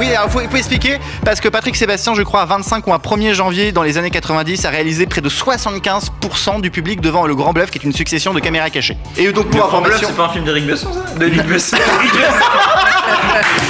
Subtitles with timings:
[0.00, 2.86] Oui, alors il faut, il faut expliquer parce que Patrick Sébastien, je crois, à 25
[2.86, 7.02] ou à 1er janvier dans les années 90, a réalisé près de 75% du public
[7.02, 8.96] devant Le Grand Bluff, qui est une succession de caméras cachées.
[9.18, 11.44] Et donc pour Le Grand Bluff, c'est pas un film d'Eric Besson, ça De Luc
[11.44, 11.76] Besson.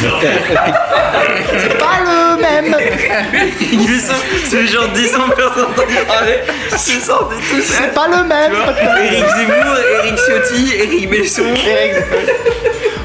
[0.01, 2.77] C'est pas le même
[4.45, 5.29] c'est genre 10 ans
[6.07, 6.39] parler.
[6.77, 7.01] C'est.
[7.01, 8.53] C'est pas le même
[9.03, 12.05] Eric Zemmour, Eric Ciotti, Eric Besson, Eric-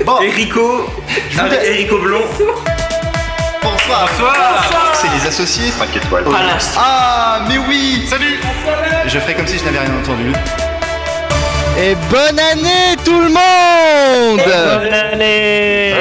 [0.06, 0.90] Bon, Erico,
[1.64, 2.75] Erico Blond.
[3.88, 4.08] Bonsoir.
[4.18, 4.92] Bonsoir.
[4.94, 5.72] C'est les associés.
[5.72, 6.24] 5 étoiles.
[6.24, 6.76] Palace.
[6.78, 8.40] Ah, mais oui Salut
[9.06, 10.32] Je ferai comme si je n'avais rien entendu.
[11.78, 14.40] Et bonne année tout le monde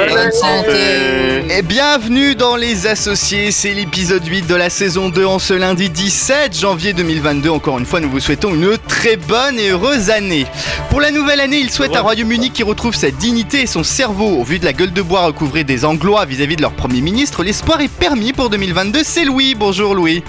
[0.09, 1.53] Bonne santé.
[1.53, 5.89] Et bienvenue dans Les Associés, c'est l'épisode 8 de la saison 2 en ce lundi
[5.89, 7.49] 17 janvier 2022.
[7.49, 10.45] Encore une fois, nous vous souhaitons une très bonne et heureuse année.
[10.89, 14.37] Pour la nouvelle année, il souhaite un Royaume-Uni qui retrouve sa dignité et son cerveau.
[14.39, 17.43] Au vu de la gueule de bois recouvrée des Anglois vis-à-vis de leur Premier ministre,
[17.43, 19.01] l'espoir est permis pour 2022.
[19.03, 19.55] C'est Louis.
[19.55, 20.23] Bonjour Louis.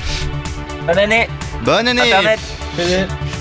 [0.88, 1.28] Bonne année.
[1.64, 2.00] Bonne année.
[2.00, 2.40] Internet.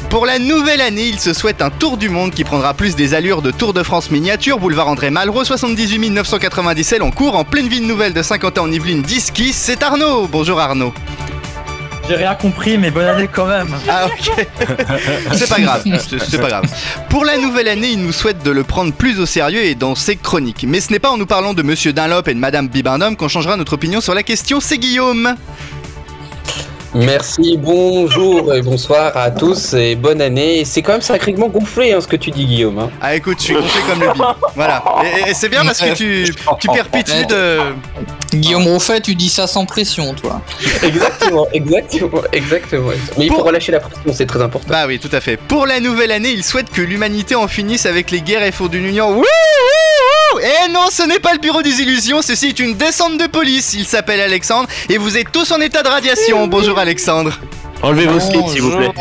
[0.10, 3.14] Pour la nouvelle année, il se souhaite un tour du monde qui prendra plus des
[3.14, 7.68] allures de Tour de France miniature, boulevard André Malraux, 78 990 en cours, en pleine
[7.68, 9.52] ville nouvelle de Saint-Quentin en Yvelines, Diski.
[9.52, 10.28] C'est Arnaud.
[10.28, 10.94] Bonjour Arnaud.
[12.08, 13.76] J'ai rien compris, mais bonne année quand même.
[13.90, 14.46] Ah ok.
[15.34, 15.84] c'est pas grave.
[16.08, 16.66] C'est c'est pas grave.
[17.10, 19.96] Pour la nouvelle année, il nous souhaite de le prendre plus au sérieux et dans
[19.96, 20.66] ses chroniques.
[20.68, 23.28] Mais ce n'est pas en nous parlant de Monsieur Dunlop et de Madame Bibendum qu'on
[23.28, 24.60] changera notre opinion sur la question.
[24.60, 25.36] C'est Guillaume.
[26.96, 30.64] Merci, bonjour et bonsoir à tous et bonne année.
[30.64, 32.80] C'est quand même sacrément gonflé hein, ce que tu dis Guillaume.
[32.80, 32.90] hein.
[33.02, 34.24] Ah écoute, je suis gonflé comme le bip.
[34.56, 34.82] Voilà.
[35.04, 37.60] Et, et c'est bien parce que tu, tu perpétues de.
[38.34, 40.42] Guillaume Rouffet, tu dis ça sans pression, toi.
[40.84, 42.90] Exactement, exactement, exactement.
[43.18, 44.68] Mais il faut Pour- relâcher la pression, c'est très important.
[44.70, 45.36] Bah oui, tout à fait.
[45.36, 48.68] Pour la nouvelle année, il souhaite que l'humanité en finisse avec les guerres et font
[48.68, 49.10] d'une union.
[49.10, 49.24] Wouh, wouh,
[50.36, 53.28] wouh Et non, ce n'est pas le bureau des illusions, ceci est une descente de
[53.28, 53.74] police.
[53.74, 56.48] Il s'appelle Alexandre et vous êtes tous en état de radiation.
[56.48, 57.34] Bonjour Alexandre.
[57.82, 58.92] Enlevez vos slips, s'il vous plaît.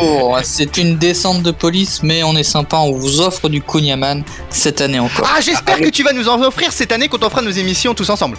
[0.42, 4.80] C'est une descente de police, mais on est sympa, on vous offre du Kunyaman cette
[4.80, 5.28] année encore.
[5.36, 7.94] Ah, j'espère que tu vas nous en offrir cette année quand on fera nos émissions
[7.94, 8.36] tous ensemble.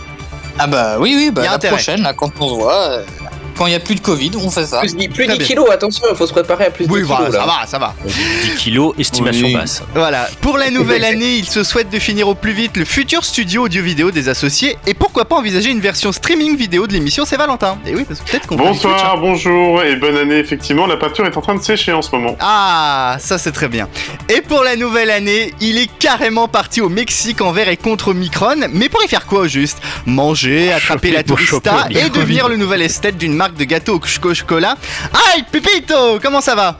[0.58, 1.76] Ah bah oui, oui, bah Y a la intérêt.
[1.76, 3.04] prochaine, là, quand on se voit, euh,
[3.56, 4.80] quand il n'y a plus de Covid, on fait ça.
[4.82, 5.48] Plus, dix- plus Très 10 bien.
[5.48, 7.58] kilos, attention, il faut se préparer à plus de Oui, 10 voilà, kilos ça là.
[7.62, 7.96] va, ça va.
[8.06, 9.54] 10 kilos, estimation Oui.
[9.54, 9.82] basse.
[9.94, 13.24] Voilà, pour la nouvelle année, il se souhaite de finir au plus vite le futur
[13.24, 17.38] studio audio-vidéo des associés et pourquoi pas envisager une version streaming vidéo de l'émission C'est
[17.38, 17.78] Valentin.
[17.86, 18.56] Et oui, parce que peut-être qu'on.
[18.56, 20.38] Bonsoir, bonjour et bonne année.
[20.40, 22.36] Effectivement, la peinture est en train de sécher en ce moment.
[22.40, 23.88] Ah, ça c'est très bien.
[24.30, 28.56] Et pour la nouvelle année, il est carrément parti au Mexique envers et contre Micron.
[28.74, 29.78] Mais pour y faire quoi au juste?
[30.06, 34.34] Manger, attraper la tourista et devenir le nouvel esthète d'une marque de gâteau au choco-
[34.34, 34.76] chocolat.
[35.34, 36.78] Aïe, Pipito, comment ça va?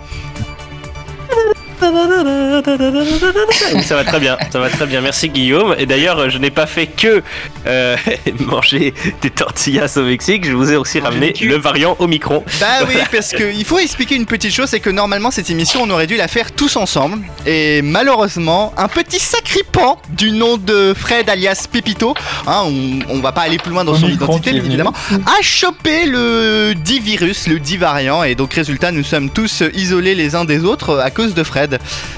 [3.84, 5.02] Ça va très bien, ça va très bien.
[5.02, 5.76] Merci Guillaume.
[5.78, 7.22] Et d'ailleurs, je n'ai pas fait que
[7.68, 7.96] euh,
[8.40, 10.46] manger des tortillas au Mexique.
[10.46, 12.44] Je vous ai aussi ramené le variant Omicron.
[12.60, 15.90] Bah oui, parce qu'il faut expliquer une petite chose, c'est que normalement cette émission on
[15.90, 17.20] aurait dû la faire tous ensemble.
[17.46, 22.14] Et malheureusement, un petit sacripant du nom de Fred alias Pépito,
[22.48, 24.66] hein, on, on va pas aller plus loin dans son Omicron identité venu.
[24.66, 28.24] évidemment, a chopé le dit virus, le dit variant.
[28.24, 31.65] Et donc résultat, nous sommes tous isolés les uns des autres à cause de Fred.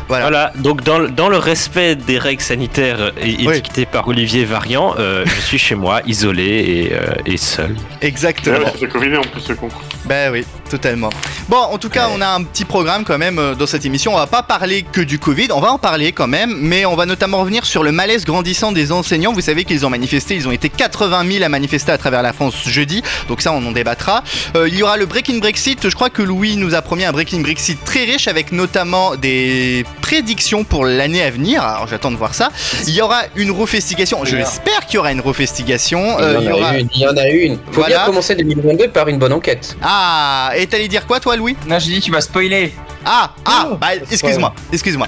[0.07, 0.23] Voilà.
[0.25, 4.95] Voilà, donc dans, le- dans le respect des règles sanitaires é- édictées par Olivier Variant,
[4.99, 6.43] euh, je suis chez moi, isolé
[6.89, 7.75] et, euh, et seul.
[8.01, 8.57] Exactement.
[8.59, 9.69] ouais, c'est Covid en plus ce con.
[10.05, 11.09] Bah oui, totalement.
[11.49, 14.13] Bon, en tout cas, on a un petit programme quand même euh, dans cette émission.
[14.13, 16.95] On va pas parler que du Covid, on va en parler quand même, mais on
[16.95, 19.33] va notamment revenir sur le malaise grandissant des enseignants.
[19.33, 22.33] Vous savez qu'ils ont manifesté, ils ont été 80 000 à manifester à travers la
[22.33, 24.23] France jeudi, donc ça on en débattra.
[24.55, 27.11] Euh, il y aura le Breaking Brexit, je crois que Louis nous a promis un
[27.11, 31.63] Breaking Brexit très riche avec notamment des prédictions pour l'année à venir.
[31.63, 32.49] Alors j'attends de voir ça.
[32.87, 36.17] Il y aura une refestigation, j'espère qu'il y aura une refestigation.
[36.19, 37.55] Il Euh, y, en a une, il y en a une.
[37.71, 37.97] Faut Voilà.
[37.97, 39.77] bien commencer 2022 par une bonne enquête.
[39.81, 41.55] Ah, et t'allais dire quoi toi Louis?
[41.67, 42.73] Non, j'ai dit, tu vas spoiler.
[43.05, 45.07] Ah, ah, bah excuse-moi, excuse-moi.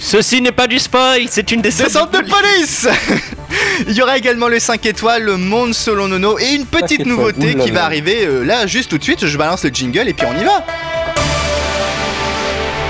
[0.00, 1.86] Ceci n'est pas du spoil, c'est une descente.
[1.88, 2.88] Descente de police
[3.88, 7.54] Il y aura également le 5 étoiles, le monde selon Nono et une petite nouveauté
[7.56, 9.26] qui va arriver euh, là juste tout de suite.
[9.26, 10.64] Je balance le jingle et puis on y va.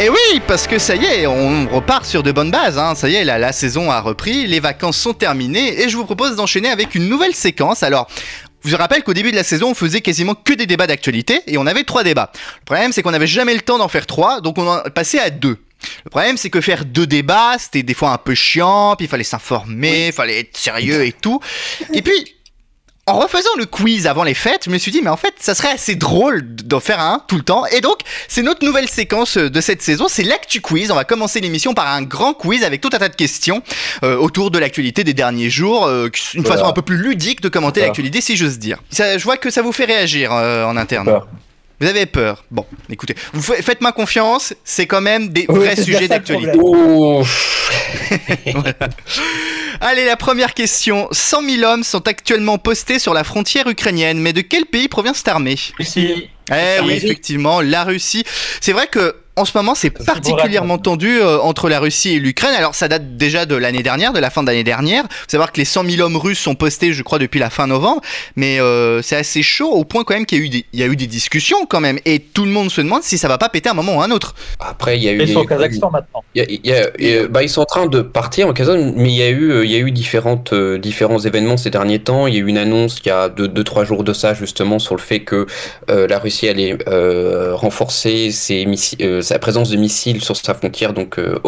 [0.01, 2.79] Et oui, parce que ça y est, on repart sur de bonnes bases.
[2.79, 2.95] hein.
[2.97, 6.05] Ça y est, la, la saison a repris, les vacances sont terminées et je vous
[6.05, 7.85] propose d'enchaîner avec une nouvelle séquence.
[7.85, 8.09] Alors,
[8.65, 11.43] je vous rappelle qu'au début de la saison, on faisait quasiment que des débats d'actualité
[11.47, 12.33] et on avait trois débats.
[12.61, 15.19] Le problème, c'est qu'on n'avait jamais le temps d'en faire trois, donc on en passé
[15.19, 15.59] à deux.
[16.05, 19.09] Le problème, c'est que faire deux débats, c'était des fois un peu chiant, puis il
[19.09, 21.41] fallait s'informer, il fallait être sérieux et tout.
[21.93, 22.35] Et puis,
[23.07, 25.55] en refaisant le quiz avant les fêtes, je me suis dit, mais en fait, ça
[25.55, 27.67] serait assez drôle d'en faire un tout le temps.
[27.67, 27.99] Et donc,
[28.29, 30.91] c'est notre nouvelle séquence de cette saison, c'est l'actu quiz.
[30.91, 33.63] On va commencer l'émission par un grand quiz avec tout un tas de questions
[34.05, 35.85] euh, autour de l'actualité des derniers jours.
[35.87, 36.57] euh, une Voilà.
[36.57, 38.79] façon un peu plus ludique de commenter l'actualité, si j'ose dire.
[38.91, 41.21] Ça, je vois que ça vous fait réagir euh, en interne.
[41.85, 42.45] Vous avez peur.
[42.51, 46.59] Bon, écoutez, vous fa- faites-moi confiance, c'est quand même des Oui, vrais sujets d'actualité.
[49.81, 51.09] Allez, la première question.
[51.13, 55.13] 100 000 hommes sont actuellement postés sur la frontière ukrainienne, mais de quel pays provient
[55.13, 55.59] cette armée?
[55.79, 57.07] Ici, Eh oui, Russie.
[57.07, 58.25] effectivement, la Russie.
[58.61, 62.55] C'est vrai que en ce moment, c'est particulièrement tendu euh, entre la Russie et l'Ukraine.
[62.57, 65.03] Alors, ça date déjà de l'année dernière, de la fin de l'année dernière.
[65.11, 67.67] Faut savoir que les 100 000 hommes russes sont postés, je crois, depuis la fin
[67.67, 68.01] novembre.
[68.37, 70.79] Mais euh, c'est assez chaud au point quand même qu'il y a eu des, il
[70.79, 71.99] y a eu des discussions quand même.
[72.05, 74.01] Et tout le monde se demande si ça va pas péter à un moment ou
[74.03, 74.35] à un autre.
[74.61, 75.21] Après, il y a eu.
[75.23, 76.23] ils sont au Kazakhstan maintenant.
[76.35, 78.03] Il y a- il y a- il y a- bah, ils sont en train de
[78.03, 80.79] partir en Kazakhstan, mais il y a eu, euh, il y a eu différentes, euh,
[80.79, 82.27] différents événements ces derniers temps.
[82.29, 84.33] Il y a eu une annonce il y a deux, deux trois jours de ça
[84.35, 85.47] justement sur le fait que
[85.91, 90.55] euh, la Russie allait euh, renforcer ses missi- euh, sa présence de missiles sur sa
[90.55, 91.39] frontière donc euh,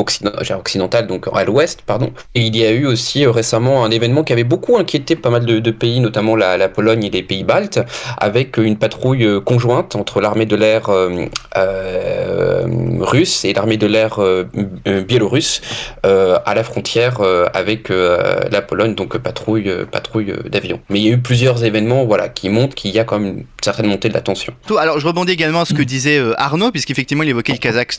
[0.43, 2.11] genre occidentale, donc à l'ouest, pardon.
[2.35, 5.31] Et il y a eu aussi euh, récemment un événement qui avait beaucoup inquiété pas
[5.31, 7.81] mal de, de pays, notamment la, la Pologne et les pays baltes,
[8.19, 11.27] avec une patrouille euh, conjointe entre l'armée de l'air euh,
[11.57, 12.67] euh,
[13.01, 14.45] russe et l'armée de l'air euh,
[14.89, 15.61] euh, biélorusse
[16.05, 20.49] euh, à la frontière euh, avec euh, la Pologne, donc euh, patrouille, euh, patrouille euh,
[20.49, 20.81] d'avions.
[20.89, 23.39] Mais il y a eu plusieurs événements voilà, qui montrent qu'il y a quand même
[23.39, 24.55] une certaine montée de la tension.
[24.79, 27.59] Alors, je rebondis également à ce que disait euh, Arnaud, puisqu'effectivement, il évoquait le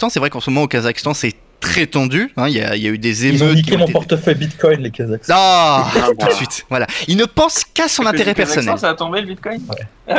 [0.09, 2.31] C'est vrai qu'en ce moment, au Kazakhstan, c'est très tendu.
[2.37, 2.47] hein.
[2.47, 3.55] Il y, a, il y a eu des Ils ont émeutes.
[3.57, 5.23] qui niqué ont mon été- portefeuille Bitcoin, les Kazakhs.
[5.29, 6.65] Ah, Ah, tout de suite.
[6.69, 6.87] Voilà.
[7.07, 8.77] Il ne pense qu'à son intérêt personnel.
[8.77, 9.59] Ça a tombé le bitcoin
[10.07, 10.13] C'est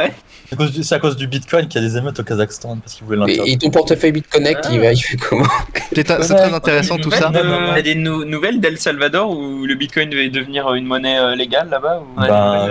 [0.52, 2.76] à cause du- C'est à cause du Bitcoin qu'il y a des émeutes au Kazakhstan
[2.78, 3.44] parce qu'ils voulaient l'interdire.
[3.46, 5.46] Et, et ton portefeuille BitConnect, il va il fait comment
[5.94, 7.30] C'est très intéressant tout ça.
[7.34, 7.36] Il
[7.76, 11.34] y a des nou- nouvelles d'El Salvador où le bitcoin devait devenir une monnaie euh,
[11.34, 12.68] légale là-bas Bah.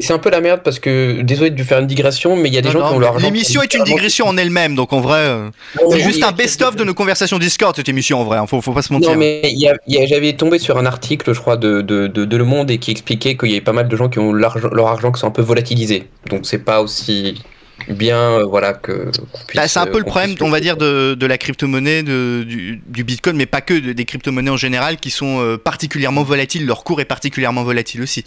[0.00, 2.58] C'est un peu la merde parce que, désolé de faire une digression, mais il y
[2.58, 4.92] a des Non, gens non, qui ont leur L'émission est une digression en elle-même, donc
[4.92, 5.50] en vrai, euh,
[5.90, 8.38] c'est juste un best-of de nos conversations Discord cette émission en vrai.
[8.38, 8.46] hein.
[8.46, 9.10] Faut, faut pas se mentir.
[9.12, 9.42] Non, mais
[9.88, 12.90] j'avais tombé sur un article, je crois, de, de, de, de Le Monde et qui
[12.90, 15.30] expliquait qu'il y avait pas mal de gens qui ont leur argent qui sont un
[15.32, 16.08] peu volatilisés.
[16.30, 17.42] Donc c'est pas aussi
[17.88, 19.10] bien, euh, voilà, que.
[19.54, 22.80] Bah, c'est un peu euh, le problème, on va dire, de, de la crypto-monnaie, du,
[22.86, 26.64] du bitcoin, mais pas que, de- des crypto-monnaies en général qui sont euh, particulièrement volatiles.
[26.66, 28.24] Leur cours est particulièrement volatile aussi.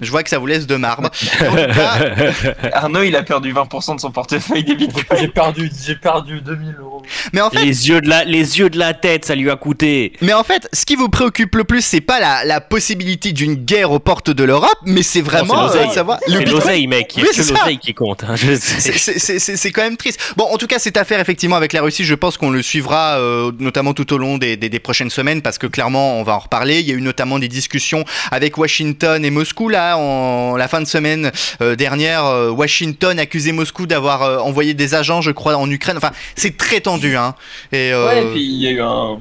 [0.00, 1.10] Je vois que ça vous laisse de marbre.
[1.38, 5.04] Cas, Arnaud, il a perdu 20% de son portefeuille des bitcoins.
[5.20, 7.02] J'ai perdu, j'ai perdu 2000 euros.
[7.32, 9.56] mais en fait, Les yeux de la, les yeux de la tête, ça lui a
[9.56, 10.12] coûté.
[10.22, 13.54] Mais en fait, ce qui vous préoccupe le plus, c'est pas la, la possibilité d'une
[13.54, 15.94] guerre aux portes de l'Europe, mais c'est vraiment Non, c'est euh, l'oseille.
[15.94, 17.12] savoir le C'est l'oseille, mec.
[17.16, 18.24] Il y Oui, a que c'est l'oseille qui compte.
[18.24, 18.36] hein.
[18.36, 18.92] Je C'est- sais.
[18.98, 20.20] C'est c'est- c'est- c'est quand même triste.
[20.36, 23.18] Bon, en tout cas, cette affaire, effectivement, avec la Russie, je pense qu'on le suivra,
[23.18, 26.34] euh, notamment tout au long des, des- des prochaines semaines, parce que clairement, on va
[26.34, 26.80] en reparler.
[26.80, 30.80] Il y a eu notamment des discussions avec Washington et Moscou, là, en la fin
[30.80, 31.30] de semaine
[31.60, 32.24] euh, dernière.
[32.26, 35.96] euh, Washington accusait Moscou d'avoir euh, envoyé des agents, je crois, en Ukraine.
[35.96, 37.34] Enfin, c'est très tendu, hein.
[37.72, 39.20] Et, Ouais, et puis il y a eu un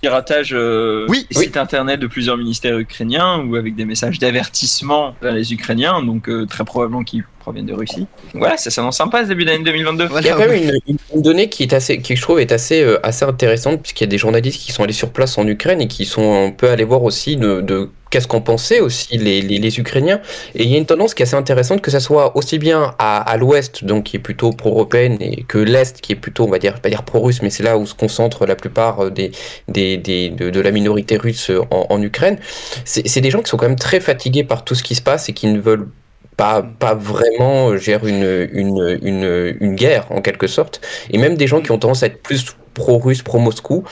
[0.00, 5.14] piratage euh, Oui, des sites internet de plusieurs ministères ukrainiens ou avec des messages d'avertissement
[5.20, 8.06] vers les Ukrainiens, donc euh, très probablement qui proviennent de Russie.
[8.34, 10.06] Voilà, ça s'annonce sympa ce début d'année 2022.
[10.06, 10.26] voilà.
[10.26, 12.82] Il y a quand même une, donnée qui est assez, qui je trouve est assez,
[12.82, 15.80] euh, assez intéressante puisqu'il y a des journalistes qui sont allés sur place en Ukraine
[15.80, 19.80] et qui sont un peu allés voir aussi de, qu'est-ce qu'en pensaient aussi les, les,
[19.80, 20.20] Ukrainiens.
[20.54, 22.94] Et il y a une tendance qui est assez intéressante que ça soit aussi bien
[22.98, 26.50] à, à l'ouest, donc qui est plutôt pro-européenne, et que l'est, qui est plutôt, on
[26.50, 29.32] va dire, pas dire pro-russe, mais c'est là où se concentre la plupart euh, des,
[29.68, 32.38] des, des, de, la minorité russe en, en Ukraine.
[32.84, 35.28] C'est des gens qui sont quand même très fatigués par tout ce qui se passe
[35.30, 35.88] et qui ne veulent
[36.38, 40.80] pas, pas vraiment euh, gère une, une, une, une guerre en quelque sorte.
[41.10, 43.84] Et même des gens qui ont tendance à être plus pro-russe, pro-Moscou,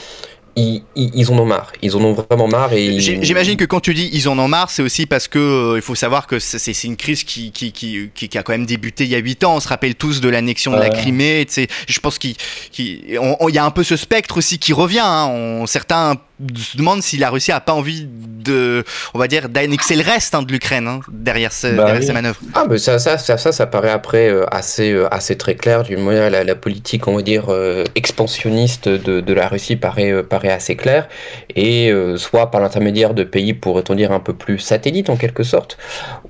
[0.58, 1.70] ils, ils, en ont marre.
[1.82, 2.72] Ils en ont vraiment marre.
[2.72, 5.76] et J'imagine que quand tu dis ils en ont marre, c'est aussi parce que euh,
[5.76, 9.04] il faut savoir que c'est une crise qui, qui, qui, qui, a quand même débuté
[9.04, 9.56] il y a 8 ans.
[9.56, 10.88] On se rappelle tous de l'annexion de la.
[10.88, 11.46] Crimée.
[11.88, 12.36] Je pense qu'il
[12.78, 13.18] il
[13.50, 15.00] y a un peu ce spectre aussi qui revient.
[15.02, 15.26] hein.
[15.28, 16.14] On- certains
[16.56, 20.34] se demandent si la Russie a pas envie de, on va dire, d'annexer le reste
[20.34, 22.06] hein, de l'Ukraine hein, derrière, ce- Bah derrière oui.
[22.06, 22.38] ces manœuvres.
[22.54, 25.82] Ah, mais ça, ça, ça, ça, ça paraît après euh, assez, euh, assez très clair.
[25.82, 30.22] Du moins, la, la politique, on va dire, euh, expansionniste de, de la Russie paraît,
[30.22, 31.08] paraît assez claire.
[31.54, 35.78] Et soit par l'intermédiaire de pays, pourrait-on dire, un peu plus satellites en quelque sorte,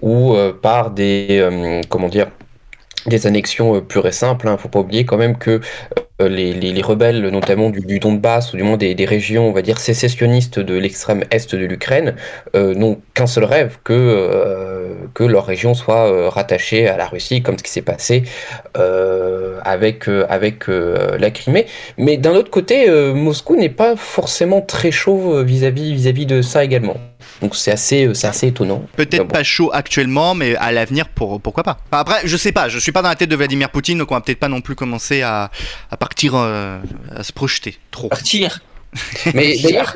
[0.02, 1.46] ou par des,
[1.88, 2.28] comment dire,
[3.06, 4.48] des annexions euh, pures et simples.
[4.50, 5.60] Il faut pas oublier quand même que
[6.20, 9.52] euh, les, les, les rebelles, notamment du, du Donbass, ou du moins des, régions, on
[9.52, 12.14] va dire, sécessionnistes de l'extrême est de l'Ukraine,
[12.54, 17.58] euh, n'ont qu'un seul rêve, que, que leur région soit rattachée à la Russie, comme
[17.58, 18.24] ce qui s'est passé
[18.74, 21.66] avec, avec la Crimée.
[21.98, 26.96] Mais d'un autre côté, Moscou n'est pas forcément très chaud vis-à-vis vis-à-vis de ça également.
[27.40, 28.84] Donc c'est assez, c'est assez étonnant.
[28.96, 29.28] Peut-être bon.
[29.28, 31.78] pas chaud actuellement, mais à l'avenir, pour, pourquoi pas.
[31.90, 34.10] Enfin, après, je sais pas, je suis pas dans la tête de Vladimir Poutine, donc
[34.10, 35.50] on va peut-être pas non plus commencer à,
[35.90, 36.78] à partir, euh,
[37.14, 38.08] à se projeter trop.
[38.08, 38.60] Partir?
[39.34, 39.92] Mais d'ailleurs,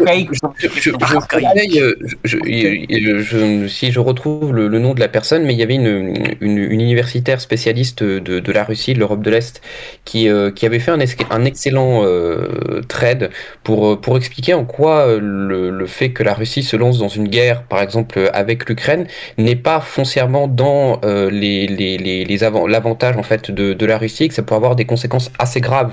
[3.69, 6.59] si je retrouve le, le nom de la personne, mais il y avait une, une,
[6.59, 9.61] une universitaire spécialiste de, de la Russie, de l'Europe de l'Est,
[10.05, 11.01] qui, euh, qui avait fait un,
[11.45, 13.31] excellent euh, thread
[13.63, 17.09] pour, euh, pour expliquer en quoi le, le fait que la Russie se lance dans
[17.09, 19.07] une guerre, par exemple avec l'Ukraine,
[19.39, 23.87] n'est pas foncièrement dans euh, les, les, les, les avant- l'avantage en fait de, de
[23.87, 25.93] la Russie, que ça peut avoir des conséquences assez graves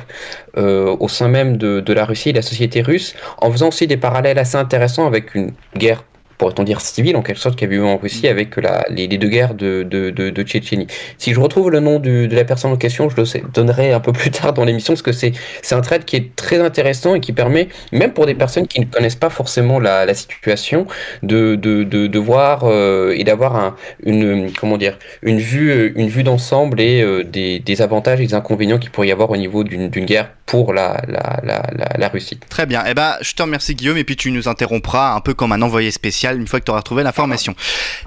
[0.56, 2.97] au sein même de, de la Russie et de la société russe,
[3.38, 6.04] en faisant aussi des parallèles assez intéressants avec une guerre,
[6.38, 9.18] pourrait-on dire civile en quelque sorte, qui a eu en Russie avec la, les, les
[9.18, 10.88] deux guerres de, de, de, de Tchétchénie.
[11.18, 13.92] Si je retrouve le nom du- de la personne en question, je le sais- donnerai
[13.94, 15.34] un peu plus tard dans l'émission, parce que c'est
[15.72, 18.86] un trait qui est très intéressant et qui permet, même pour des personnes qui ne
[18.86, 20.86] connaissent pas forcément la, la situation,
[21.24, 26.08] de, de, de, de voir euh, et d'avoir un, une, comment dire, une vue, une
[26.08, 29.38] vue d'ensemble et euh, des, des avantages et des inconvénients qu'il pourrait y avoir au
[29.38, 32.40] niveau d'une guerre pour la, la, la, la, la Russie.
[32.50, 32.84] Très bien.
[32.88, 35.62] Eh ben, je te remercie Guillaume et puis tu nous interrompras un peu comme un
[35.62, 37.56] envoyé spécial une fois que tu auras trouvé l'information.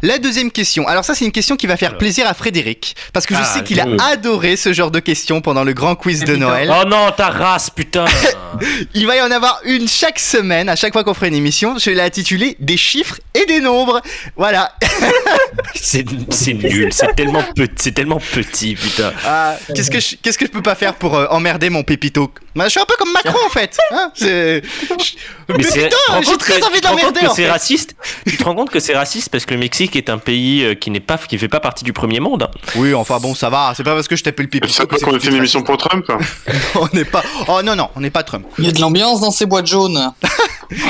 [0.03, 0.87] La deuxième question.
[0.89, 3.45] Alors ça, c'est une question qui va faire plaisir à Frédéric parce que je Ah,
[3.45, 6.73] sais qu'il a adoré ce genre de questions pendant le grand quiz de Noël.
[6.73, 8.05] Oh non, ta race, putain
[8.95, 11.77] Il va y en avoir une chaque semaine, à chaque fois qu'on fera une émission.
[11.79, 14.01] Je l'ai intitulée Des chiffres et des nombres.
[14.37, 14.73] Voilà.
[15.75, 16.05] C'est
[16.55, 19.13] nul, c'est tellement, petit, tellement petit, putain.
[19.27, 22.33] Ah, qu'est-ce que je, qu'est-ce que je peux pas faire pour euh, emmerder mon pépito
[22.57, 23.77] Bah, Je suis un peu comme Macron en fait.
[23.93, 24.63] Hein c'est...
[24.63, 27.35] je- Mais te rends j'ai très que- envie tu te rends compte d'emmerder que en
[27.35, 27.95] c'est raciste
[28.27, 30.75] Tu te rends compte que c'est raciste parce que le Mexique est un pays euh,
[30.75, 32.43] qui n'est pas, qui fait pas partie du premier monde.
[32.45, 32.51] hein.
[32.77, 33.73] Oui, enfin bon, ça va.
[33.77, 34.73] C'est pas parce que je t'appelle C'est pépito.
[34.73, 36.07] ça que c'est qu'on a fait une de émission pour Trump.
[36.75, 37.23] On n'est pas.
[37.49, 38.47] Oh non non, on n'est pas Trump.
[38.59, 40.13] Il y a de l'ambiance dans ces boîtes jaunes.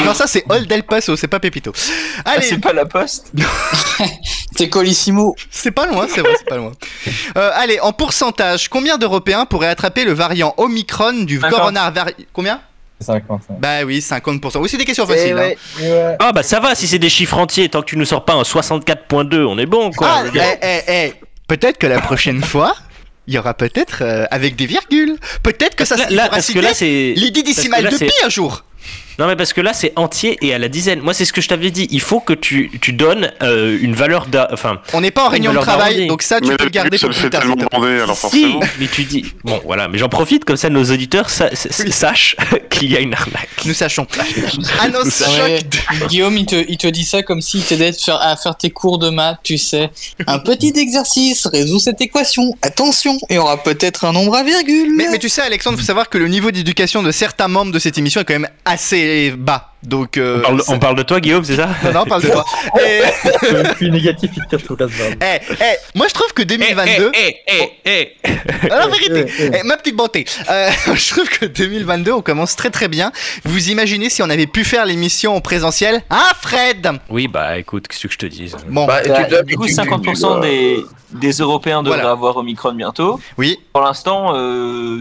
[0.04, 1.72] Non, ça c'est Old El Paso, c'est pas Pépito.
[2.26, 3.32] Ah, Allez, c'est pas la poste.
[4.56, 5.34] C'est Colissimo.
[5.50, 6.72] c'est pas loin, c'est vrai, c'est pas loin.
[7.38, 11.59] Euh, allez, en pourcentage, combien d'Européens pourraient attraper le variant Omicron du 50.
[11.59, 12.61] coronavirus Combien
[13.00, 13.40] 50.
[13.49, 13.57] ouais.
[13.59, 14.59] Bah oui, 50%.
[14.59, 15.38] Oui, c'est des questions Eh faciles.
[15.38, 15.52] hein.
[15.80, 16.16] Ouais.
[16.19, 18.35] Ah bah ça va si c'est des chiffres entiers, tant que tu nous sors pas
[18.35, 20.09] un 64.2, on est bon quoi.
[20.11, 21.14] Ah, eh, eh, eh,
[21.49, 22.75] peut-être que la prochaine fois,
[23.26, 25.16] il y aura peut-être euh, avec des virgules.
[25.42, 27.14] Peut-être que ça là, parce que là c'est.
[27.16, 28.64] l'idée décimale de pi un jour.
[29.20, 31.00] Non mais parce que là c'est entier et à la dizaine.
[31.00, 31.86] Moi c'est ce que je t'avais dit.
[31.90, 34.80] Il faut que tu, tu donnes euh, une valeur Enfin.
[34.94, 37.06] On n'est pas en réunion de travail, donc ça tu Mais peux le garder ça
[37.06, 37.44] pour le plus tard.
[37.70, 39.26] bander, alors si, mais tu dis.
[39.44, 42.34] Bon voilà, mais j'en profite comme ça nos auditeurs sa- sa- sachent
[42.70, 43.48] qu'il y a une arnaque.
[43.66, 44.06] Nous sachons.
[44.80, 45.60] Annonce Ouais.
[46.08, 48.70] Guillaume, il te, il te dit ça comme s'il t'aidait à faire, à faire tes
[48.70, 49.90] cours de maths, tu sais.
[50.26, 52.56] Un petit exercice, résous cette équation.
[52.62, 54.94] Attention, il y aura peut-être un nombre à virgule.
[54.96, 57.78] Mais, mais tu sais, Alexandre, faut savoir que le niveau d'éducation de certains membres de
[57.78, 59.66] cette émission est quand même assez bas.
[59.82, 61.68] Donc, euh, On parle, c'est- on parle de toi Guillaume, c'est ça?
[61.84, 62.44] Non, non, on parle de toi.
[62.86, 63.00] Et,
[63.50, 64.90] Le plus négatif, il tire barbe.
[65.22, 65.64] eh, eh,
[65.98, 67.10] moi, je trouve que 2022.
[67.14, 68.30] Eh, eh, eh, eh.
[68.70, 69.50] Ah, la vérité, Eh, eh.
[69.60, 70.26] Eh, ma petite bonté.
[70.50, 73.10] Euh, je trouve que 2022, on commence très très bien.
[73.44, 76.02] Vous imaginez si on avait pu faire l'émission en présentiel?
[76.10, 76.90] Hein, Fred?
[77.08, 79.64] Oui bah écoute, qu'est-ce que je te dis Bon, Bah, tu Bah, dois- du coup,
[79.66, 82.12] tu- tu- 50% des, des Européens devraient Voilà.
[82.12, 83.18] avoir Omicron bientôt.
[83.38, 85.00] oui, Pour l'instant, euh,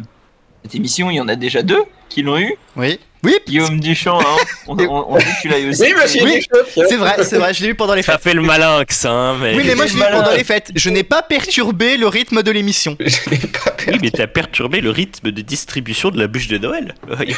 [0.63, 2.55] cette émission, il y en a déjà deux qui l'ont eu.
[2.77, 4.23] oui, oui, Guillaume Duchamp, hein,
[4.67, 5.81] on, on- on dit que tu l'as eu aussi.
[5.83, 6.47] Oui, monsieur Oui,
[6.87, 8.21] c'est vrai, c'est vrai, je l'ai eu pendant les Ça fêtes.
[8.21, 9.55] fait le malinx hein, mais.
[9.55, 10.71] Oui, mais moi je l'ai eu pendant les fêtes.
[10.75, 12.95] Je n'ai pas perturbé le rythme de l'émission.
[12.99, 16.57] Je n'ai pas Oui, mais t'as perturbé le rythme de distribution de la bûche de
[16.57, 16.95] Noël.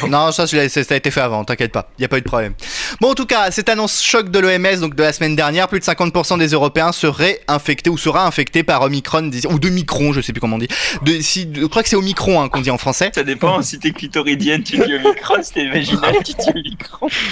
[0.08, 2.26] Non, ça, ça ça a été fait avant, t'inquiète pas, y a pas eu de
[2.26, 2.54] problème.
[3.00, 5.80] Bon, en tout cas, cette annonce choc de l'OMS, donc de la semaine dernière, plus
[5.80, 10.20] de 50% des Européens seraient infectés ou sera infectés par Omicron, ou de Micron, je
[10.20, 10.68] sais plus comment on dit.
[11.02, 13.10] De, si, je crois que c'est Omicron hein, qu'on dit en français.
[13.14, 15.52] Ça dépend, si t'es clitoridienne, tu dis Omicron, si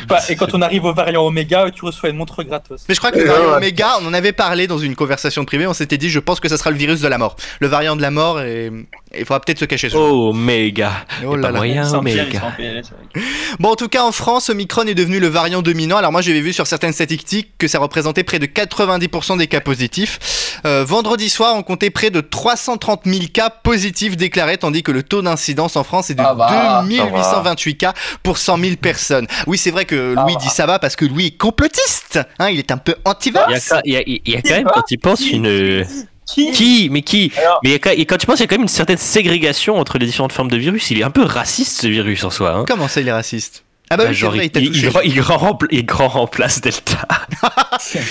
[0.09, 2.85] Bah, et quand on arrive au variant Oméga, tu reçois une montre gratos.
[2.89, 3.57] Mais je crois que le variant ouais.
[3.57, 6.49] Oméga, on en avait parlé dans une conversation privée, on s'était dit, je pense que
[6.49, 7.37] ça sera le virus de la mort.
[7.61, 8.71] Le variant de la mort, et
[9.13, 9.89] il faudra peut-être se cacher.
[9.95, 10.93] Oh, méga.
[11.27, 11.59] Oh là pas là.
[11.59, 12.41] moyen, il méga.
[13.59, 15.97] Bon, en tout cas, en France, Omicron est devenu le variant dominant.
[15.97, 19.61] Alors moi, j'avais vu sur certaines statistiques que ça représentait près de 90% des cas
[19.61, 20.61] positifs.
[20.65, 25.03] Euh, vendredi soir, on comptait près de 330 000 cas positifs déclarés, tandis que le
[25.03, 29.27] taux d'incidence en France est de Ça va, 2828 cas pour 100 000 personnes.
[29.47, 32.21] Oui, c'est vrai que Louis dit ça va parce que Louis est complotiste.
[32.39, 33.47] Hein, il est un peu anti-vax.
[33.51, 35.29] Il y, a, quand- il y a- il y a quand même, quand tu penses,
[35.31, 35.85] une.
[36.35, 38.57] Qui Qui Mais qui Alors- Mais quand- et quand tu penses, il y a quand
[38.57, 40.91] même une certaine ségrégation entre les différentes formes de virus.
[40.91, 42.53] Il est un peu raciste ce virus en soi.
[42.55, 42.65] Hein.
[42.69, 43.65] Comment ça, il est raciste?
[43.93, 45.13] Ah bah Bah, oui, genre, vrai, il, il
[45.73, 47.09] il grand remplace Delta.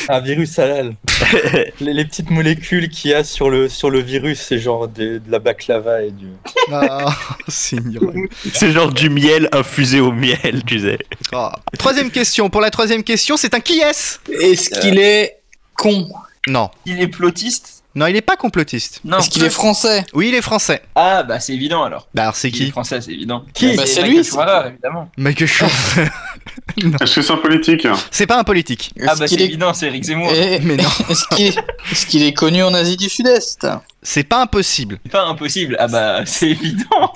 [0.10, 0.96] Un virus halal.
[1.80, 5.20] les, les petites molécules qu'il y a sur le, sur le virus, c'est genre des-
[5.20, 6.28] de la baklava et du.
[6.72, 7.16] Ah,
[7.48, 11.00] c'est genre du miel infusé au miel, tu sais.
[11.32, 11.54] Ah.
[11.78, 12.50] Troisième question.
[12.50, 15.38] Pour la troisième question, c'est un qui est Est-ce qu'il est
[15.78, 16.10] con?
[16.48, 16.70] Non.
[16.86, 17.79] Il est plotiste?
[18.00, 19.02] Non, il est pas complotiste.
[19.04, 19.18] Non.
[19.18, 20.82] Est-ce qu'il est français Oui, il est français.
[20.96, 22.08] Ah, bah c'est évident alors.
[22.14, 23.44] Bah alors c'est Il est qui français, c'est évident.
[23.54, 25.12] Qui Bah, c'est lui, Voilà, évidemment.
[25.18, 25.98] Michael Schultz.
[27.02, 28.92] Est-ce que c'est un politique C'est pas un politique.
[28.98, 29.46] Ah, Est-ce bah c'est qu'il est...
[29.48, 30.32] évident, c'est Eric Zemmour.
[30.34, 30.88] Eh, Mais non.
[31.10, 31.58] Est-ce qu'il est...
[31.92, 33.68] est-ce qu'il est connu en Asie du Sud-Est?
[34.02, 35.00] C'est pas impossible.
[35.04, 35.76] C'est pas impossible.
[35.78, 37.12] Ah, bah c'est évident.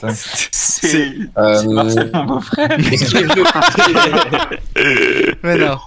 [0.51, 1.13] C'est.
[1.37, 2.71] Euh, C'est Marcel, mon beau-frère.
[2.91, 3.43] Est-ce qu'il est vieux?
[5.43, 5.77] Mais non.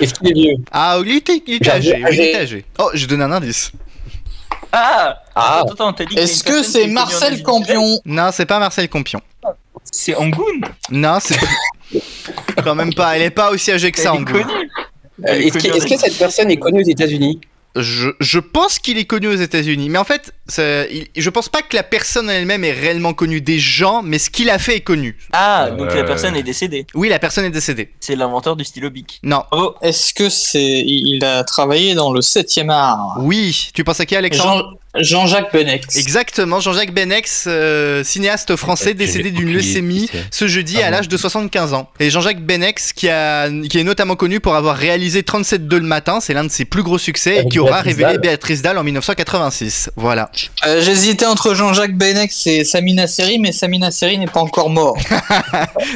[0.00, 0.54] Est-ce qu'il est vieux?
[0.70, 1.94] Ah, il était, il était J'avoue, âgé.
[1.94, 2.42] oui, il était âgé.
[2.56, 2.64] âgé.
[2.78, 3.72] Oh, je donne un indice.
[4.76, 5.60] Ah Ah.
[5.60, 6.08] Attends, attends, t'as dit.
[6.10, 9.20] qu'il y a Est-ce que c'est Marcel Campion Non, c'est pas Marcel Compion.
[9.90, 10.62] C'est Angoun.
[10.90, 11.38] Non, c'est
[12.62, 13.16] quand même pas.
[13.16, 14.16] Elle est pas aussi âgée que ça est
[15.24, 17.40] Est-ce que, est-ce que cette personne est connue aux États-Unis?
[17.76, 21.62] Je, je pense qu'il est connu aux États-Unis, mais en fait, il- je pense pas
[21.62, 24.80] que la personne elle-même est réellement connue des gens, mais ce qu'il a fait est
[24.80, 25.16] connu.
[25.32, 25.94] Ah, donc Euh.
[25.96, 26.86] la personne est décédée.
[26.94, 27.90] Oui, la personne est décédée.
[28.00, 29.18] C'est l'inventeur du stylo bic.
[29.22, 29.42] Non.
[29.52, 30.62] Oh, Est-ce que c'est...
[30.86, 33.16] Il a travaillé dans le 7e art?
[33.18, 33.70] Oui.
[33.74, 34.62] Tu penses à qui, Alexandre?
[34.62, 35.96] Jean- Jean-Jacques Benex.
[35.96, 40.90] Exactement, Jean-Jacques Benex, euh, cinéaste français Euh, décédé j'ai d'une leucémie ce jeudi Ah à
[40.90, 41.90] bon l'âge de 75 ans.
[41.98, 46.20] Et Jean-Jacques Benex qui, a, qui est notamment connu pour avoir réalisé 37-2 le matin,
[46.20, 48.20] c'est l'un de ses plus gros succès et qui aura Béatrice révélé Dalle.
[48.20, 49.90] Béatrice Dalle en 1986.
[49.96, 50.30] Voilà.
[50.66, 54.96] Euh, J'hésitais entre Jean-Jacques Benex et Samina Seri, mais Samina Seri n'est pas encore mort.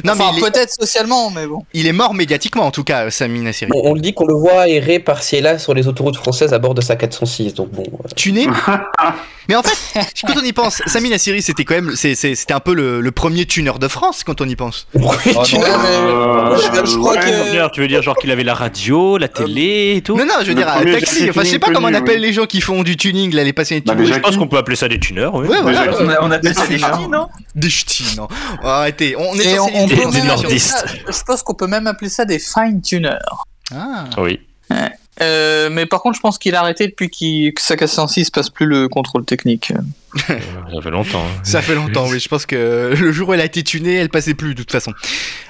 [0.05, 1.65] Non, enfin, mais est, peut-être socialement, mais bon.
[1.73, 3.71] il est mort médiatiquement en tout cas, euh, Sami Nassiri.
[3.75, 6.53] on, on le dit qu'on le voit errer par-ci et là sur les autoroutes françaises
[6.53, 7.55] à bord de sa 406.
[7.55, 7.83] Donc bon.
[7.83, 8.47] euh, Tu n'es.
[9.49, 9.79] Mais en fait,
[10.27, 13.47] quand on y pense, Sami Nassiri c'était quand même, c'était un peu le, le premier
[13.47, 14.87] tuner de France quand on y pense.
[15.01, 15.63] Oh, tu- non.
[15.63, 17.21] Mais- Euh, je, je crois ouais.
[17.21, 17.71] que...
[17.73, 20.47] Tu veux dire genre qu'il avait la radio, la télé et tout Non, non, je
[20.53, 20.67] veux Le dire,
[21.01, 21.29] taxi.
[21.31, 22.27] Enfin, je sais Tuning pas comment on appelle oui.
[22.27, 24.12] les gens qui font du tuning, là, les passionnés de Bah, tuning.
[24.12, 25.47] Je pense qu'on peut appeler ça des tuners, oui.
[25.47, 25.93] Ouais, voilà.
[26.23, 28.29] On, appelle ça des ch'tis, non Des ch'tis, non.
[28.62, 30.85] Arrêtez, on est on, des nordistes.
[31.09, 33.19] je pense qu'on peut même appeler ça des fine tuners.
[33.75, 34.05] Ah.
[34.19, 34.41] Oui.
[35.21, 38.50] Euh, mais par contre, je pense qu'il a arrêté depuis qu'il- que sa 406 passe
[38.50, 39.73] plus le contrôle technique.
[40.17, 41.21] Ça fait longtemps.
[41.23, 41.41] hein.
[41.43, 42.19] Ça fait longtemps, oui.
[42.21, 44.73] Je pense que le jour où elle a été tunée, elle passait plus de toute
[44.73, 44.93] façon.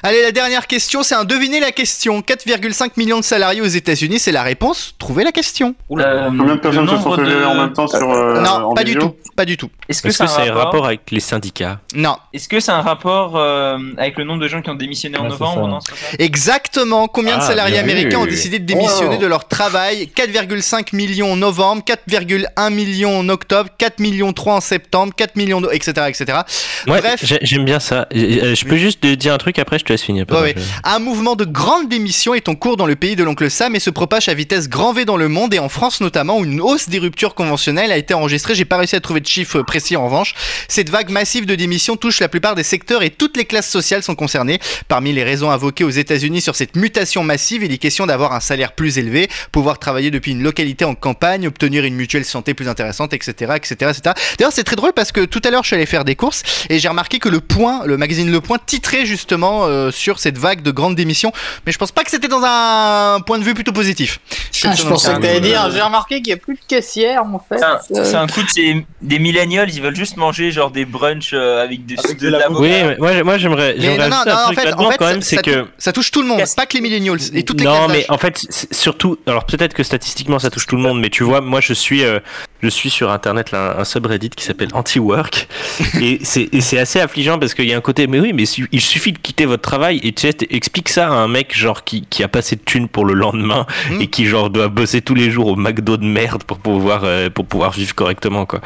[0.02, 2.20] Allez, la dernière question, c'est un devinez la question.
[2.20, 4.94] 4,5 millions de salariés aux États-Unis, c'est la réponse.
[4.98, 5.74] Trouvez la question.
[5.90, 8.10] Euh, Combien de personnes se sont de- en même temps sur.
[8.10, 9.14] euh, non, en pas du tout.
[9.36, 9.70] Pas du tout.
[9.88, 12.16] Est-ce que c'est un rapport, avec les syndicats Non.
[12.32, 15.22] Est-ce que c'est un rapport euh, avec le nombre de gens qui ont démissionné en
[15.24, 15.68] c'est novembre ça.
[15.68, 17.06] non, c'est pas ça Exactement.
[17.08, 20.08] Combien de Ah, salariés américains ont décidé de démissionner de leur travail?
[20.14, 25.60] 4,5 millions en novembre, 4,1 millions en octobre, 4 millions 3 en septembre, 4 millions,
[25.60, 26.38] de- etc., etc.
[26.86, 27.20] Ouais, Bref.
[27.22, 28.06] j'ai- j'aime bien ça.
[28.14, 30.26] Euh, Je peux juste te dire un truc après, je te laisse finir.
[30.26, 30.62] pardon, Ouais, ouais.
[30.62, 33.74] je- Un mouvement de grande démission est en cours dans le pays de l'oncle Sam
[33.76, 36.44] et se propage à vitesse grand V dans le monde et en France notamment où
[36.44, 38.54] une hausse des ruptures conventionnelles a été enregistrée.
[38.54, 40.34] J'ai pas réussi à trouver de chiffres précis en revanche.
[40.68, 44.02] Cette vague massive de démissions touche la plupart des secteurs et toutes les classes sociales
[44.02, 44.58] sont concernées.
[44.88, 48.40] Parmi les raisons invoquées aux États-Unis sur cette mutation massive, il est question d'avoir un
[48.40, 52.68] salaire plus élevé, pouvoir travailler depuis une localité en campagne, obtenir une mutuelle santé plus
[52.68, 54.14] intéressante, etc., etc., etc.
[54.38, 56.42] D'ailleurs, c'est très drôle parce que tout à l'heure, je suis allé faire des courses
[56.70, 60.38] et j'ai remarqué que le Point, le magazine Le Point, titrait justement euh, sur cette
[60.38, 61.32] vague de grandes démissions.
[61.66, 64.20] Mais je pense pas que c'était dans un point de vue plutôt positif.
[64.64, 67.38] Ah, je pensais que t'allais dire, j'ai remarqué qu'il n'y a plus de caissière en
[67.38, 67.58] fait.
[67.58, 70.70] C'est un- Euh, C'est un coup de ces, des millennials, ils veulent juste manger genre
[70.70, 72.60] des brunchs euh, avec des Avec de de l'avocat.
[72.60, 75.06] Oui, mais moi, moi j'aimerais non, non, non, un en truc fait, en fait, quand
[75.06, 77.42] même, ça, c'est ça que ça touche tout le monde, pas que les millennials et
[77.44, 80.76] toutes les non, mais en fait, c'est surtout, alors peut-être que statistiquement ça touche tout
[80.76, 82.18] le monde, mais tu vois, moi je suis, euh,
[82.62, 85.48] je suis sur internet là, un, subreddit qui s'appelle Anti-Work
[86.00, 89.12] et c'est assez affligeant parce qu'il y a un côté, mais oui, mais il suffit
[89.12, 92.28] de quitter votre travail et tu explique ça à un mec genre qui qui a
[92.28, 94.00] pas assez de thunes pour le lendemain Mm.
[94.00, 97.30] et qui genre doit bosser tous les jours au McDo de merde pour pouvoir euh,
[97.30, 98.60] pour pouvoir vivre correctement quoi.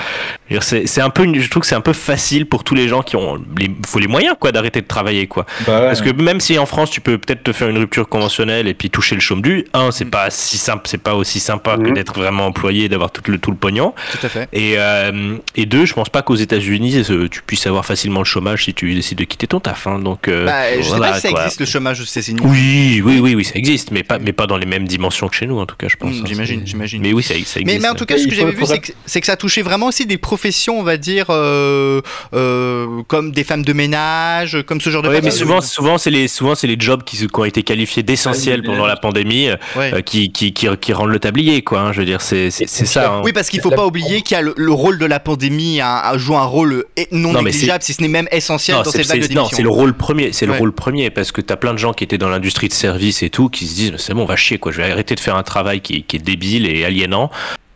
[0.60, 3.02] C'est un peu, une- je trouve que c'est un peu facile pour tous les gens
[3.02, 5.44] qui ont les, faut les moyens quoi d'arrêter de travailler quoi.
[5.66, 5.86] Bah ouais.
[5.86, 8.74] Parce que même si en France tu peux peut-être te faire une rupture conventionnelle et
[8.74, 11.88] puis toucher le chôme du, un c'est pas si simple, c'est pas aussi sympa que
[11.88, 11.94] Mhm.
[11.94, 13.81] d'être vraiment employé et d'avoir tout le tout le pognon.
[13.90, 14.48] Tout à fait.
[14.52, 18.24] Et euh, et deux, je pense pas qu'aux États-Unis euh, tu puisses avoir facilement le
[18.24, 19.86] chômage si tu décides de quitter ton taf.
[19.86, 19.98] hein.
[19.98, 21.42] Donc euh, Bah, je sais voilà, pas si ça quoi.
[21.42, 22.40] existe le chômage aux États-Unis.
[22.44, 25.34] Oui, oui, oui, oui, ça existe, mais pas mais pas dans les mêmes dimensions que
[25.36, 26.14] chez nous en tout cas, je pense.
[26.16, 26.24] Hein.
[26.26, 27.02] j'imagine, j'imagine.
[27.02, 27.64] Mais oui, ça, ça existe.
[27.66, 29.86] Mais, mais en tout cas, ce que j'avais vu, c'est que, que ça touchait vraiment
[29.88, 32.00] aussi des professions, on va dire, euh,
[32.34, 35.40] euh, comme des femmes de ménage, comme ce genre de Ouais, mais personnes.
[35.40, 38.96] souvent, souvent c'est les, souvent c'est les jobs qui, ont été qualifiés d'essentiels pendant la
[38.96, 40.02] pandémie, Ouais.
[40.04, 41.80] qui, qui, qui, qui rendent le tablier, quoi.
[41.80, 43.12] hein, je veux dire, c'est, c'est, c'est ça.
[43.14, 43.22] hein.
[43.24, 45.18] Oui, parce qu'il faut La- pas oublier qu'il y a le, le rôle de la
[45.20, 48.82] pandémie a, a joue un rôle eh, non, négligeable, si ce n'est même essentiel Non,
[48.84, 50.52] dans c'est cette vague de non, c'est le rôle premier, c'est Ouais.
[50.52, 53.22] le rôle premier parce que t'as plein de gens qui étaient dans l'industrie de service
[53.22, 55.14] et tout qui se disent mais c'est bon, on va chier quoi, je vais arrêter
[55.14, 57.30] de faire un travail qui, qui est débile et aliénant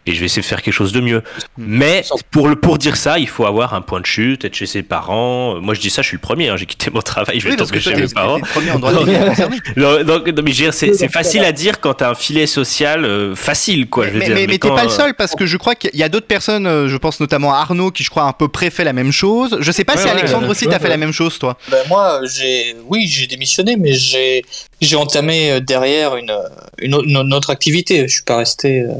[0.07, 1.23] et je vais essayer de faire quelque chose de mieux.
[1.59, 4.66] Mais pour le pour dire ça, il faut avoir un point de chute, être chez
[4.66, 5.61] ses parents.
[5.61, 7.57] Moi je dis ça, je suis le premier, hein, j'ai quitté mon travail, je vais
[7.57, 8.38] tomber chez mes parents.
[10.97, 14.07] c'est facile à dire quand t'as un filet social euh, facile quoi.
[14.07, 15.75] Je veux mais dire, mais, mais t'es pas le euh, seul parce que je crois
[15.75, 18.27] qu'il y a d'autres personnes, euh, je pense notamment à Arnaud qui je crois a
[18.27, 19.57] un peu près fait la même chose.
[19.61, 21.57] Je sais pas Ouais, si ouais, Alexandre aussi ouais, t'as fait la même chose toi.
[21.71, 24.45] Ben moi, j'ai, oui, j'ai démissionné, mais j'ai,
[24.81, 26.33] j'ai entamé derrière une,
[26.79, 28.07] une, au- une autre activité.
[28.09, 28.83] Je suis pas resté.
[28.83, 28.92] euh,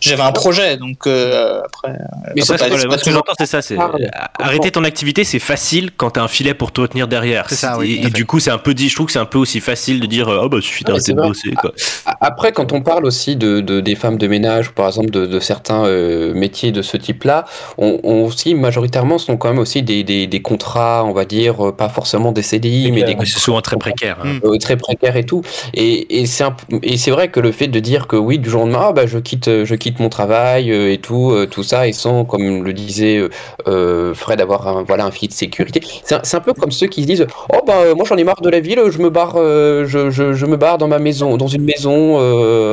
[0.00, 1.92] J'avais un projet, donc euh, après.
[1.92, 3.62] euh, Mais pas- voilà, pas ce que j'entends, c'est ça.
[3.62, 4.08] C'est parle.
[4.38, 7.48] arrêter ton activité, c'est facile quand t'as un filet pour te retenir derrière.
[7.50, 8.88] Ça, oui, et du coup, c'est un peu dit.
[8.88, 11.12] Je trouve que c'est un peu aussi facile de dire, oh bah suffit Ouais, d'arrêter
[11.12, 11.28] de vrai.
[11.28, 11.50] bosser.
[11.52, 11.72] Quoi.
[12.06, 15.10] A- Après, quand on parle aussi de, de- des femmes de ménage, ou par exemple
[15.10, 17.44] de, de certains euh, métiers de ce type-là,
[17.78, 21.68] on, on aussi majoritairement sont quand même aussi des, des, des contrats, on va dire,
[21.68, 24.18] euh, pas forcément des CDI, mais des Mais c'est souvent très précaire.
[24.24, 24.38] hein.
[24.44, 25.42] Euh, très précaires et tout.
[25.74, 28.86] Et, et c'est vrai que le fait de dire que oui, du jour au lendemain,
[28.88, 31.88] ah, bah, je quitte, euh, je quitte mon travail euh, et tout, euh, tout ça,
[31.88, 33.26] et sans, comme le disait
[33.66, 35.80] euh, Fred, avoir un, voilà, un filet de sécurité.
[36.04, 38.50] C'est un, peu comme ceux qui se disent, oh bah moi j'en ai marre de
[38.50, 41.62] la ville, je me barre, je, je, je me barre dans ma maison, dans une
[41.64, 42.18] maison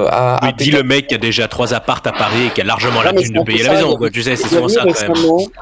[0.08, 2.62] à, Oui, à dis le mec qui a déjà trois appartes à Paris et qui
[2.62, 3.96] a largement la thune de payer la maison.
[3.96, 4.10] Quoi.
[4.10, 4.84] Tu sais, c'est souvent ça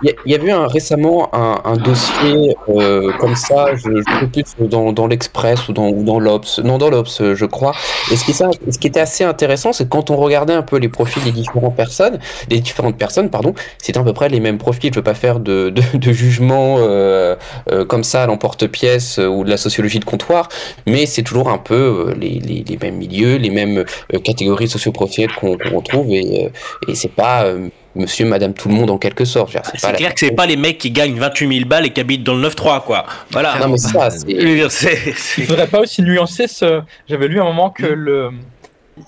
[0.04, 4.28] il y a- eu un, récemment un, un dossier euh, comme ça, je ne sais
[4.32, 7.73] plus dans, dans l'Express ou dans, ou dans l'Obs, non dans l'Obs je crois.
[8.12, 10.78] Et ce qui, ça- ce qui était assez intéressant, c'est quand on regardait un peu
[10.78, 14.58] les profils des différentes personnes, des différentes personnes, pardon, c'était à peu près les mêmes
[14.58, 14.92] profils.
[14.92, 17.36] Je veux pas faire de, de, de jugement euh,
[17.72, 20.50] euh, comme ça à l'emporte-pièce euh, ou de la sociologie de comptoir,
[20.86, 24.68] mais c'est toujours un peu euh, les, les, les mêmes milieux, les mêmes euh, catégories
[24.68, 26.50] socioprofessionnelles qu'on retrouve et, euh,
[26.92, 29.58] et c'est pas euh, monsieur, madame, tout le monde en quelque sorte.
[29.76, 32.00] C'est la- clair que c'est pas les mecs qui gagnent 28 000 balles et qui
[32.00, 33.06] habitent dans le 9-3, quoi.
[33.32, 33.58] Voilà.
[33.60, 34.26] Non, mais c'est ça, c'est-
[34.70, 36.82] c'est- c'est- Il faudrait pas aussi nuancer ce.
[37.10, 38.30] J'avais lu à un moment que le.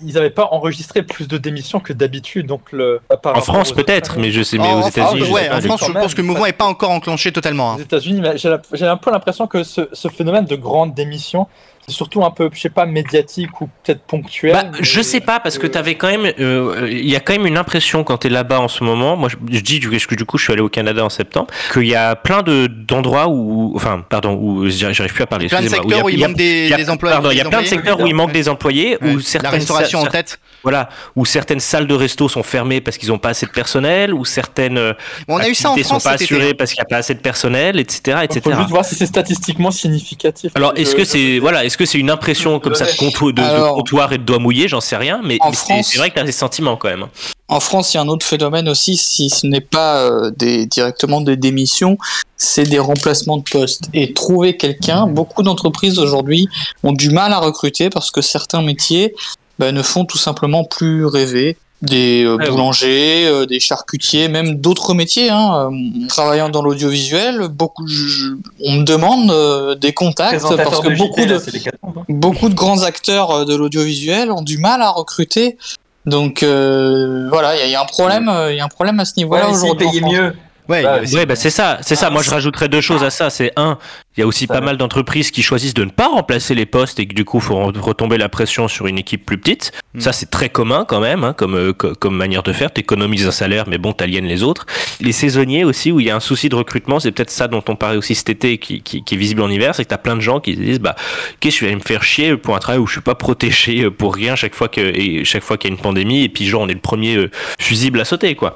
[0.05, 3.01] Ils n'avaient pas enregistré plus de démissions que d'habitude, donc le.
[3.23, 5.49] En France aux peut-être, mais je sais, mais En- aux États-Unis, France, je sais ouais,
[5.49, 7.71] pas en France, je pense que le mouvement est pas encore enclenché totalement.
[7.71, 7.75] hein.
[7.77, 10.93] Aux États-Unis, mais j'ai la- j'ai un peu l'impression que ce, ce phénomène de grande
[10.93, 11.47] démission,
[11.89, 14.53] surtout un peu, je sais pas, médiatique ou peut-être ponctuel.
[14.53, 17.19] Bah, mais- je sais pas parce que euh, t'avais quand même, euh, il y a
[17.19, 19.15] quand même une impression quand t'es là-bas en ce moment.
[19.15, 21.09] Moi, je, je dis du, parce que du coup, je suis allé au Canada en
[21.09, 25.47] septembre, qu'il y a plein de d'endroits où, enfin, pardon, où j'arrive plus à parler.
[25.47, 26.95] Plein de secteurs où il y a- manque des, il y a-.
[26.97, 27.67] Pardon, il y a plein de employés.
[27.67, 29.11] secteurs où il manque des employés, Ouais.
[29.15, 30.39] où certaines La restauration en tête.
[30.63, 34.13] Voilà, où certaines salles de resto sont fermées parce qu'ils ont pas assez de personnel,
[34.13, 34.93] où certaines euh,
[35.27, 36.85] Bon, on a eu ça en activités France sont pas assurées parce qu'il y a
[36.85, 38.41] pas assez de personnel, etc., Il etc.
[38.43, 40.51] faut juste voir si c'est statistiquement significatif.
[40.55, 43.41] Alors, est-ce que c'est voilà, est-ce que c'est une impression comme ça de, compto- de-
[43.41, 45.37] de Alors- comptoir et de doigt mouillé J'en sais rien, mais,
[45.83, 47.07] c'est vrai que t'as des sentiments quand même.
[47.47, 50.67] En France, il y a un autre phénomène aussi, si ce n'est pas euh, des,
[50.67, 51.97] directement des démissions,
[52.37, 53.85] c'est des remplacements de postes.
[53.93, 56.47] Et trouver quelqu'un, beaucoup d'entreprises aujourd'hui
[56.83, 59.15] ont du mal à recruter parce que certains métiers
[59.59, 61.57] bah, ne font tout simplement plus rêver.
[61.81, 62.49] Des euh, Ah oui.
[62.49, 65.29] boulangers, euh, des charcutiers, même d'autres métiers.
[65.29, 65.69] Hein.
[65.71, 68.33] Euh, Travaillant dans l'audiovisuel, beaucoup, je-
[68.65, 72.03] on me demande euh, des contacts parce que de beaucoup de, ans, hein.
[72.09, 75.57] beaucoup de grands acteurs de l'audiovisuel ont du mal à recruter.
[76.05, 79.05] Donc euh, voilà, il y, y a un problème, il y a un problème à
[79.05, 79.99] ce niveau-là s'ils aujourd'hui.
[79.99, 80.11] France.
[80.13, 80.33] mieux.
[80.69, 82.09] Ouais, y Ouais, aussi- Ouais, bah c'est ça, c'est ça.
[82.09, 83.29] Moi, je rajouterais deux choses à ça.
[83.29, 83.77] C'est un,
[84.15, 86.99] il y a aussi pas mal d'entreprises qui choisissent de ne pas remplacer les postes
[86.99, 89.71] et que du coup, faut re- retomber la pression sur une équipe plus petite.
[89.95, 89.99] Mm.
[90.01, 92.71] Ça, c'est très commun quand même, hein, comme, euh, co- comme manière de faire.
[92.71, 94.65] T'économises un salaire, mais bon, t'aliènes les autres.
[95.01, 97.63] Les saisonniers aussi, où il y a un souci de recrutement, c'est peut-être ça dont
[97.67, 99.97] on parlait aussi cet été, qui, qui, qui est visible en hiver, c'est que t'as
[99.97, 100.95] plein de gens qui se disent, bah,
[101.39, 103.85] qu'est-ce que je vais me faire chier pour un travail où je suis pas protégé
[103.85, 106.29] euh, pour rien chaque fois que, et chaque fois qu'il y a une pandémie, et
[106.29, 108.55] puis genre, on est le premier euh, fusible à sauter, quoi.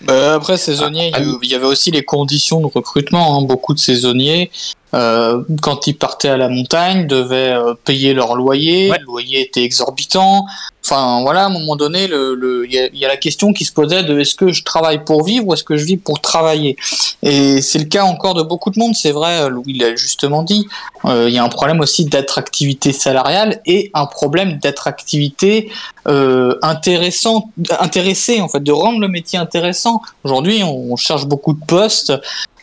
[0.00, 3.36] Bah, après, saisonniers, Ah, il y a- il y avait aussi les conditions de recrutement.
[3.38, 3.42] hein.
[3.42, 4.50] Beaucoup de saisonniers,
[4.94, 8.90] euh, quand ils partaient à la montagne, devaient euh, payer leur loyer.
[8.90, 8.98] Ouais.
[9.00, 10.46] Le loyer était exorbitant.
[10.90, 13.18] Enfin, voilà, à un moment donné, le, le- il y, a, il y a la
[13.18, 15.84] question qui se posait de est-ce que je travaille pour vivre ou est-ce que je
[15.84, 16.76] vis pour travailler?
[17.22, 18.94] Et c'est le cas encore de beaucoup de monde.
[18.96, 20.66] C'est vrai, Louis l'a justement dit.
[21.04, 25.70] Euh, il y a un problème aussi d'attractivité salariale et un problème d'attractivité
[26.06, 30.00] euh, intéressant, intéressé en fait, de rendre le métier intéressant.
[30.24, 32.14] Aujourd'hui, on cherche beaucoup de postes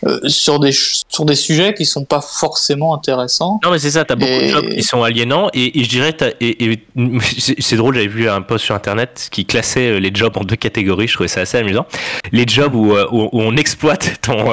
[0.06, 3.60] euh, sur des sur des sujets qui sont pas forcément intéressants.
[3.64, 6.16] Non mais c'est ça, t'as beaucoup de jobs qui sont aliénants et, et je dirais,
[6.42, 6.80] et, et-
[7.60, 10.56] c'est drôle, j'avais vu un post sur internet qui classait euh, les jobs en deux
[10.56, 11.86] catégories, je trouvais ça assez amusant.
[12.32, 14.46] Les jobs où, euh, où, où on exploite ton,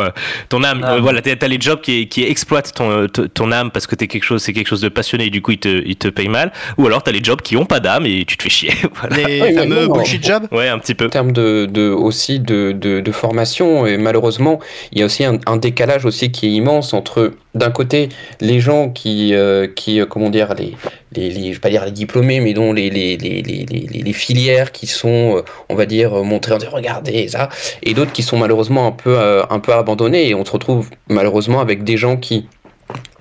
[0.48, 0.98] ton âme, Ah.
[1.00, 4.42] Voilà, t'as les jobs qui, qui exploitent ton, ton âme parce que t'es quelque chose,
[4.42, 6.86] c'est quelque chose de passionné et du coup ils te, ils te payent mal, ou
[6.86, 9.16] alors t'as les jobs qui ont pas d'âme et tu te fais chier, voilà.
[9.16, 11.06] Les Oui, fameux non, bullshit jobs Ouais, un petit peu.
[11.06, 14.60] En termes de, de aussi de, de, de formation, et malheureusement,
[14.92, 18.08] il y a aussi un, un décalage aussi qui est immense entre d'un côté
[18.40, 20.74] les gens qui, euh, euh, comment dire, les,
[21.14, 25.36] les, je vais pas dire les diplômés, mais dont les, les, les, filières qui sont,
[25.36, 27.48] euh, on va dire, montrées en disant regardez ça,
[27.82, 31.60] et d'autres qui sont malheureusement un peu, un peu abandonnés, et on se retrouve malheureusement
[31.60, 32.46] avec des gens qui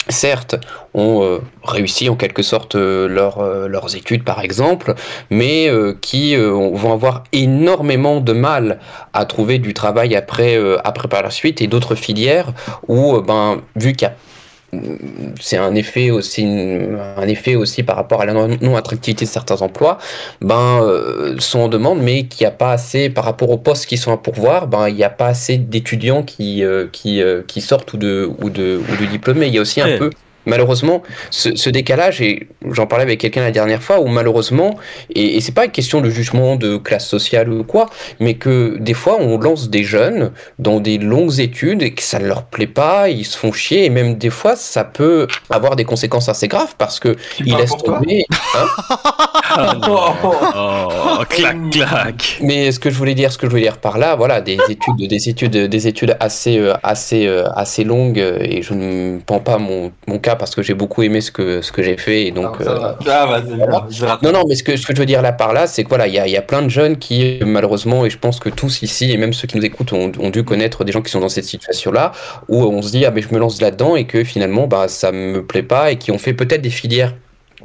[0.10, 0.56] certes,
[0.94, 4.96] ont euh, réussi en quelque sorte euh, euh, leurs études par exemple,
[5.30, 5.70] mais
[6.02, 8.80] qui vont avoir énormément de mal
[9.14, 10.58] à trouver du travail après,
[11.10, 12.54] par la suite, et d'autres filières
[12.88, 14.12] où, ben, vu qu'il
[15.39, 19.62] c'est un effet aussi un effet aussi par rapport à la non attractivité de certains
[19.62, 19.97] emplois
[20.41, 23.86] ben euh, sont en demande mais qu'il n'y a pas assez par rapport aux postes
[23.86, 27.41] qui sont à pourvoir ben il n'y a pas assez d'étudiants qui euh, qui euh,
[27.47, 29.95] qui sortent ou de ou de ou de diplômés il y a aussi Ouais.
[29.95, 30.10] un peu
[30.45, 34.77] malheureusement ce, ce décalage et j'en parlais avec quelqu'un la dernière fois où malheureusement
[35.13, 37.88] et, et c'est pas une question de jugement de classe sociale ou quoi
[38.19, 42.19] mais que des fois on lance des jeunes dans des longues études et que ça
[42.19, 45.75] ne leur plaît pas ils se font chier et même des fois ça peut avoir
[45.75, 48.25] des conséquences assez graves parce que ils laissent tomber
[48.56, 48.65] hein.
[49.54, 50.13] Ah, non.
[50.23, 52.39] Oh, clac, clac.
[52.41, 54.58] mais ce que je voulais dire ce que je voulais dire par là voilà des
[54.69, 59.19] études des études des études assez euh, assez euh, assez longues euh, et je ne
[59.19, 61.98] prends pas mon, mon cas parce que j'ai beaucoup aimé ce que ce que j'ai
[61.98, 63.88] fait et donc euh, Ah, voilà.
[63.89, 64.22] je rattrape.
[64.24, 65.89] Non, non, mais ce que, ce que je veux dire là par là, c'est que
[65.89, 68.39] voilà, il y a, il y a plein de jeunes qui, malheureusement, et je pense
[68.39, 71.02] que tous ici, et même ceux qui nous écoutent, ont, ont dû connaître des gens
[71.02, 72.12] qui sont dans cette situation-là,
[72.48, 75.12] où on se dit, ah, mais je me lance là-dedans, et que finalement, bah, ça
[75.12, 77.13] me plaît pas, et qui ont fait peut-être des filières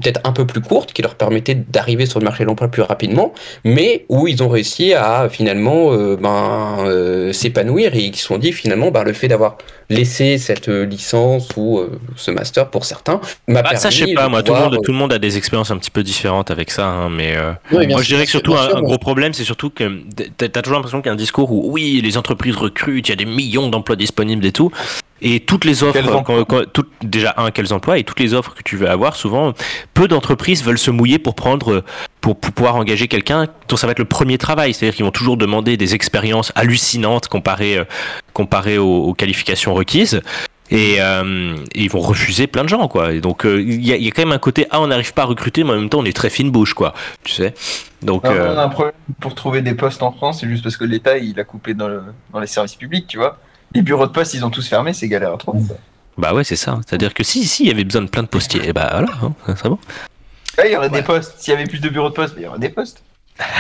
[0.03, 2.83] peut-être un peu plus courtes, qui leur permettaient d'arriver sur le marché de l'emploi plus
[2.83, 3.33] rapidement,
[3.65, 8.39] mais où ils ont réussi à finalement euh, ben, euh, s'épanouir, et qui se sont
[8.39, 12.85] dit, finalement, bah, le fait d'avoir laissé cette euh, licence ou euh, ce master pour
[12.85, 15.13] certains m'a Bah, permis ça, je sais pas, moi, tout le, monde, tout le monde
[15.13, 17.35] a des expériences un petit peu différentes avec ça, hein, mais
[17.73, 20.01] Oui, moi je dirais que surtout un, sûr, un mais- gros problème, c'est surtout que
[20.37, 23.11] t'as t'as toujours l'impression qu'il y a un discours où oui, les entreprises recrutent, il
[23.11, 24.71] y a des millions d'emplois disponibles et tout.
[25.23, 28.63] Et toutes les offres, quand- quand- déjà un, quels emplois, et toutes les offres que
[28.63, 29.55] tu veux avoir, souvent,
[29.95, 31.85] peu d'entreprises veulent se mouiller pour prendre,
[32.21, 34.75] pour, pour pouvoir engager quelqu'un dont ça va être le premier travail.
[34.75, 37.85] C'est-à-dire qu'ils vont toujours demander des expériences hallucinantes comparées, euh,
[38.35, 40.21] comparées aux, aux qualifications requises.
[40.69, 43.13] Et, euh, et ils vont refuser plein de gens, quoi.
[43.13, 44.89] Et donc, euh, il y, a, il y a quand même un côté, ah, on
[44.89, 46.93] n'arrive pas à recruter, mais en même temps, on est très fine bouche, quoi.
[47.23, 47.55] Tu sais?
[48.03, 50.65] Donc, Alors, euh, On a un problème pour trouver des postes en France, c'est juste
[50.65, 52.03] parce que l'État il a coupé dans, le,
[52.33, 53.39] dans les services publics, tu vois.
[53.75, 55.61] Les bureaux de poste ils ont tous fermé, c'est galère à trouver.
[56.17, 56.81] bah ouais, c'est ça.
[56.87, 59.09] C'est-à-dire que si, si, il y avait besoin de plein de postiers, et bah voilà,
[59.23, 59.79] hein, ça serait bon.
[60.59, 61.35] Ouais, il y aurait des postes.
[61.39, 63.03] S'il y avait plus de bureaux de poste, il y aurait des postes.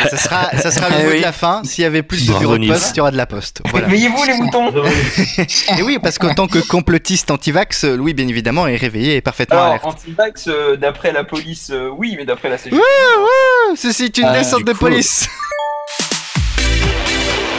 [0.08, 1.16] Ça sera, ça sera le Eh mot oui.
[1.18, 1.60] de la fin.
[1.62, 3.60] S'il y avait plus de bureaux de poste, il y aura de la poste.
[3.70, 3.88] Voilà.
[3.88, 4.72] Veillez-vous les moutons
[5.78, 9.56] Et oui, parce qu'en tant que complotiste anti-vax, Louis, bien évidemment, est réveillé et parfaitement
[9.56, 9.84] Alors, alerte.
[9.84, 12.80] anti-vax, euh, d'après la police, euh, oui, mais d'après la CGT.
[12.80, 15.28] Ah, Ceci est une Ah, descente du de coup- police.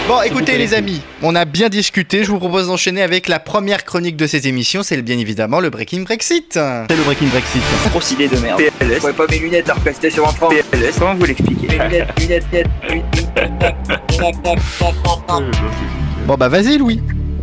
[0.08, 2.24] Bon, écoutez les amis, on a bien discuté.
[2.24, 4.82] Je vous propose d'enchaîner avec la première chronique de cette émission.
[4.82, 6.54] C'est bien évidemment le Breaking Brexit.
[6.54, 7.62] C'est le Breaking Brexit.
[7.90, 8.62] Grosse idée de merde.
[8.80, 8.94] PLS.
[8.94, 10.48] Je pourrais pas mes lunettes alors que c'était sur un franc.
[10.48, 10.98] PLS.
[10.98, 13.36] Comment vous l'expliquez Mes lunettes, lunettes, lunettes,
[16.26, 17.02] Bon bah vas-y Louis.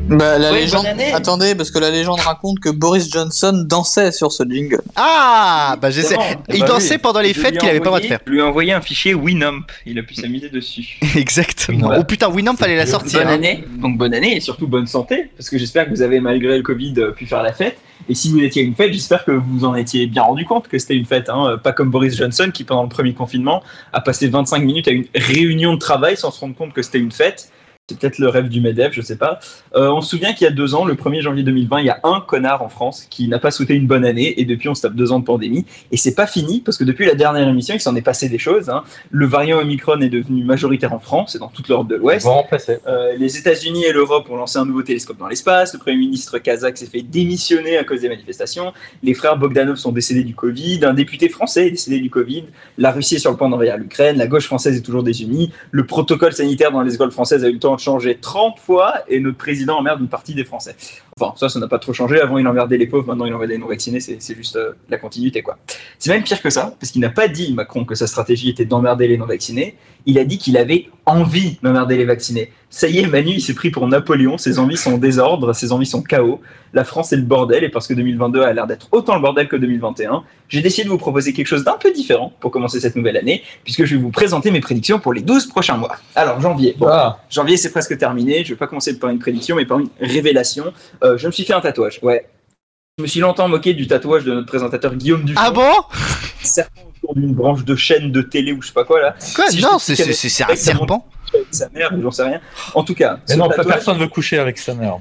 [0.09, 0.83] Bah, la Oui, légende.
[0.83, 1.12] bonne année.
[1.14, 4.83] Attendez, parce que la légende raconte que Boris Johnson dansait sur ce jingle.
[4.97, 6.17] Ah bah j'essaie.
[6.53, 7.01] Il Bah dansait oui.
[7.01, 8.21] pendant les Je fêtes qu'il avait pas le droit de faire.
[8.27, 9.62] Je lui ai envoyé un fichier Winamp.
[9.87, 10.99] Il a pu s'amuser dessus.
[11.17, 11.87] Exactement.
[11.87, 12.01] Voilà.
[12.01, 13.21] Oh putain, Winamp fallait la sortir.
[13.21, 13.33] Bonne hein.
[13.35, 13.64] année.
[13.79, 15.31] Donc bonne année et surtout bonne santé.
[15.38, 17.79] Parce que j'espère que vous avez, malgré le Covid, euh, pu faire la fête.
[18.09, 20.45] Et si vous étiez à une fête, j'espère que vous vous en étiez bien rendu
[20.45, 21.31] compte que c'était une fête.
[21.31, 21.59] Hein.
[21.62, 23.62] Pas comme Boris Johnson qui, pendant le premier confinement,
[23.95, 26.99] a passé 25 minutes à une réunion de travail sans se rendre compte que c'était
[26.99, 27.49] une fête.
[27.90, 29.38] C'est peut-être le rêve du MEDEF, je sais pas.
[29.75, 31.90] Euh, on se souvient qu'il y a deux ans, le 1er janvier 2020, il y
[31.90, 34.75] a un connard en France qui n'a pas souhaité une bonne année et depuis on
[34.75, 35.66] se tape deux ans de pandémie.
[35.92, 38.38] Et c'est pas fini parce que depuis la dernière émission, il s'en est passé des
[38.38, 38.70] choses.
[38.70, 38.85] hein.
[39.11, 42.25] Le variant Omicron est devenu majoritaire en France et dans toute l'Europe de l'Ouest.
[42.25, 42.79] remplacer.
[42.87, 45.75] Euh, les États-Unis et l'Europe ont lancé un nouveau télescope dans l'espace.
[45.75, 48.73] Le Premier ministre kazakh s'est fait démissionner à cause des manifestations.
[49.03, 50.81] Les frères Bogdanov sont décédés du Covid.
[50.87, 52.44] Un député français est décédé du Covid.
[52.79, 54.16] La Russie est sur le point d'envahir l'Ukraine.
[54.16, 55.53] La gauche française est toujours désunie.
[55.70, 58.95] Le protocole sanitaire dans les écoles françaises a eu le temps de changer 30 fois
[59.09, 60.77] et notre président emmerde une partie des Français.
[61.20, 62.20] Enfin, ça, ça n'a pas trop changé.
[62.20, 64.00] Avant, il emmerdait les pauvres, maintenant, il emmerde les non-vaccinés.
[64.00, 65.59] C'est c'est juste euh, la continuité, quoi.
[65.98, 68.64] C'est même pire que ça, parce qu'il n'a pas dit, Macron, que sa stratégie était
[68.64, 69.77] d'emmerder les non-vaccinés.
[70.07, 72.50] Il a dit qu'il avait envie d'emmerder les vaccinés.
[72.68, 74.37] Ça y est, Manu, il s'est pris pour Napoléon.
[74.37, 76.40] Ses envies sont désordre, ses envies sont chaos.
[76.72, 79.48] La France est le bordel, et parce que 2022 a l'air d'être autant le bordel
[79.48, 82.96] que 2021, j'ai décidé de vous proposer quelque chose d'un peu différent pour commencer cette
[82.96, 85.96] nouvelle année, puisque je vais vous présenter mes prédictions pour les 12 prochains mois.
[86.16, 86.74] Alors, janvier.
[86.77, 88.44] Bon, Ah, Janvier, c'est presque terminé.
[88.44, 90.72] Je vais pas commencer par une prédiction, mais par une révélation.
[91.05, 91.99] Euh, je me suis fait un tatouage.
[92.03, 92.27] Ouais.
[92.99, 95.40] Je me suis longtemps moqué du tatouage de notre présentateur Guillaume Dufont.
[95.45, 95.73] Ah bon?
[96.43, 99.14] Serpent autour d'une branche de chaîne de télé ou je sais pas quoi là.
[99.35, 99.49] Quoi?
[99.51, 101.07] Si Non, c'est un serpent.
[101.35, 102.40] Avec sa mère, j'en sais rien.
[102.75, 104.99] En tout cas, mais non, tatouage- personne veut coucher avec sa mère.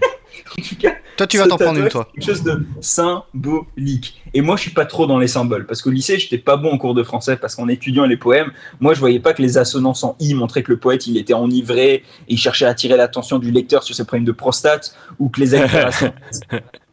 [0.51, 2.07] En tout cas, Toi, tu vas t'en prendre une, toi.
[2.13, 4.21] Quelque chose de symbolique.
[4.33, 6.71] Et moi, je suis pas trop dans les symboles parce qu'au lycée, j'étais pas bon
[6.71, 9.57] en cours de français parce qu'en étudiant les poèmes, moi, je voyais pas que les
[9.57, 12.97] assonances en i montraient que le poète il était enivré et il cherchait à attirer
[12.97, 16.13] l'attention du lecteur sur ses problèmes de prostate ou que les allitérations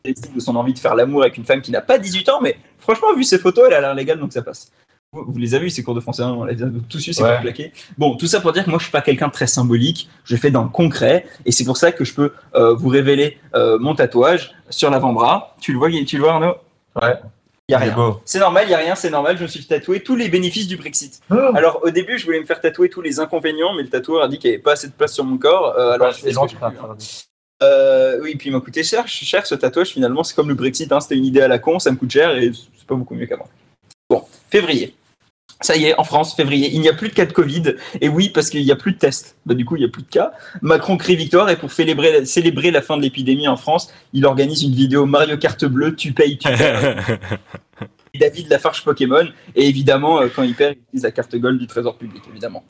[0.04, 2.40] de son envie de faire l'amour avec une femme qui n'a pas 18 ans.
[2.42, 4.70] Mais franchement, vu ces photos, elle a l'air légale donc ça passe.
[5.12, 7.20] Vous, les avez eu ces cours de français, hein, on les a tous eu ces
[7.20, 7.30] Ouais.
[7.32, 7.72] cours plaqués.
[7.98, 10.36] Bon, tout ça pour dire que moi je suis pas quelqu'un de très symbolique, je
[10.36, 13.76] fais dans le concret et c'est pour ça que je peux euh, vous révéler euh,
[13.80, 15.56] mon tatouage sur l'avant-bras.
[15.60, 16.54] Tu le vois, tu le vois Arnaud?
[17.02, 17.14] Ouais.
[17.68, 18.18] Il y a rien.
[18.24, 19.36] C'est normal, il y a rien, c'est normal.
[19.36, 21.20] Je me suis tatoué tous les bénéfices du Brexit.
[21.28, 24.28] Alors au début, je voulais me faire tatouer tous les inconvénients, mais le tatoueur a
[24.28, 25.74] dit qu'il n'y avait pas assez de place sur mon corps.
[25.76, 26.96] Euh, alors je fais ce que j'ai pu, hein.
[27.64, 30.22] Euh, oui, puis il m'a coûté cher, cher ce tatouage finalement.
[30.22, 32.36] C'est comme le Brexit, hein, c'était une idée à la con, ça me coûte cher
[32.36, 33.48] et c'est pas beaucoup mieux qu'avant.
[34.08, 34.94] Bon, février.
[35.62, 37.74] Ça y est, en France, février, il n'y a plus de cas de Covid.
[38.00, 39.36] Et oui, parce qu'il n'y a plus de tests.
[39.44, 40.32] Bah, du coup, il n'y a plus de cas.
[40.62, 44.62] Macron crie victoire et pour célébrer, célébrer la fin de l'épidémie en France, il organise
[44.62, 46.94] une vidéo Mario Carte Bleue, tu payes, tu payes.
[48.18, 49.26] David Lafarge Pokémon.
[49.54, 52.64] Et évidemment, euh, quand il perd, il utilise la carte gold du Trésor public, évidemment.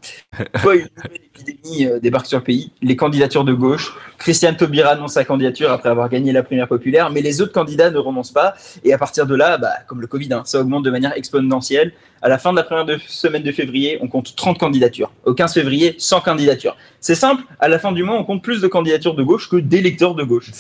[0.57, 3.97] Fois une épidémie euh, débarque sur le pays, les candidatures de gauche.
[4.19, 7.91] Christiane Taubira annonce sa candidature après avoir gagné la primaire populaire, mais les autres candidats
[7.91, 8.55] ne renoncent pas.
[8.85, 11.93] Et à partir de là, bah, comme le Covid, hein, ça augmente de manière exponentielle.
[12.23, 15.11] À la fin de la première semaine de février, on compte 30 candidatures.
[15.25, 16.77] Au 15 février, 100 candidatures.
[17.01, 19.57] C'est simple, à la fin du mois, on compte plus de candidatures de gauche que
[19.57, 20.51] d'électeurs de gauche.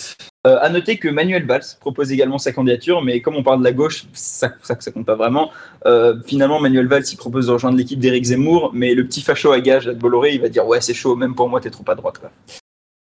[0.46, 3.64] Euh, à noter que Manuel Valls propose également sa candidature, mais comme on parle de
[3.64, 5.50] la gauche, ça, ça, compte pas vraiment.
[5.84, 9.52] Euh, finalement, Manuel Valls, il propose de rejoindre l'équipe d'Éric Zemmour, mais le petit facho
[9.52, 11.84] à gage, de Bolloré, il va dire ouais, c'est chaud, même pour moi, t'es trop
[11.88, 12.22] à droite.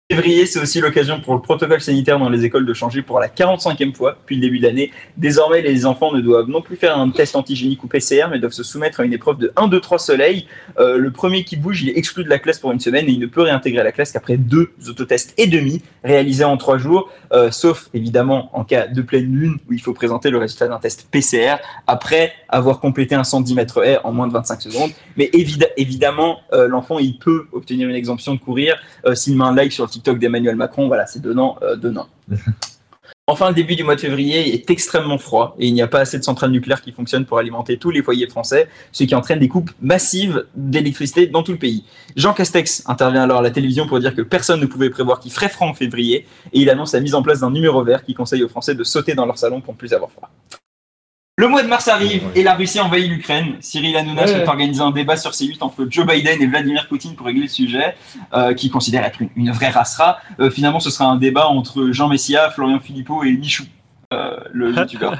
[0.08, 3.26] Février, c'est aussi l'occasion pour le protocole sanitaire dans les écoles de changer pour la
[3.26, 4.92] 45e fois depuis le début de l'année.
[5.16, 8.52] Désormais, les enfants ne doivent non plus faire un test antigénique ou PCR, mais doivent
[8.52, 10.46] se soumettre à une épreuve de 1, 2, 3 soleil.
[10.78, 13.10] Euh, le premier qui bouge, il est exclu de la classe pour une semaine et
[13.10, 17.10] il ne peut réintégrer la classe qu'après deux autotests et demi réalisés en trois jours,
[17.32, 20.78] euh, sauf évidemment en cas de pleine lune où il faut présenter le résultat d'un
[20.78, 21.56] test PCR
[21.88, 24.90] après avoir complété un 110 mètres haies en moins de 25 secondes.
[25.16, 25.30] Mais
[25.76, 29.72] évidemment, euh, l'enfant, il peut obtenir une exemption de courir euh, s'il met un like
[29.72, 30.88] sur le TikTok d'Emmanuel Macron.
[30.88, 32.06] Voilà, c'est donnant, euh, donnant.
[33.28, 35.98] Enfin, le début du mois de février est extrêmement froid et il n'y a pas
[35.98, 39.40] assez de centrales nucléaires qui fonctionnent pour alimenter tous les foyers français, ce qui entraîne
[39.40, 41.84] des coupes massives d'électricité dans tout le pays.
[42.14, 45.32] Jean Castex intervient alors à la télévision pour dire que personne ne pouvait prévoir qu'il
[45.32, 48.14] ferait froid en février et il annonce la mise en place d'un numéro vert qui
[48.14, 50.30] conseille aux Français de sauter dans leur salon pour ne plus avoir froid.
[51.38, 53.56] Le mois de mars arrive et la Russie envahit l'Ukraine.
[53.60, 54.28] Cyril Hanouna Ouais.
[54.28, 57.48] souhaite organiser un débat sur C8 entre Joe Biden et Vladimir Poutine pour régler le
[57.48, 57.94] sujet,
[58.32, 60.16] euh, qui considère être une, une vraie racera.
[60.40, 63.64] Euh, finalement, ce sera un débat entre Jean Messia, Florian Philippot et Michou,
[64.14, 65.12] euh, le youtubeur.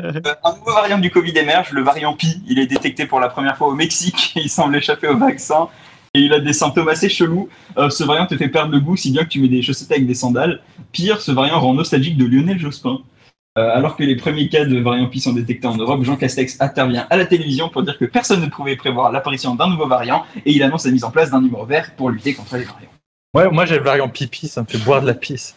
[0.00, 2.42] Euh, un nouveau variant du Covid émerge, le variant Pi.
[2.48, 4.32] Il est détecté pour la première fois au Mexique.
[4.36, 5.68] Il semble échapper au vaccin.
[6.14, 7.50] Et il a des symptômes assez chelous.
[7.90, 10.06] Ce variant te fait perdre le goût si bien que tu mets des chaussettes avec
[10.06, 10.60] des sandales.
[10.90, 13.00] Pire, ce variant rend nostalgique de Lionel Jospin.
[13.58, 16.60] Euh, alors que les premiers cas de variant Pi sont détectés en Europe, Jean Castex
[16.60, 20.24] intervient à la télévision pour dire que personne ne pouvait prévoir l'apparition d'un nouveau variant
[20.46, 22.90] et il annonce la mise en place d'un numéro vert pour lutter contre les variants.
[23.34, 25.56] Ouais, moi j'ai le variant pipi, ça me fait boire de la pisse.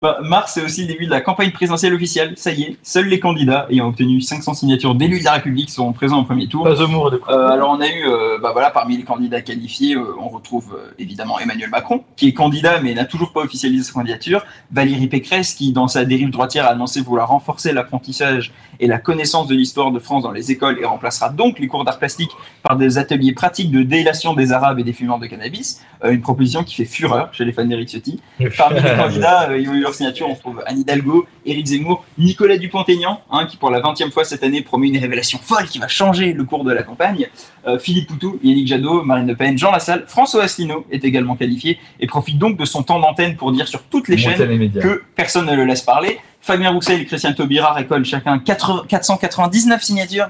[0.00, 2.34] Bah, mars, c'est aussi le début de la campagne présidentielle officielle.
[2.36, 5.92] Ça y est, seuls les candidats ayant obtenu 500 signatures d'élus de la République seront
[5.92, 6.62] présents au premier tour.
[6.62, 9.96] Pas Zemmour, de Euh, alors on a eu, euh, bah voilà, parmi les candidats qualifiés,
[9.96, 13.92] euh, on retrouve évidemment Emmanuel Macron, qui est candidat mais n'a toujours pas officialisé sa
[13.92, 14.46] candidature.
[14.70, 19.48] Valérie Pécresse, qui dans sa dérive droitière a annoncé vouloir renforcer l'apprentissage et la connaissance
[19.48, 22.30] de l'histoire de France dans les écoles et remplacera donc les cours d'art plastique
[22.62, 25.80] par des ateliers pratiques de délation des Arabes et des fumeurs de cannabis.
[26.08, 28.20] Une proposition qui fait fureur chez les fans d'Eric Ciotti.
[28.56, 32.58] Parmi les candidats euh, ayant eu leur signature, on trouve Anne Hidalgo, Éric Zemmour, Nicolas
[32.58, 35.88] Dupont-Aignan, hein, qui pour la 20e fois cette année promet une révélation folle qui va
[35.88, 37.28] changer le cours de la campagne.
[37.66, 41.78] Euh, Philippe Poutou, Yannick Jadot, Marine Le Pen, Jean Lassalle, François Asselineau est également qualifié
[42.00, 45.02] et profite donc de son temps d'antenne pour dire sur toutes les chaînes les que
[45.16, 46.18] personne ne le laisse parler.
[46.40, 50.28] Fabien Roussel et Christian Taubira récoltent chacun 80 499 signatures.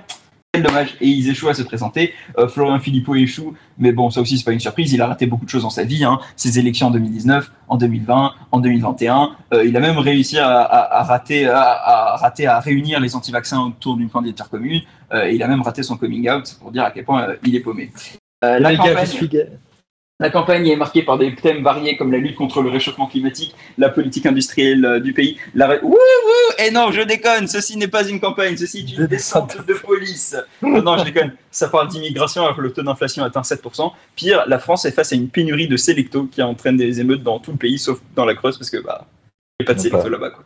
[0.53, 0.97] Quel dommage.
[1.03, 2.15] Et ils échouent à se présenter.
[2.39, 4.91] Euh, Florian Philippot échoue, mais bon, ça aussi, c'est pas une surprise.
[4.95, 6.05] Il a raté beaucoup de choses dans sa vie.
[6.05, 6.19] Hein.
[6.37, 9.31] Ses élections en 2019, en 2020, en 2021.
[9.53, 13.15] Euh, il a même réussi à, à- à rater, à, à rater à réunir les
[13.15, 14.81] anti-vaccins autour d'une candidature commune.
[15.13, 17.55] Euh, et il a même raté son coming out pour dire à quel point il
[17.55, 17.93] est paumé.
[18.61, 18.95] La campagne-.
[20.21, 23.55] La campagne est marquée par des thèmes variés comme la lutte contre le réchauffement climatique,
[23.77, 25.83] la politique industrielle euh, du pays, la...
[25.83, 29.65] Wouh, wouh Eh non, je déconne, ceci n'est pas une campagne, ceci est une descente
[29.65, 30.37] de police.
[30.63, 31.35] Non, non, je déconne.
[31.51, 33.93] Ça parle d'immigration alors que le taux d'inflation atteint 7%.
[34.17, 37.39] Pire, la France est face à une pénurie de sélectos qui entraîne des émeutes dans
[37.39, 39.07] tout le pays, sauf dans la Creuse, parce que bah,
[39.61, 40.31] il n'y a pas de sélectos là-bas.
[40.31, 40.45] quoi.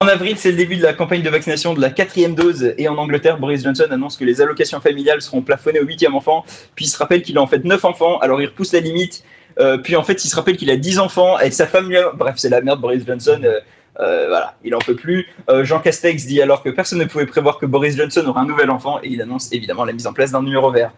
[0.00, 2.86] En avril, c'est le début de la campagne de vaccination de la quatrième dose et
[2.86, 6.44] en Angleterre, Boris Johnson annonce que les allocations familiales seront plafonnées au huitième enfant.
[6.76, 9.24] Puis il se rappelle qu'il a en fait 9 enfants, alors il repousse la limite.
[9.58, 11.88] Euh, puis en fait, il se rappelle qu'il a 10 enfants avec sa femme.
[11.88, 13.40] lui Bref, c'est la merde, Boris Johnson.
[13.42, 13.58] euh,
[13.98, 15.26] euh, voilà, il en peut plus.
[15.62, 18.70] Jean Castex dit alors que personne ne pouvait prévoir que Boris Johnson aurait un nouvel
[18.70, 20.92] enfant et il annonce évidemment la mise en place d'un numéro vert.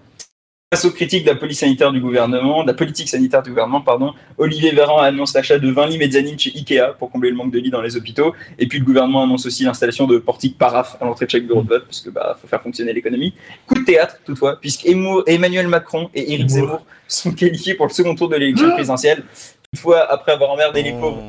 [0.72, 3.80] Face aux critiques de la police sanitaire du gouvernement, de la politique sanitaire du gouvernement,
[3.80, 7.50] pardon, Olivier Véran annonce l'achat de 20 lits mezzanines chez Ikea pour combler le manque
[7.50, 8.36] de lits dans les hôpitaux.
[8.56, 11.62] Et puis le gouvernement annonce aussi l'installation de portiques paraf à l'entrée de chaque bureau
[11.62, 13.34] de vote, parce que bah faut faire fonctionner l'économie.
[13.66, 16.68] Coup de théâtre toutefois, puisque Emmanuel Macron et Éric Zemmour.
[16.68, 19.24] Zemmour sont qualifiés pour le second tour de l'élection présidentielle.
[19.72, 21.20] Toutefois, après avoir emmerdé les pauvres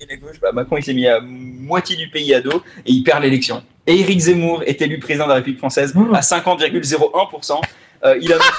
[0.00, 2.90] et la gauche, bah, Macron il s'est mis à moitié du pays à dos et
[2.90, 3.62] il perd l'élection.
[3.86, 7.60] Et Éric Zemmour est élu président de la République française à 50,01%.
[8.04, 8.50] Euh, il annonce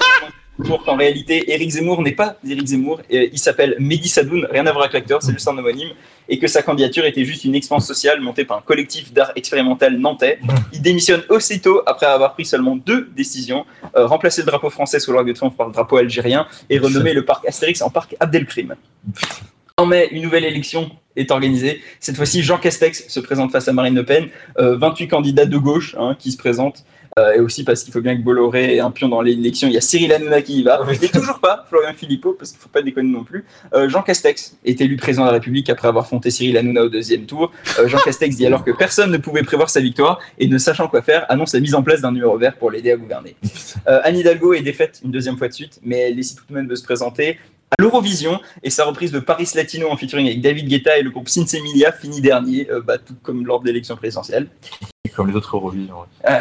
[0.57, 4.65] toujours qu'en réalité, Éric Zemmour n'est pas Éric Zemmour, et il s'appelle Mehdi Sadoun, rien
[4.67, 5.89] à voir avec l'acteur, c'est juste un homonyme,
[6.29, 9.97] et que sa candidature était juste une expérience sociale montée par un collectif d'art expérimental
[9.97, 10.39] nantais.
[10.71, 13.65] Il démissionne aussitôt après avoir pris seulement deux décisions,
[13.97, 17.13] euh, remplacer le drapeau français sous l'Arc de Triomphe par le drapeau algérien et renommer
[17.13, 18.75] le parc Astérix en parc Abdelkrim.
[19.77, 21.81] En mai, une nouvelle élection est organisée.
[21.99, 24.27] Cette fois-ci, Jean Castex se présente face à Marine Le Pen.
[24.59, 26.85] Euh, 28 candidats de gauche hein, qui se présentent.
[27.19, 29.67] Euh, et aussi parce qu'il faut bien que Bolloré ait un pion dans l'élection.
[29.67, 30.81] Il y a Cyril Hanouna qui y va.
[31.01, 33.45] Et toujours pas Florian Philippot, parce qu'il faut pas déconner non plus.
[33.73, 36.89] Euh, Jean Castex est élu président de la République après avoir fondé Cyril Hanouna au
[36.89, 37.51] deuxième tour.
[37.79, 40.87] Euh, Jean Castex dit alors que personne ne pouvait prévoir sa victoire et ne sachant
[40.87, 43.35] quoi faire, annonce la mise en place d'un numéro vert pour l'aider à gouverner.
[43.85, 46.67] Anne Hidalgo est défaite une deuxième fois de suite, mais elle décide tout de même
[46.67, 47.37] de se présenter
[47.77, 51.09] à l'Eurovision et sa reprise de Paris Latino en featuring avec David Guetta et le
[51.09, 54.47] groupe Sinsemilia finit dernier, euh, bah, tout comme lors de l'élection présidentielle.
[55.17, 55.95] Comme les autres Eurovision.
[55.95, 56.31] ouais.
[56.31, 56.39] Euh,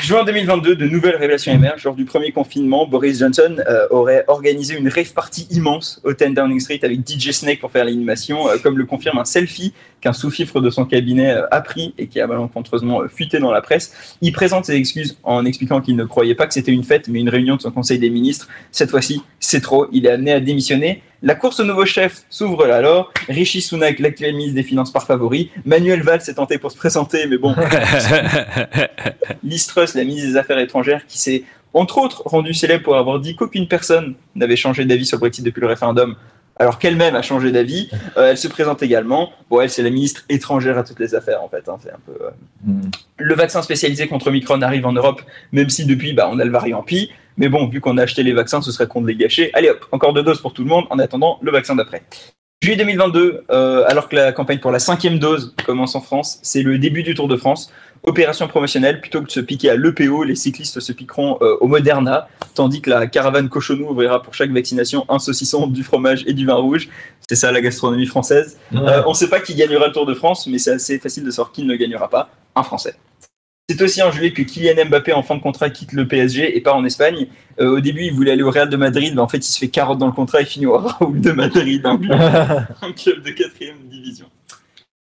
[0.00, 1.82] juin 2022, de nouvelles révélations émergent.
[1.82, 6.26] Lors du premier confinement, Boris Johnson euh, aurait organisé une rave party immense au 10
[6.32, 10.12] Downing Street avec DJ Snake pour faire l'animation, euh, comme le confirme un selfie qu'un
[10.12, 13.62] sous-fifre de son cabinet euh, a pris et qui a malencontreusement euh, fuité dans la
[13.62, 14.16] presse.
[14.20, 17.18] Il présente ses excuses en expliquant qu'il ne croyait pas que c'était une fête, mais
[17.18, 18.46] une réunion de son conseil des ministres.
[18.70, 19.88] Cette fois-ci, c'est trop.
[19.90, 21.02] Il est amené à démissionner.
[21.22, 23.12] La course au nouveau chef s'ouvre là alors.
[23.28, 25.50] Rishi Sunak, l'actuel ministre des Finances par favori.
[25.64, 27.54] Manuel Valls s'est tenté pour se présenter, mais bon,
[29.42, 33.18] Liz Truss, la ministre des Affaires étrangères, qui s'est entre autres rendue célèbre pour avoir
[33.20, 36.14] dit qu'aucune personne n'avait changé d'avis sur le Brexit depuis le référendum,
[36.56, 37.90] alors qu'elle-même a changé d'avis.
[38.16, 39.32] Euh, elle se présente également.
[39.50, 41.68] Bon, elle, c'est la ministre étrangère à toutes les affaires, en fait.
[41.68, 42.12] hein, c'est un peu.
[42.24, 42.30] euh,
[42.66, 42.90] Mm.
[43.18, 45.20] Le vaccin spécialisé contre Omicron arrive en Europe,
[45.52, 47.10] même si depuis, bah, on a le variant Pi.
[47.36, 49.50] Mais bon, vu qu'on a acheté les vaccins, ce serait con de les gâcher.
[49.54, 52.02] Allez hop, encore deux doses pour tout le monde en attendant le vaccin d'après.
[52.62, 56.62] Juillet 2022, euh, alors que la campagne pour la cinquième dose commence en France, c'est
[56.62, 57.70] le début du Tour de France.
[58.04, 61.68] Opération promotionnelle, plutôt que de se piquer à l'EPO, les cyclistes se piqueront euh, au
[61.68, 66.32] Moderna, tandis que la caravane Cochonou ouvrira pour chaque vaccination un saucisson, du fromage et
[66.32, 66.88] du vin rouge.
[67.28, 68.58] C'est ça la gastronomie française.
[68.74, 71.24] Euh, on ne sait pas qui gagnera le Tour de France, mais c'est assez facile
[71.24, 72.30] de savoir qui ne gagnera pas.
[72.56, 72.94] Un Français.
[73.70, 76.60] C'est aussi en juillet que Kylian Mbappé, en fin de contrat, quitte le PSG et
[76.60, 77.28] part en Espagne.
[77.60, 79.58] Euh, au début, il voulait aller au Real de Madrid, mais en fait, il se
[79.58, 82.20] fait carotte dans le contrat et finit au Raoul de Madrid, un club,
[82.82, 84.26] un club de quatrième division.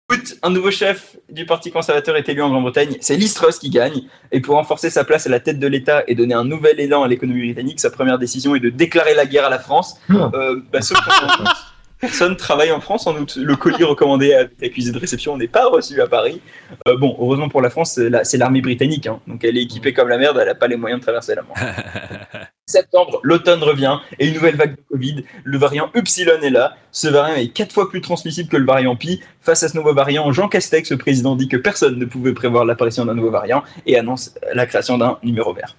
[0.08, 2.96] Écoute, un nouveau chef du Parti conservateur est élu en Grande-Bretagne.
[3.00, 4.04] C'est Liz Truss qui gagne.
[4.32, 7.02] Et pour renforcer sa place à la tête de l'État et donner un nouvel élan
[7.02, 10.00] à l'économie britannique, sa première décision est de déclarer la guerre à la France.
[10.10, 10.98] Euh, bah, sauf
[12.06, 13.36] personne travaille en France en août.
[13.40, 16.40] Le colis recommandé à l'accusé de réception n'est pas reçu à Paris.
[16.88, 19.06] Euh, bon, heureusement pour la France, c'est la- c'est l'armée britannique.
[19.06, 19.20] hein.
[19.26, 21.42] Donc elle est équipée comme la merde, elle n'a pas les moyens de traverser la
[21.42, 21.58] Manche.
[22.68, 25.24] Septembre, l'automne revient et une nouvelle vague de Covid.
[25.44, 26.76] Le variant Upsilon est là.
[26.90, 29.20] Ce variant est quatre fois plus transmissible que le variant Pi.
[29.40, 32.64] Face à ce nouveau variant, Jean Castex, le président, dit que personne ne pouvait prévoir
[32.64, 35.76] l'apparition d'un nouveau variant et annonce la création d'un numéro vert.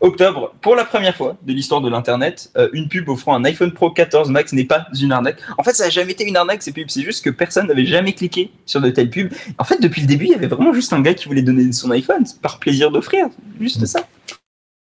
[0.00, 3.72] Octobre, pour la première fois de l'histoire de l'Internet, euh, une pub offrant un iPhone
[3.72, 5.42] Pro 14 Max n'est pas une arnaque.
[5.58, 7.84] En fait, ça n'a jamais été une arnaque ces pubs, c'est juste que personne n'avait
[7.84, 9.30] jamais cliqué sur de telles pubs.
[9.58, 11.70] En fait, depuis le début, il y avait vraiment juste un gars qui voulait donner
[11.72, 13.26] son iPhone par plaisir d'offrir,
[13.60, 14.06] juste ça.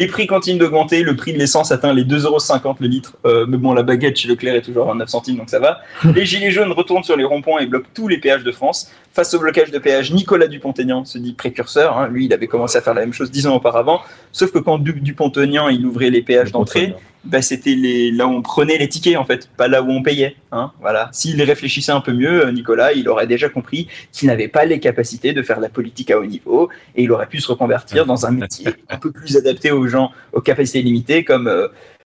[0.03, 3.13] Les prix continuent d'augmenter, le prix de l'essence atteint les 2,50€ le litre.
[3.25, 5.79] Euh, mais bon, la baguette chez Leclerc est toujours à 9 centimes, donc ça va.
[6.17, 8.91] Les gilets jaunes retournent sur les ronds-points et bloquent tous les péages de France.
[9.13, 11.97] Face au blocage de péage, Nicolas Dupont-Aignan se dit précurseur.
[11.99, 12.09] hein.
[12.09, 14.01] Lui, il avait commencé à faire la même chose dix ans auparavant.
[14.33, 16.95] Sauf que quand Du- Dupont-Aignan, il ouvrait les péages d'entrée,
[17.25, 20.03] bah, c'était les, là où on prenait les tickets, en fait, pas là où on
[20.03, 20.37] payait.
[20.51, 21.09] Hein, voilà.
[21.13, 24.81] S'il réfléchissait un peu mieux, euh, Nicolas, il aurait déjà compris qu'il n'avait pas les
[24.81, 28.07] capacités de faire de la politique à haut niveau et il aurait pu se reconvertir
[28.07, 31.69] dans un métier un peu plus adapté aux gens aux capacités limitées, comme euh,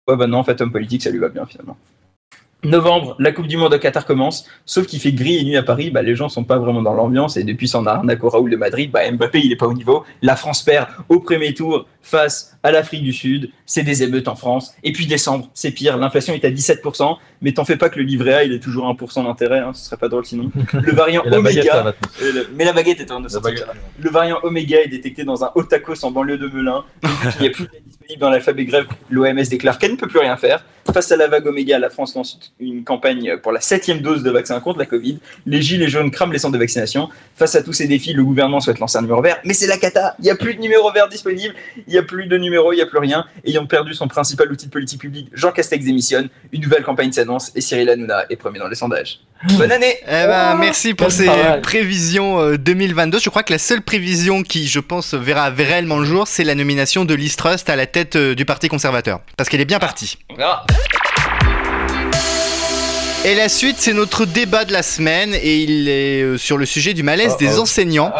[0.09, 1.77] ouais, bah non, en fait, homme politique, ça lui va bien finalement.
[2.65, 5.63] Novembre, la Coupe du Monde au Qatar commence, sauf qu'il fait gris et nuit à
[5.63, 8.51] Paris, bah, les gens sont pas vraiment dans l'ambiance et depuis son arnaque au Raoul
[8.51, 10.05] de Madrid, bah, Mbappé il est pas au niveau.
[10.23, 14.35] La France perd au premier tour face à l'Afrique du Sud, c'est des émeutes en
[14.35, 14.75] France.
[14.83, 18.05] Et puis décembre, c'est pire, l'inflation est à 17%, mais t'en fais pas que le
[18.05, 20.51] livret A il est toujours 1% d'intérêt, hein, ce serait pas drôle sinon.
[20.73, 23.67] Le variant Oméga, le- mais la baguette est en La baguette.
[24.01, 26.83] le variant Oméga est détecté dans un Otakos en banlieue de Melun.
[27.39, 27.69] Il n'y a plus
[28.17, 28.87] dans l'alphabet grec.
[29.11, 30.65] L'OMS déclare qu'elle ne peut plus rien faire.
[30.93, 34.31] Face à la vague Oméga, la France lance une campagne pour la septième dose de
[34.31, 35.19] vaccin contre la Covid.
[35.45, 37.11] Les gilets jaunes crament les centres de vaccination.
[37.37, 39.39] Face à tous ces défis, le gouvernement souhaite lancer un numéro vert.
[39.45, 40.17] Mais c'est la cata.
[40.19, 41.55] Il n'y a plus de numéro vert disponible.
[41.77, 43.27] Il n'y a plus de numéro, il n'y a plus rien.
[43.45, 46.31] Ayant perdu son principal outil de politique publique, Jean Castex démissionne.
[46.53, 49.21] Une nouvelle campagne s'annonce et Cyril Hanouna est premier dans les sondages.
[49.57, 51.61] Bonne année Eh ben, merci pour ces travail.
[51.61, 53.21] prévisions euh, 2022.
[53.21, 56.55] Je crois que la seule prévision qui, je pense, verra réellement le jour, c'est la
[56.57, 59.21] nomination de Liz Truss à la tête euh, du Parti conservateur.
[59.37, 60.19] Parce qu'elle est bien partie.
[60.31, 60.67] On verra.
[63.25, 66.65] Et la suite, c'est notre débat de la semaine et il est euh, sur le
[66.65, 67.63] sujet du malaise Oh, des oh.
[67.63, 68.13] enseignants.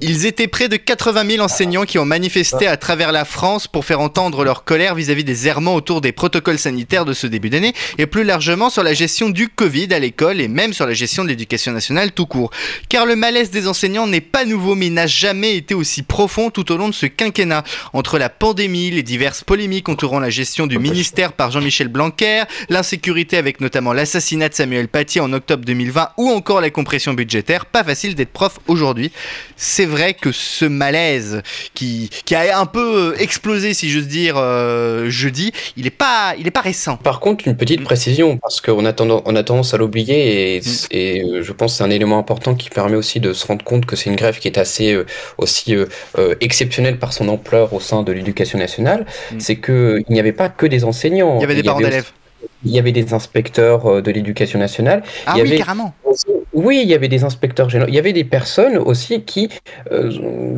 [0.00, 3.84] Ils étaient près de 80 000 enseignants qui ont manifesté à travers la France pour
[3.84, 7.74] faire entendre leur colère vis-à-vis des errements autour des protocoles sanitaires de ce début d'année
[7.98, 11.22] et plus largement sur la gestion du Covid à l'école et même sur la gestion
[11.22, 12.50] de l'éducation nationale tout court.
[12.88, 16.72] Car le malaise des enseignants n'est pas nouveau mais n'a jamais été aussi profond tout
[16.72, 17.62] au long de ce quinquennat.
[17.92, 23.36] Entre la pandémie, les diverses polémiques entourant la gestion du ministère par Jean-Michel Blanquer, l'insécurité
[23.36, 27.84] avec notamment l'assassinat de Samuel Paty en octobre 2020 ou encore la compression budgétaire, pas
[27.84, 29.12] facile d'être prof aujourd'hui.
[29.56, 31.42] C'est vrai que ce malaise
[31.74, 36.34] qui, qui a un peu euh, explosé, si j'ose dire, euh, jeudi, il est pas,
[36.38, 36.96] il est pas récent.
[36.96, 37.84] Par contre, une petite Mm.
[37.84, 40.62] précision, parce qu'on a, tendance- on a tendance à l'oublier, et, Mm.
[40.92, 43.64] et, euh, je pense que c'est un élément important qui permet aussi de se rendre
[43.64, 45.04] compte que c'est une grève qui est assez euh,
[45.36, 49.40] aussi euh, exceptionnelle par son ampleur au sein de l'éducation nationale, Mm.
[49.40, 51.36] c'est qu'il n'y avait pas que des enseignants.
[51.38, 52.10] Il y avait des parents d'élèves.
[52.66, 55.02] Il y avait des inspecteurs euh, de l'éducation nationale.
[55.26, 55.94] Ah il y oui, avait- carrément.
[56.52, 57.88] Oui, il y avait des inspecteurs généraux.
[57.90, 59.50] Il y avait des personnes aussi qui,
[59.92, 60.10] euh,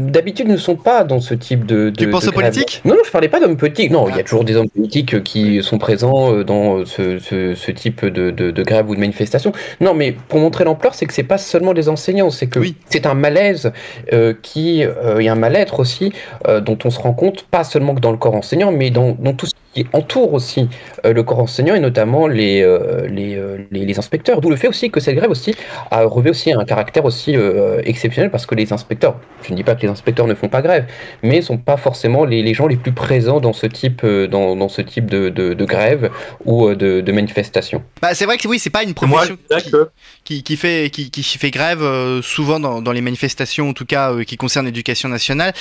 [0.09, 1.91] d'habitude, ne sont pas dans ce type de.
[1.91, 2.81] de Tu penses de aux politiques?
[2.85, 3.91] Non, non, je parlais pas d'hommes politiques.
[3.91, 4.21] Non, il y Ah.
[4.21, 8.31] a toujours des hommes politiques euh, qui sont présents dans ce, ce, ce type de,
[8.31, 9.53] de, grève ou de manifestation.
[9.81, 12.77] Non, mais pour montrer l'ampleur, c'est que c'est pas seulement des enseignants, c'est que Oui.
[12.89, 13.73] c'est un malaise
[14.13, 16.13] euh, qui, euh, et un mal-être aussi,
[16.63, 19.33] dont on se rend compte, pas seulement que dans le corps enseignant, mais dans, dans
[19.35, 20.69] tout ce qui entoure aussi
[21.05, 24.41] le corps enseignant et notamment les, euh, les, euh, les, les inspecteurs.
[24.41, 25.55] D'où le fait aussi que cette grève aussi
[25.91, 29.65] a revêt aussi un caractère aussi euh, exceptionnel parce que les inspecteurs, je ne dis
[29.65, 30.87] pas que les inspecteurs ne font pas grève,
[31.23, 34.57] mais sont pas forcément les, les gens les plus présents dans ce type, euh, dans,
[34.57, 36.11] dans ce type de, de, de grève
[36.45, 37.83] ou euh, de, de manifestation.
[38.03, 39.89] Bah, c'est vrai que oui, c'est pas une Moi, profession je dirais qui, que
[40.29, 43.87] qui, qui fait, qui, qui fait grève euh, souvent dans, dans les manifestations, en tout
[43.87, 45.55] cas euh, qui concernent l'éducation nationale.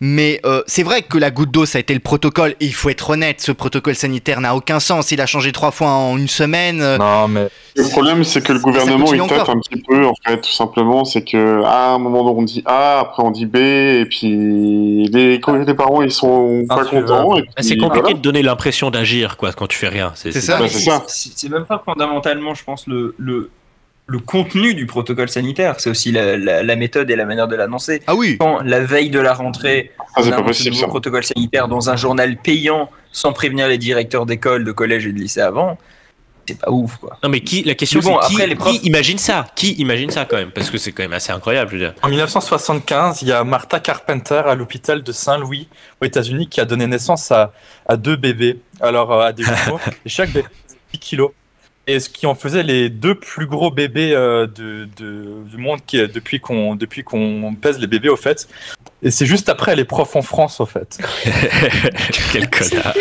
[0.00, 2.54] Mais euh, c'est vrai que la goutte d'eau, ça a été le protocole.
[2.60, 5.12] Et il faut être honnête, ce protocole sanitaire n'a aucun sens.
[5.12, 6.78] Il a changé trois fois en une semaine.
[6.96, 10.40] non, mais Le problème, c'est que le gouvernement, il tâte un petit peu, en fait,
[10.40, 11.04] tout simplement.
[11.04, 15.38] C'est que, à un moment, on dit A, après on dit B, et puis les,
[15.38, 17.36] quand les parents, ils sont Ah, pas contents.
[17.56, 18.16] Ah, C'est compliqué voilà.
[18.16, 20.12] de donner l'impression d'agir quoi quand tu fais rien.
[20.14, 20.60] C'est ça.
[20.60, 23.50] Bah, c'est même pas fondamentalement, je pense, le, le,
[24.06, 25.76] le contenu du protocole sanitaire.
[25.78, 28.02] C'est aussi la, la, la méthode et la manière de l'annoncer.
[28.06, 28.36] Ah oui.
[28.38, 31.96] Quand la veille de la rentrée, Ah, on annonce possible, nouveau protocole sanitaire dans un
[31.96, 35.78] journal payant sans prévenir les directeurs d'école, de collège et de lycée avant,
[36.46, 37.16] c'est pas ouf, quoi.
[37.22, 39.46] Non mais qui La question bon, c'est qui, après, les profs- qui imagine ça?
[39.56, 40.50] Qui imagine ça quand même?
[40.50, 41.70] Parce que c'est quand même assez incroyable.
[41.70, 41.94] Je veux dire.
[42.02, 45.68] en 1975, il y a Martha Carpenter à l'hôpital de Saint-Louis
[46.02, 47.52] aux États-Unis qui a donné naissance à,
[47.86, 51.30] à deux bébés, alors euh, à des jumeaux, et chaque bébé faisait 10 kilos.
[51.86, 55.80] Et ce qui en faisait les deux plus gros bébés euh, de, de- du monde
[55.86, 58.48] qui, depuis qu'on depuis qu'on pèse les bébés au fait.
[59.02, 60.98] Et c'est juste après les profs en France au fait.
[62.32, 62.94] Quel connard.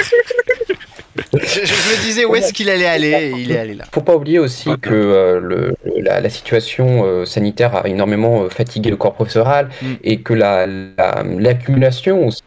[1.33, 3.85] Je, je me disais où est-ce qu'il allait aller et il est allé là.
[3.91, 8.49] Faut pas oublier aussi que euh, le, la, la situation euh, sanitaire a énormément euh,
[8.49, 9.93] fatigué le corps professoral Mm.
[10.03, 12.41] et que la- la- l'accumulation aussi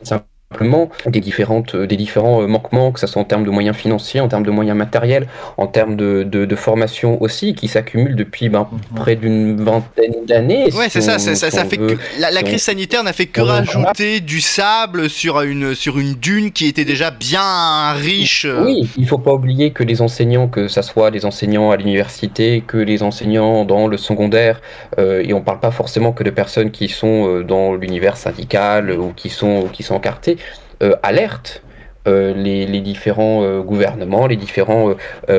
[0.52, 3.76] simplement des, différentes, euh, des différents euh, manquements, que ce soit en termes de moyens
[3.76, 5.26] financiers, en termes de moyens matériels,
[5.56, 10.72] en termes de, de, de formation aussi, qui s'accumulent depuis ben, près d'une vingtaine d'années.
[10.72, 11.96] Ouais, c'est si ça, ça, ça, si ça on fait veut.
[11.96, 15.74] que la, la si on- crise sanitaire n'a fait que rajouter du sable sur une,
[15.74, 18.46] sur une dune qui était déjà bien riche.
[18.64, 22.62] Oui, il faut pas oublier que les enseignants, que ça soit les enseignants à l'université,
[22.64, 24.60] que les enseignants dans le secondaire,
[24.98, 28.92] euh, et on parle pas forcément que de personnes qui sont euh, dans l'univers syndical
[28.92, 30.36] ou qui sont, ou qui sont encartées,
[30.82, 31.62] euh, alertent
[32.06, 34.94] euh, les, différents euh, gouvernements, les différents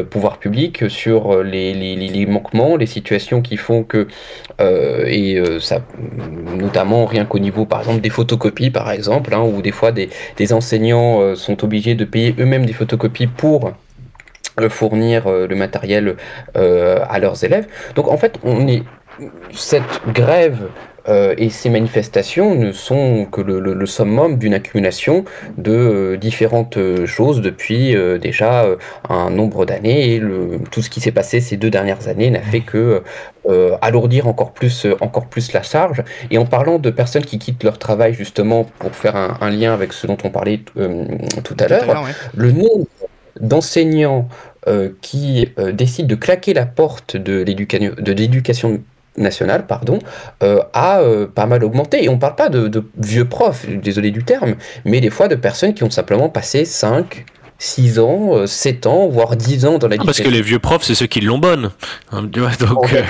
[0.10, 4.08] pouvoirs publics sur les, manquements, les situations qui font que,
[4.60, 5.82] et ça,
[6.58, 10.10] notamment rien qu'au niveau, par exemple, des photocopies, par exemple, hein, où des fois des,
[10.36, 13.72] des enseignants sont obligés de payer eux-mêmes des photocopies pour
[14.70, 16.16] fournir le matériel
[16.56, 17.68] à leurs élèves.
[17.96, 18.84] Donc en fait, on est
[19.54, 20.68] cette grève
[21.10, 25.24] euh, et ces manifestations ne sont que le, le- le summum d'une accumulation
[25.58, 28.66] de euh, différentes euh, choses depuis euh, déjà
[29.10, 32.42] un nombre d'années et le, tout ce qui s'est passé ces deux dernières années n'a
[32.42, 33.04] fait que
[33.82, 36.04] alourdir encore plus, encore plus la charge.
[36.32, 39.74] Et en parlant de personnes qui quittent leur travail justement pour faire un, un lien
[39.74, 40.60] avec ce dont on parlait
[41.44, 42.12] tout à l'heure, ouais.
[42.36, 42.88] le nombre
[43.40, 44.28] d'enseignants
[45.02, 48.82] qui décident de claquer la porte de l'éducation de l'éducation
[49.18, 50.00] nationale pardon,
[50.44, 52.04] euh, a euh, pas mal augmenté.
[52.04, 54.56] Et on parle pas de, de vieux profs, désolé du terme,
[54.86, 57.26] mais des fois de personnes qui ont simplement passé 5,
[57.60, 60.84] 6 ans, euh, 7 ans, voire 10 ans dans Ah, Parce que les vieux profs,
[60.84, 61.72] c'est ceux qui l'ont bonne.
[62.12, 63.02] Hein, donc, euh,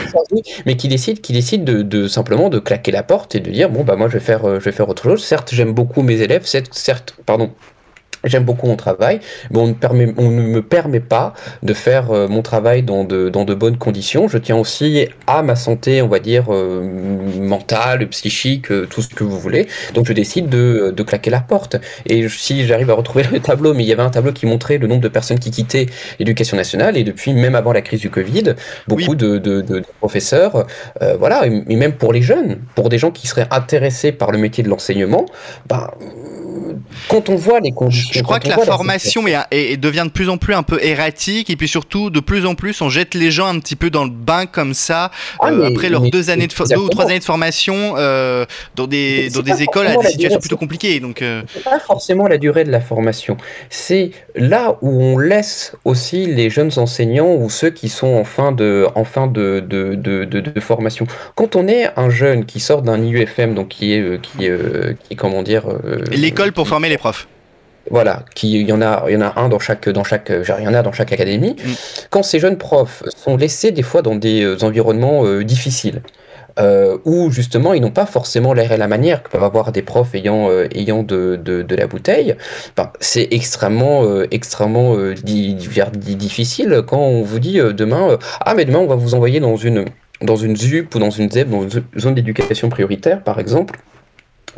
[0.65, 3.69] mais qui décident, qui décident de, de simplement de claquer la porte et de dire
[3.69, 5.23] bon bah moi je vais faire, euh, je vais faire autre chose.
[5.23, 7.51] Certes, j'aime beaucoup mes élèves, certes, certes pardon,
[8.27, 9.19] J'aime beaucoup mon travail,
[9.51, 13.03] mais on ne, permet, on ne me permet pas de faire euh, mon travail dans
[13.03, 14.27] de, dans de bonnes conditions.
[14.27, 16.81] Je tiens aussi à ma santé, on va dire, euh,
[17.39, 19.67] mentale, psychique, euh, tout ce que vous voulez.
[19.93, 21.77] Donc je décide de, de claquer la porte.
[22.05, 24.77] Et si j'arrive à retrouver le tableau, mais il y avait un tableau qui montrait
[24.77, 25.87] le nombre de personnes qui quittaient
[26.19, 28.55] l'éducation nationale, et depuis, même avant la crise du Covid,
[28.87, 30.67] beaucoup de, de, de- de professeurs,
[31.19, 34.37] voilà, et, et même pour les jeunes, pour des gens qui seraient intéressés par le
[34.37, 35.25] métier de l'enseignement,
[35.67, 35.89] ben,
[37.09, 38.09] quand on voit les conditions...
[38.13, 41.49] Je crois que la formation est- est- devient de plus en plus un peu erratique
[41.49, 44.03] et puis surtout de plus en plus on jette les gens un petit peu dans
[44.03, 47.05] le bain comme ça Ah, euh, mais- après leurs deux années de deux ou trois
[47.05, 48.45] années de formation euh,
[48.75, 51.79] dans des dans des écoles à des la situations durée, plutôt compliquées donc euh, pas
[51.79, 53.37] forcément la durée de la formation.
[53.69, 58.51] C'est là où on laisse aussi les jeunes enseignants ou ceux qui sont en fin
[58.51, 61.05] de, en fin de, de, de, de- de formation.
[61.35, 64.45] Quand on est un jeune qui sort d'un IUFM, donc qui est, euh, qui, qui
[64.45, 66.03] est comment dire, euh,
[66.51, 67.27] pour former les profs.
[67.89, 70.29] voilà, qui il y en a, il y en a un dans chaque, dans chaque,
[70.31, 71.55] euh, genre, il y en a dans chaque académie.
[71.63, 71.71] Mm.
[72.09, 76.01] Quand ces jeunes profs sont laissés des fois dans des euh, environnements euh, difficiles,
[76.59, 79.83] euh, où justement ils n'ont pas forcément l'air et la manière que peuvent avoir des
[79.83, 82.35] profs ayant, euh, ayant de, de, de la bouteille,
[82.75, 88.53] ben, c'est extrêmement, euh, extrêmement di- di- di- difficile quand on vous dit demain, ah
[88.55, 89.85] mais demain on va vous envoyer dans une,
[90.21, 93.79] dans une ZUP ou dans une ZEP, dans une zone d'éducation prioritaire par exemple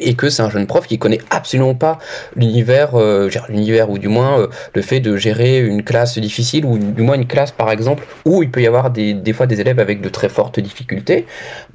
[0.02, 2.00] et que c'est un jeune prof qui connaît absolument pas
[2.36, 6.78] l'univers, euh, l'univers ou du moins euh, le fait de gérer une classe difficile ou
[6.78, 9.80] du moins une classe par exemple où il peut y avoir des, fois des élèves
[9.80, 11.26] avec de très fortes difficultés,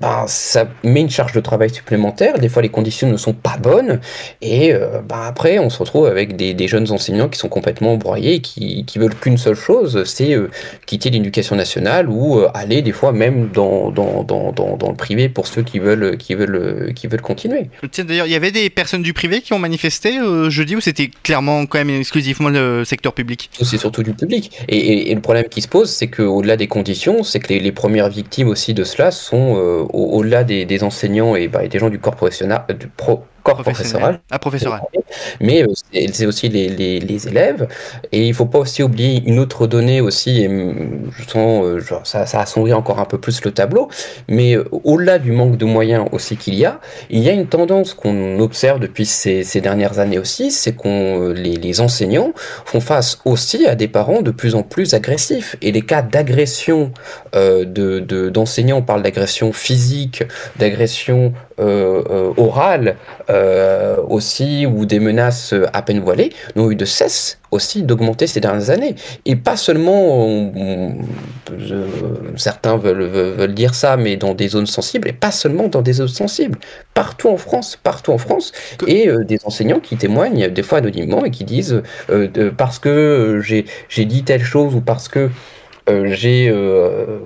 [0.00, 3.56] ben, ça met une charge de travail supplémentaire, des fois les conditions ne sont pas
[3.56, 4.00] bonnes
[4.42, 8.40] et euh, ben, après on se retrouve avec des, jeunes enseignants qui sont complètement broyés
[8.40, 10.50] qui, qui veulent qu'une seule chose, c'est euh,
[10.86, 16.16] quitter l'éducation nationale ou aller des fois même dans, le privé pour ceux qui veulent,
[16.16, 17.68] qui veulent, qui veulent continuer.
[18.14, 21.10] D'ailleurs il y avait des personnes du privé qui ont manifesté euh, jeudi ou c'était
[21.22, 23.50] clairement quand même exclusivement le secteur public?
[23.60, 24.52] C'est surtout du public.
[24.68, 28.48] Et, le problème qui se pose, c'est qu'au-delà des conditions, c'est que les, premières victimes
[28.48, 31.98] aussi de cela sont euh, au- au-delà des, enseignants et, bah, et des gens du
[31.98, 34.20] corps professionnel, du pro- corps professoral.
[34.30, 34.80] Ah professoral.
[35.40, 35.66] Mais euh,
[36.12, 37.68] c'est aussi les, les, les élèves.
[38.10, 41.78] Et il faut pas aussi oublier une autre donnée aussi, et hum, je sens, euh,
[41.78, 43.88] genre, ça, ça assombrit encore un peu plus le tableau,
[44.28, 46.80] mais euh, au-delà du manque de moyens aussi qu'il y a,
[47.10, 51.28] il y a une tendance qu'on observe depuis ces, ces dernières années aussi, c'est qu'on
[51.28, 52.32] les, les enseignants
[52.64, 55.56] font face aussi à des parents de plus en plus agressifs.
[55.62, 56.92] Et les cas d'agression
[57.34, 60.22] euh, de, de- d'enseignants, on parle d'agression physique,
[60.58, 62.96] d'agression euh, euh, orale
[63.30, 68.40] euh, aussi, ou des menaces à peine voilées, n'ont eu de cesse aussi d'augmenter ces
[68.40, 68.96] dernières années.
[69.26, 70.94] Et pas seulement, on-
[71.52, 71.84] euh,
[72.36, 75.92] certains veulent, veulent, dire ça, mais dans des zones sensibles, et pas seulement dans des
[75.94, 76.58] zones sensibles,
[76.94, 80.78] partout en France, partout en France, Que- et euh, des enseignants qui témoignent des fois
[80.78, 85.08] anonymement et qui disent euh, de- parce que j'ai j'ai dit telle chose ou parce
[85.08, 85.30] que
[85.90, 87.18] euh, j'ai euh,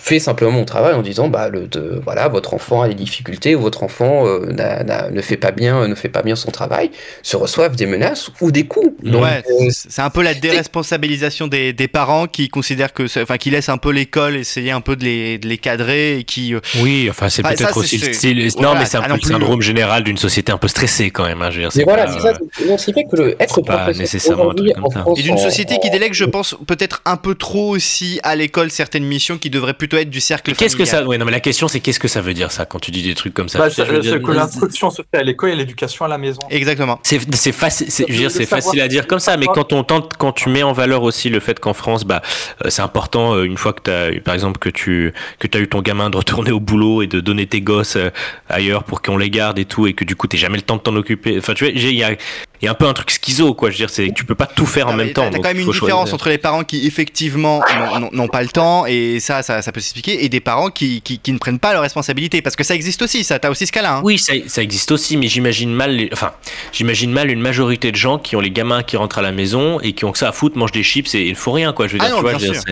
[0.00, 3.54] fait simplement mon travail en disant bah le de, voilà votre enfant a des difficultés
[3.54, 6.50] ou votre enfant euh, n'a- n'a- ne fait pas bien ne fait pas bien son
[6.50, 6.90] travail
[7.22, 8.94] se reçoivent des menaces ou des coups.
[9.02, 13.36] Donc, ouais, euh, c'est- un peu la déresponsabilisation des, des parents qui considèrent que, enfin,
[13.36, 16.54] qui laissent un peu l'école essayer un peu de les, de les cadrer et qui.
[16.54, 18.12] euh, Oui, enfin c'est Ah, ça, peut-être c'est- aussi le
[18.48, 19.32] c'est- voilà, non, mais c'est un ah, peu non le plus.
[19.32, 21.42] syndrome général d'une société un peu stressée quand même.
[21.42, 22.28] hein, je veux dire, mais c'est voilà, pas, c'est ça.
[22.30, 24.84] euh, Non, c'est vrai que le, être c'est pas professeur nécessairement un aujourd'hui truc comme
[24.86, 25.00] en ça.
[25.00, 28.34] France, Et d'une en- société qui délègue, je pense, peut-être un peu trop aussi à
[28.36, 31.24] l'école certaines missions qui devraient plutôt être du cercle Mais Qu'est-ce que ça Ouais, non,
[31.24, 33.34] mais la question c'est qu'est-ce que ça veut dire ça quand tu dis des trucs
[33.34, 33.58] comme ça?
[33.58, 36.18] Bah, ça- je dire, c'est que l'instruction se fait à l'école et l'éducation à la
[36.18, 36.40] maison.
[36.50, 36.98] Exactement.
[37.02, 39.72] C'est c'est facile, c'est- je veux dire, c'est facile à dire comme ça, mais quand
[39.72, 42.22] on tente, quand tu mets en valeur aussi le fait qu'en France, bah,
[42.64, 45.60] euh, c'est important euh, une fois que tu as, par exemple, que tu que as
[45.60, 48.10] eu ton gamin de retourner au boulot et de donner tes gosses euh,
[48.48, 50.76] ailleurs pour qu'on les garde et tout, et que du coup t'es jamais le temps
[50.76, 51.36] de t'en occuper.
[51.38, 53.70] Enfin, tu vois, il y a, il y a un peu un truc schizo, quoi.
[53.70, 55.28] Je veux dire, c'est que tu peux pas tout faire en même temps.
[55.30, 56.14] T'as quand même une différence choisir.
[56.14, 57.60] entre les parents qui effectivement
[58.00, 61.18] n'ont- pas le temps et ça, ça, ça peut s'expliquer, et des parents qui, qui,
[61.18, 63.24] qui ne prennent pas leurs responsabilités parce que ça existe aussi.
[63.24, 63.96] Ça, t'as aussi ce cas-là.
[63.96, 64.00] hein.
[64.04, 66.32] Oui, ça, ça existe aussi, mais j'imagine mal, les- enfin,
[66.72, 69.80] j'imagine mal une majorité de gens qui ont les gamins qui rentrent à la maison
[69.80, 71.72] et qui ont que ça à foutre, mangent des chips et ils ne font rien,
[71.72, 71.86] quoi.
[71.86, 72.62] Je veux Ah dire, non, tu vois, je veux dire,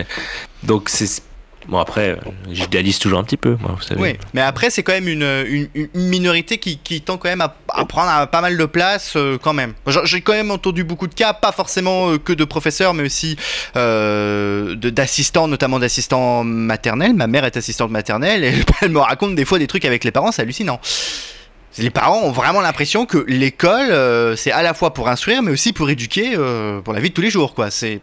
[0.63, 1.21] donc c'est
[1.67, 2.17] bon après,
[2.51, 4.01] j'idéalise toujours un petit peu, vous savez.
[4.01, 7.55] Oui, mais après c'est quand même une, une, minorité qui, qui tend quand même à,
[7.85, 9.73] prendre pas mal de place euh, quand même.
[10.03, 13.37] J'ai quand même entendu beaucoup de cas, pas forcément euh, que de professeurs, mais aussi
[13.75, 17.13] euh, d'assistants, notamment d'assistants maternels.
[17.13, 20.11] Ma mère est assistante maternelle et elle me raconte des fois des trucs avec les
[20.11, 20.79] parents, c'est hallucinant.
[21.77, 25.51] Les parents ont vraiment l'impression que l'école, euh, c'est à la fois pour instruire, mais
[25.51, 26.35] aussi pour éduquer
[26.83, 27.69] pour la vie de tous les jours, quoi.
[27.69, 27.99] C'est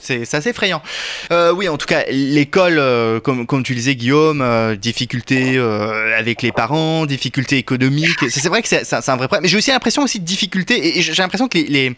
[0.00, 0.82] c'est assez effrayant.
[1.32, 6.16] Euh, oui, en tout cas, l'école, euh, comme, comme tu disais, Guillaume, euh, difficultés euh,
[6.18, 8.28] avec les parents, difficultés économiques.
[8.28, 9.42] C'est vrai que c'est un vrai problème.
[9.42, 11.96] Mais j'ai aussi l'impression aussi de difficultés, et et j'ai l'impression que les, les,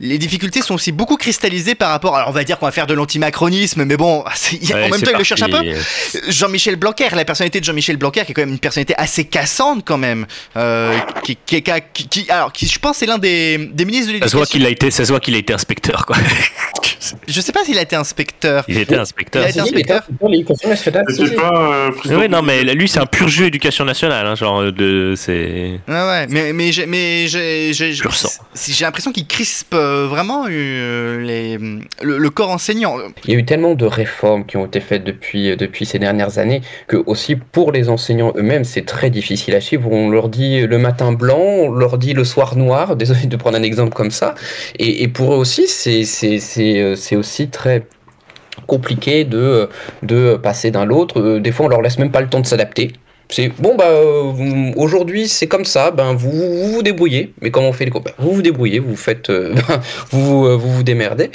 [0.00, 2.16] les difficultés sont aussi beaucoup cristallisées par rapport.
[2.16, 4.76] Alors, on va dire qu'on va faire de l'antimacronisme, mais bon, c'est- il y a-
[4.76, 5.62] Ouais, en même temps, il le cherche un peu.
[6.28, 9.82] Jean-Michel Blanquer, la personnalité de Jean-Michel Blanquer, qui est quand même une personnalité assez cassante
[9.86, 10.26] quand même,
[10.56, 14.12] euh, qui, qui, qui, qui- qui- alors, qui, je pense, c'est l'un des, des ministres
[14.12, 14.58] de Ça se voit l'éducation.
[14.58, 16.16] qu'il a été, ça se voit qu'il a été inspecteur, quoi.
[17.28, 18.64] Je sais pas s'il a été inspecteur.
[18.66, 19.42] Il était inspecteur.
[19.42, 20.02] Il a été inspecteur.
[20.28, 24.34] l'éducation C'était pas euh, Oui, non, mais lui, c'est un pur jeu éducation nationale, hein,
[24.34, 25.78] genre de, c'est.
[25.86, 27.72] Ouais, ouais, mais, mais, j'ai- mais j'ai
[28.80, 31.58] l'impression qu'il crispe euh, vraiment euh, les,
[32.02, 32.96] le, corps enseignant.
[33.24, 36.38] Il y a eu tellement de réformes qui ont été faites depuis, depuis ces dernières
[36.38, 39.90] années que aussi pour les enseignants eux-mêmes, c'est très difficile à suivre.
[39.90, 42.96] On leur dit le matin blanc, on leur dit le soir noir.
[43.06, 44.34] Désolé de prendre un exemple comme ça.
[44.78, 47.86] Et, pour eux aussi, euh, c'est aussi très
[48.66, 49.68] compliqué de,
[50.02, 51.20] de passer d'un l'autre.
[51.20, 52.92] Euh, Des fois, on leur laisse même pas le temps de s'adapter.
[53.28, 57.32] C'est bon, bah euh, aujourd'hui c'est comme ça, ben vous, vous débrouillez.
[57.40, 59.54] Mais comment on fait les Ben, Vous vous débrouillez, vous faites, euh,
[60.10, 61.30] vous, euh, vous démerdez.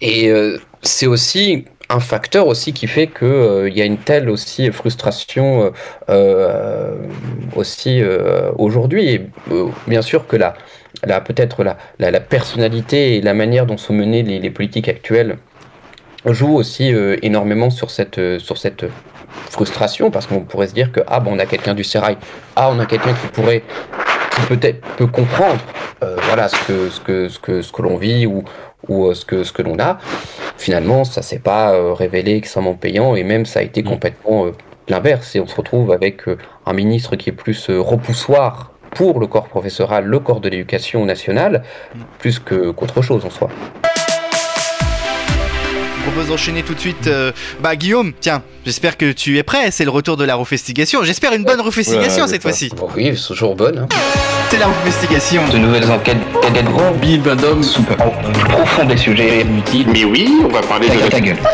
[0.00, 0.32] Et
[0.80, 5.72] c'est aussi un facteur aussi qui fait que il y a une telle aussi frustration
[7.54, 8.02] aussi
[8.56, 9.10] aujourd'hui.
[9.10, 9.20] Et
[9.86, 10.54] bien sûr que la
[11.20, 15.36] peut-être la, la, personnalité et la manière dont sont menées les, politiques actuelles
[16.24, 18.18] joue aussi énormément sur cette
[19.50, 22.16] frustration parce qu'on pourrait se dire que ah bon on a quelqu'un du sérail.
[22.56, 23.62] Ah on a quelqu'un qui pourrait
[24.36, 25.60] qui peut-être peut comprendre
[26.02, 28.44] euh, voilà ce que ce que ce que ce que l'on vit ou
[28.88, 29.98] ou euh, ce que ce que l'on a.
[30.56, 34.52] Finalement ça s'est pas euh, révélé extrêmement payant et même ça a été complètement euh,
[34.88, 35.34] l'inverse.
[35.36, 36.22] Et on se retrouve avec
[36.66, 41.62] un ministre qui est plus repoussoir pour le corps professoral, le corps de l'éducation nationale,
[42.18, 43.48] plus que qu'autre chose en soi.
[46.02, 47.06] Je propose d'enchaîner tout de suite.
[47.08, 47.30] euh,
[47.62, 49.70] bah, Guillaume, tiens, j'espère que tu es prêt.
[49.70, 51.04] C'est le retour de la refestigation.
[51.04, 52.70] J'espère une bonne refestigation Ouais, cette fois-ci.
[52.74, 53.78] Bon, oui, c'est toujours bonne.
[53.80, 53.88] hein.
[54.50, 55.46] C'est la refestigation.
[55.48, 59.88] De nouvelles enquêtes cadetteront Bill Bandom sous profond des sujets inutiles.
[59.92, 61.36] Mais oui, on va parler de Ta, gueule.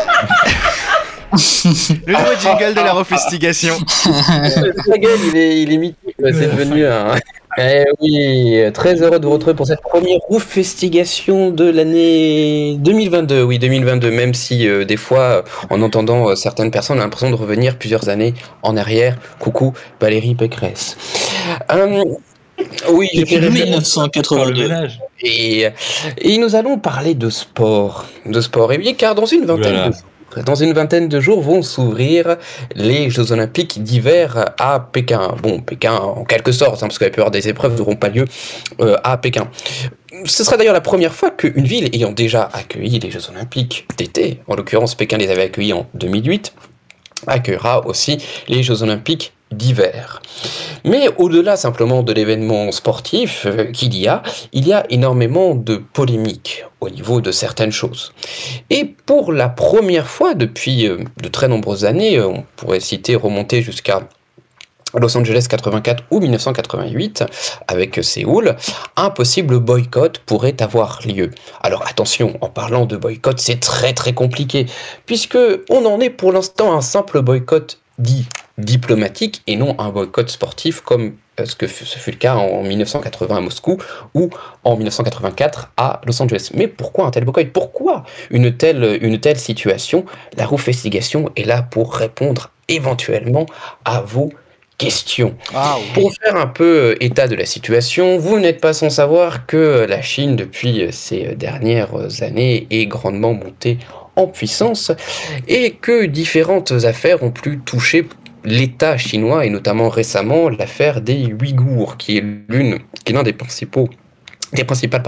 [1.33, 3.75] Le nouveau jingle de la refestigation.
[4.05, 7.15] Ta gueule, il est, il est mythique, quoi, c'est devenu un.
[7.59, 13.41] Eh oui, très heureux de vous retrouver pour cette première investigation de l'année 2022.
[13.41, 15.41] Oui, 2022, même si euh, des fois, euh,
[15.71, 19.17] en entendant euh, certaines personnes, on a l'impression de revenir plusieurs années en arrière.
[19.39, 20.97] Coucou, Valérie Pécresse.
[21.71, 22.03] Euh,
[22.91, 24.61] oui, Depuis référence Par le 1982.
[24.63, 24.99] ménage.
[25.23, 25.67] et,
[26.19, 28.05] et nous allons parler de sport.
[28.27, 28.71] De sport.
[28.73, 29.87] Et bien, car dans une vingtaine Oulala.
[29.89, 30.01] de jours,
[30.45, 32.37] dans une vingtaine de jours vont s'ouvrir
[32.75, 35.35] les Jeux Olympiques d'hiver à Pékin.
[35.41, 38.25] Bon, Pékin en quelque sorte, hein, parce que la plupart des épreuves n'auront pas lieu
[38.79, 39.49] euh, à Pékin.
[40.25, 44.41] Ce sera d'ailleurs la première fois qu'une ville ayant déjà accueilli les Jeux Olympiques d'été,
[44.47, 46.53] en l'occurrence Pékin les avait accueillis en 2008,
[47.27, 48.17] accueillera aussi
[48.47, 50.21] les Jeux Olympiques d'hiver.
[50.83, 54.23] Mais au-delà simplement de l'événement sportif euh, qu'il y a,
[54.53, 58.13] il y a énormément de polémiques au niveau de certaines choses.
[58.69, 63.15] Et pour la première fois depuis euh, de très nombreuses années, euh, on pourrait citer
[63.15, 64.07] remonter jusqu'à
[64.93, 67.25] Los Angeles 84 ou 1988
[67.67, 68.55] avec Séoul,
[68.95, 71.31] un possible boycott pourrait avoir lieu.
[71.61, 74.65] Alors attention, en parlant de boycott, c'est très très compliqué
[75.05, 75.37] puisque
[75.69, 78.27] on en est pour l'instant un simple boycott dit
[78.57, 82.63] diplomatique et non un boycott sportif comme euh, ce que ce fut le cas en
[82.63, 83.77] 1980 à Moscou
[84.13, 84.29] ou
[84.63, 86.51] en 1984 à Los Angeles.
[86.53, 87.51] Mais pourquoi un tel boycott?
[87.53, 90.05] Pourquoi une telle, une telle situation?
[90.35, 93.45] La Rouf Investigation est là pour répondre éventuellement
[93.85, 94.31] à vos
[94.77, 95.35] questions.
[95.55, 99.45] Ah Pour faire un peu euh, état de la situation, vous n'êtes pas sans savoir
[99.45, 101.89] que la Chine, depuis euh, ces dernières
[102.21, 103.79] années, est grandement montée
[104.17, 104.91] en puissance
[105.47, 108.07] et que différentes affaires ont pu toucher
[108.43, 113.33] l'État chinois et notamment récemment l'affaire des Ouïghours qui est l'une qui est l'un des
[113.33, 113.89] principaux
[114.53, 115.03] des principales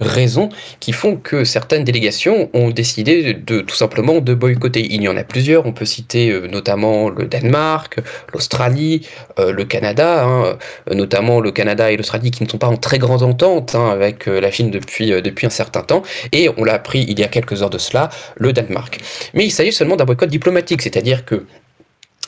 [0.00, 0.48] raisons
[0.80, 4.86] qui font que certaines délégations ont décidé de tout simplement de boycotter.
[4.90, 7.98] Il y en a plusieurs, on peut citer euh, notamment le Danemark,
[8.32, 9.06] l'Australie,
[9.38, 10.58] euh, le Canada, hein,
[10.90, 13.88] euh, notamment le Canada et l'Australie qui ne sont pas en très grande entente hein,
[13.90, 17.28] avec la Chine depuis, depuis un certain temps, et on l'a appris il y a
[17.28, 19.00] quelques heures de cela, le Danemark.
[19.34, 21.44] Mais il s'agit seulement d'un boycott diplomatique, c'est-à-dire que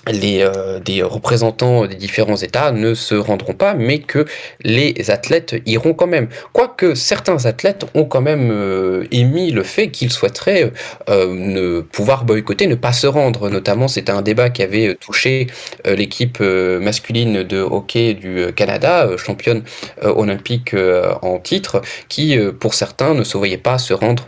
[0.06, 4.24] les euh, représentants des différents États ne se rendront pas, mais que
[4.62, 6.28] les athlètes iront quand même.
[6.52, 10.72] Quoique certains athlètes ont quand même euh, émis le fait qu'ils souhaiteraient
[11.08, 13.50] euh, ne pouvoir boycotter, ne pas se rendre.
[13.50, 15.46] Notamment, c'était un débat qui avait touché
[15.84, 19.62] l'équipe masculine de hockey du Canada, championne
[20.02, 20.74] olympique
[21.22, 24.26] en titre, qui pour certains ne se voyaient pas se rendre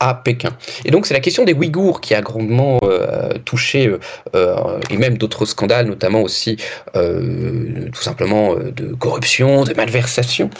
[0.00, 0.50] à Pékin.
[0.84, 3.98] Et donc c'est la question des Ouïghours qui a grandement euh, touché, euh,
[4.34, 6.56] euh, et même d'autres scandales, notamment aussi
[6.94, 10.50] tout simplement de corruption, de malversation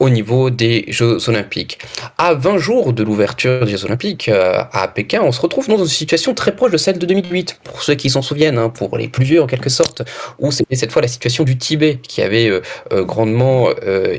[0.00, 1.78] au niveau des Jeux Olympiques.
[2.18, 5.86] À 20 jours de l'ouverture des Jeux Olympiques à Pékin, on se retrouve dans une
[5.86, 9.08] situation très proche de celle de 2008, pour ceux qui s'en souviennent, hein, pour les
[9.08, 10.02] plus vieux en quelque sorte,
[10.38, 12.50] où c'était cette fois la situation du Tibet qui avait
[12.90, 13.68] grandement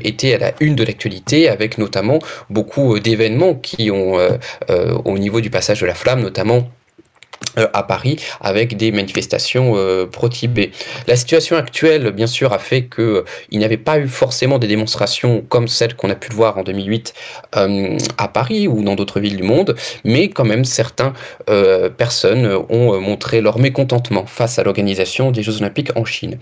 [0.04, 4.18] été à la une de l'actualité, avec notamment beaucoup d'événements qui ont,
[5.04, 6.81] au niveau du passage de la flamme, notamment euh,
[7.56, 10.70] à Paris avec des manifestations euh, pro-Tibet.
[11.06, 14.58] La situation actuelle, bien sûr, a fait que euh, il n'y avait pas eu forcément
[14.58, 17.14] des démonstrations comme celles qu'on a pu voir en 2008
[17.52, 21.12] à Paris ou dans d'autres villes du monde, mais quand même certaines
[21.96, 26.38] personnes ont montré leur mécontentement face à l'organisation des Jeux Olympiques en Chine.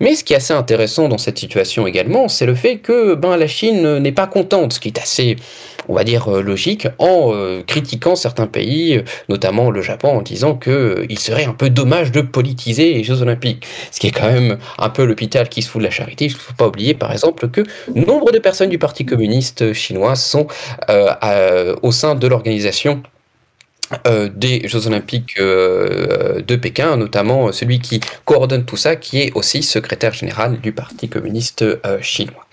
[0.00, 3.36] Mais ce qui est assez intéressant dans cette situation également, c'est le fait que ben
[3.36, 5.36] la Chine n'est pas contente, ce qui est assez
[5.90, 10.54] on va dire, euh, logique en euh, critiquant certains pays, notamment le Japon, en disant
[10.54, 13.66] qu'il euh, serait un peu dommage de politiser les Jeux Olympiques.
[13.90, 16.26] Ce qui est quand même un peu l'hôpital qui se fout de la charité.
[16.26, 17.62] Il ne faut pas oublier, par exemple, que
[17.92, 20.46] nombre de personnes du Parti communiste chinois sont
[21.82, 23.02] au sein de l'organisation
[24.34, 30.12] des Jeux Olympiques de Pékin, notamment celui qui coordonne tout ça, qui est aussi secrétaire
[30.12, 31.64] général du Parti communiste
[32.00, 32.46] chinois.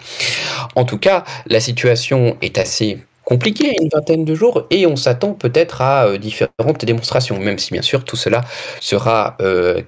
[0.75, 5.33] En tout cas, la situation est assez compliqué une vingtaine de jours et on s'attend
[5.33, 8.41] peut-être à euh, différentes démonstrations, même si bien sûr tout cela
[8.79, 9.81] sera euh.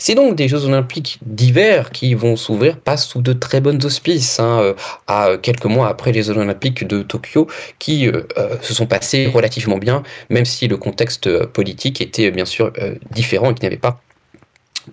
[0.00, 4.40] C'est donc des Jeux Olympiques d'hiver qui vont s'ouvrir pas sous de très bonnes auspices,
[4.40, 4.74] hein, euh,
[5.06, 7.46] à quelques mois après les Jeux Olympiques de Tokyo
[7.78, 8.10] qui
[8.62, 12.72] se sont passés relativement bien, même si le contexte politique était bien sûr
[13.12, 14.00] différent et qui n'avait pas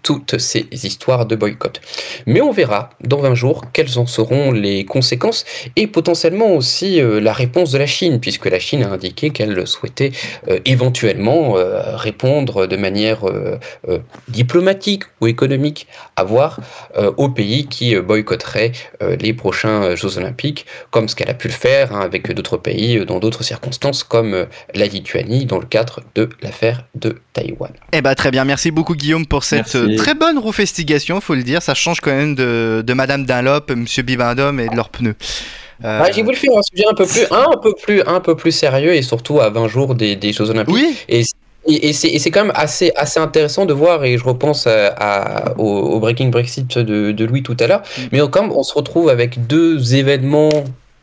[0.01, 1.81] toutes ces histoires de boycott.
[2.25, 7.19] Mais on verra dans 20 jours quelles en seront les conséquences et potentiellement aussi euh,
[7.19, 10.11] la réponse de la Chine, puisque la Chine a indiqué qu'elle souhaitait
[10.49, 13.21] euh, éventuellement euh, répondre de manière
[14.27, 16.59] diplomatique ou économique à voir
[17.17, 18.71] aux pays qui boycotteraient
[19.19, 23.05] les prochains Jeux olympiques, comme ce qu'elle a pu le faire hein, avec d'autres pays
[23.05, 27.71] dans d'autres circonstances, comme la Lituanie dans le cadre de l'affaire de Taïwan.
[27.91, 31.61] Eh ben très bien, merci beaucoup Guillaume pour cette très bonne roufestigation, faut le dire.
[31.61, 35.15] Ça change quand même de, de Madame Dunlop, Monsieur Bibendum et de leurs pneus.
[35.83, 36.05] Euh...
[36.13, 38.93] J'ai voulu faire un sujet un peu plus, un, peu plus, un peu plus sérieux
[38.93, 40.73] et surtout à 20 jours des, des Jeux Olympiques.
[40.73, 40.95] Oui.
[41.09, 41.23] Et
[41.67, 46.27] et, c'est quand même assez, assez intéressant de voir, et je repense à, au, Breaking
[46.27, 48.01] Brexit de, de, Louis tout à l'heure, mm.
[48.11, 50.51] mais comme on se retrouve avec deux événements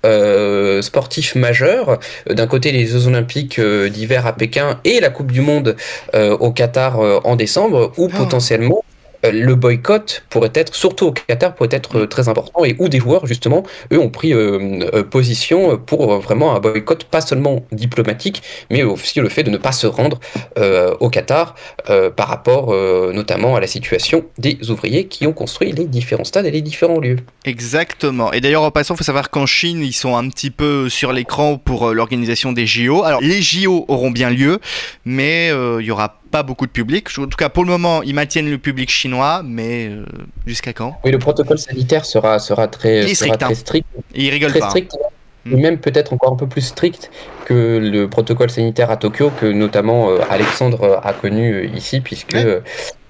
[0.04, 1.98] euh, sportifs majeurs.
[2.28, 5.76] D'un côté, les Jeux Olympiques euh, d'hiver à Pékin et la Coupe du Monde
[6.14, 8.16] euh, au Qatar en décembre, où oh.
[8.16, 8.91] potentiellement euh,
[9.30, 12.98] le boycott pourrait être, surtout au Qatar, pourrait être euh, très important et où des
[12.98, 13.62] joueurs, justement,
[13.92, 18.82] eux ont pris euh, euh, position pour euh, vraiment un boycott pas seulement diplomatique, mais
[18.82, 20.18] aussi le fait de ne pas se rendre
[20.58, 21.54] euh, au Qatar
[21.90, 26.24] euh, par rapport euh, notamment à la situation des ouvriers qui ont construit les différents
[26.24, 27.16] stades et les différents lieux.
[27.44, 28.32] Exactement.
[28.32, 31.12] Et d'ailleurs, en passant, il faut savoir qu'en Chine, ils sont un petit peu sur
[31.12, 33.02] l'écran pour euh, l'organisation des JO.
[33.04, 34.58] Alors, les JO auront bien lieu,
[35.04, 37.06] mais euh, il y aura pas beaucoup de public.
[37.18, 40.04] En tout cas, pour le moment, ils maintiennent le public chinois, mais euh,
[40.46, 40.96] jusqu'à quand?
[41.04, 43.46] Oui, le protocole sanitaire sera, sera très, sera strict, hein.
[43.46, 43.86] très strict.
[44.14, 44.66] Et ils rigolent très pas.
[44.66, 44.70] hein.
[44.70, 44.92] strict,
[45.50, 47.10] et même peut-être encore un peu plus strict
[47.44, 52.34] que le protocole sanitaire à Tokyo, que notamment euh, Alexandre a connu euh, ici, puisque
[52.34, 52.62] Ouais.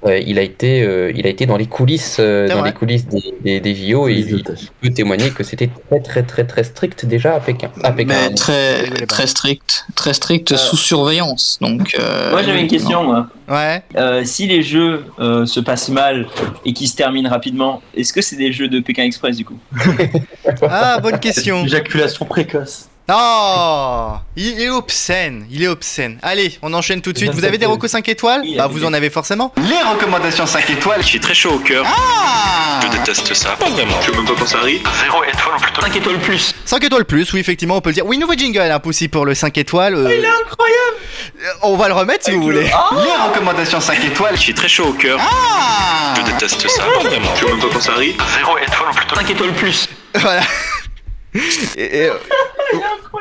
[0.05, 2.70] Euh, euh, il, a été, euh, il a été dans les coulisses, euh, dans vrai.
[2.70, 4.44] les coulisses des, des, des JO et il, il
[4.80, 7.70] peut témoigner que c'était très très très très strict déjà à Pékin.
[7.82, 8.14] À Pékin.
[8.30, 11.59] Mais très, strict, très strict sous surveillance.
[11.61, 13.28] Donc, euh, Moi j'avais une question, moi.
[13.48, 13.82] Ouais.
[13.96, 16.26] Euh, si les jeux euh, se passent mal
[16.64, 19.59] et qui se terminent rapidement, est-ce que c'est des jeux de Pékin Express du coup?
[20.62, 21.64] Ah, bonne question.
[21.64, 22.88] Éjaculation précoce.
[23.11, 26.18] Oh Il est obscène, il est obscène.
[26.22, 27.32] Allez, on enchaîne tout de suite.
[27.32, 29.53] Vous avez des recos 5 étoiles Bah, vous en avez forcément.
[29.57, 31.03] Les recommandations 5 étoiles.
[31.03, 31.84] Je suis très chaud au cœur.
[31.86, 33.50] Ah Je déteste ça.
[33.57, 34.00] Pas vraiment.
[34.00, 34.82] Je sais même pas quand ça arrive.
[35.03, 36.55] Zéro étoile ou plutôt 5 étoiles plus.
[36.64, 38.07] 5 étoiles plus, oui, effectivement, on peut le dire.
[38.07, 39.94] Oui, nouveau jingle, un aussi pour le 5 étoiles.
[39.96, 40.96] euh, Il est incroyable
[41.62, 42.62] On va le remettre si vous voulez.
[42.64, 44.36] Les recommandations 5 étoiles.
[44.36, 45.18] Je suis très chaud au cœur.
[45.20, 46.84] Ah Je déteste ça.
[46.84, 47.28] Pas vraiment.
[47.34, 48.16] Je sais même pas quand ça arrive.
[48.38, 49.88] Zéro étoile ou plutôt 5 étoiles plus.
[50.14, 50.42] Voilà.
[51.78, 52.11] Et- est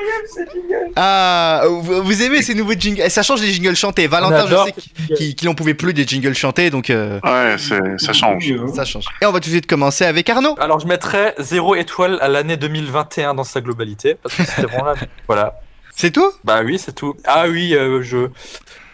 [0.01, 4.07] incroyable cette jingle ah, vous, vous aimez ces nouveaux jingles Ça change les jingles chantés.
[4.07, 7.97] Valentin, je sais qu'il qu'il en pouvait plus des jingles chantés, donc euh, Ouais, c'est-
[7.99, 8.51] ça change.
[8.73, 9.05] ça change.
[9.21, 10.55] Et on va tout de suite commencer avec Arnaud.
[10.59, 14.85] Alors je mettrais 0 étoile à l'année 2021 dans sa globalité, parce que c'était vraiment
[14.85, 14.95] là.
[15.27, 15.53] Voilà.
[15.93, 16.31] C'est tout?
[16.43, 17.15] Bah oui, c'est tout.
[17.25, 18.29] Ah oui, euh, je.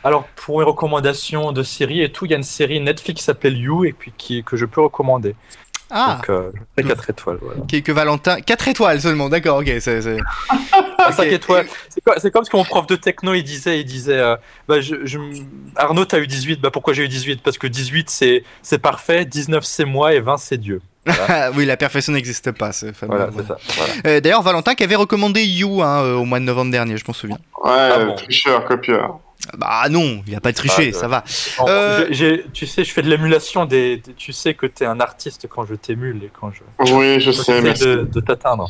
[0.03, 3.23] Alors pour une recommandation de série et tout, il y a une série Netflix qui
[3.25, 5.35] s'appelle You et puis qui, que je peux recommander.
[5.89, 7.37] Ah, Donc euh, je fais 4 étoiles.
[7.41, 7.61] Voilà.
[7.69, 8.41] que, que Valentin.
[8.41, 9.67] 4 étoiles seulement, d'accord, ok.
[9.79, 10.17] c'est c'est-
[10.97, 11.31] Ah, 5 Ok.
[11.31, 11.67] étoiles.
[11.89, 14.35] C'est quoi- c'est comme ce que mon prof de techno il disait, il disait euh,
[14.67, 15.19] bah, je, je-
[15.75, 19.23] Arnaud t'as eu 18, bah pourquoi j'ai eu 18 Parce que 18 c'est c'est parfait,
[19.25, 20.81] 19 c'est moi et 20 c'est Dieu.
[21.29, 23.15] Ah, oui, la perfection n'existe pas, ce fameux.
[23.15, 23.57] Voilà, c'est ça.
[23.77, 23.93] Voilà.
[24.07, 27.05] Euh, D'ailleurs, Valentin qui avait recommandé You hein, euh, au mois de novembre dernier, je
[27.07, 27.37] m'en souviens.
[27.63, 28.15] Ouais, Ah bon.
[28.15, 29.19] tricheur, copieur.
[29.57, 31.23] Bah non, il a pas triché, Ah, ça va.
[31.57, 32.05] Bon, Euh,
[32.53, 35.65] tu sais, je fais de l'émulation des, des- Tu sais que t'es un artiste quand
[35.65, 36.91] je t'émule et quand je.
[36.93, 37.83] Oui, je sais, merci.
[37.85, 38.67] de, de t'atteindre.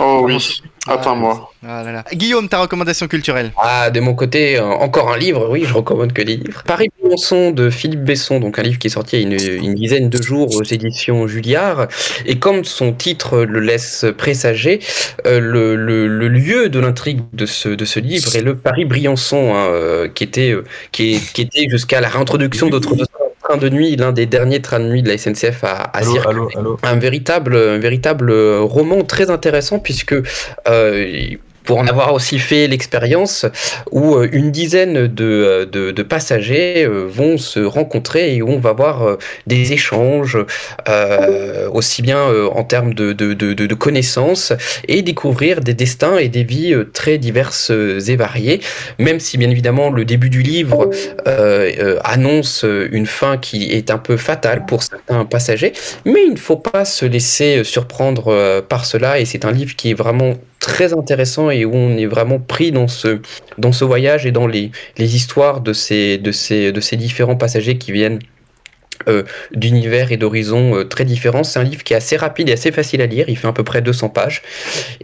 [0.00, 1.52] Oh oui, attends-moi.
[1.68, 2.04] Ah là là.
[2.12, 3.52] Guillaume, ta recommandation culturelle?
[3.60, 6.62] Ah, de mon côté, euh, encore un livre, oui, je recommande que des livres.
[6.64, 9.64] Paris Briançon de Philippe Besson, donc un livre qui est sorti il y a une,
[9.64, 11.88] une dizaine de jours aux éditions Julliard.
[12.24, 14.80] Et comme son titre le laisse présager,
[15.26, 18.84] euh, le, le- le lieu de l'intrigue de ce, de ce livre est le Paris
[18.84, 22.94] Briançon, hein, euh, qui était, euh, qui, était jusqu'à la réintroduction d'autres
[23.42, 26.12] trains de nuit, l'un des derniers trains de nuit de la SNCF à, à Allô,
[26.12, 26.78] circuler allô, allô.
[26.82, 30.14] un véritable, un véritable euh, roman très intéressant puisque
[30.68, 31.36] euh,
[31.66, 33.44] pour en avoir aussi fait l'expérience
[33.90, 38.72] où euh, une dizaine de, euh, de, passagers euh, vont se rencontrer et on va
[38.72, 40.38] voir euh, des échanges
[41.72, 42.22] aussi bien
[42.54, 44.52] en termes de, de, connaissances
[44.86, 48.60] et découvrir des destins et des vies très diverses et variées.
[48.98, 50.90] Même si bien évidemment le début du livre
[52.04, 55.72] annonce une fin qui est un peu fatale pour certains passagers
[56.04, 59.90] mais il ne faut pas se laisser surprendre par cela et c'est un livre qui
[59.90, 60.34] est vraiment
[60.66, 63.20] très intéressant et où on est vraiment pris dans ce,
[63.56, 67.78] dans ce voyage et dans les, histoires de ces, de, ces, de ces différents passagers
[67.78, 68.18] qui viennent
[69.08, 69.22] euh,
[69.54, 71.44] d'univers et d'horizons euh, très différents.
[71.44, 73.26] C'est un livre qui est assez rapide et assez facile à lire.
[73.28, 74.42] Il fait à peu près 200 pages.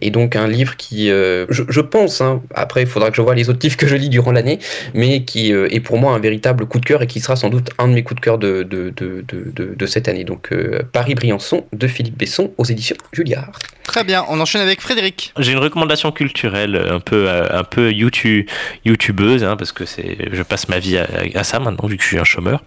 [0.00, 3.22] Et donc un livre qui, euh, je, je pense, hein, après il faudra que je
[3.22, 4.58] vois les autres livres que je lis durant l'année,
[4.94, 7.48] mais qui euh, est pour moi un véritable coup de cœur et qui sera sans
[7.48, 10.24] doute un de mes coups de cœur de, de, de, de, de- de cette année.
[10.24, 13.52] Donc euh, Paris-Briançon de Philippe Besson aux éditions Julliard.
[13.86, 15.32] Très bien, on enchaîne avec Frédéric.
[15.38, 18.46] J'ai une recommandation culturelle un peu, un peu YouTube,
[18.84, 22.02] youtubeuse, hein, parce que c'est, je passe ma vie à, à ça maintenant, vu que
[22.02, 22.62] je suis un chômeur.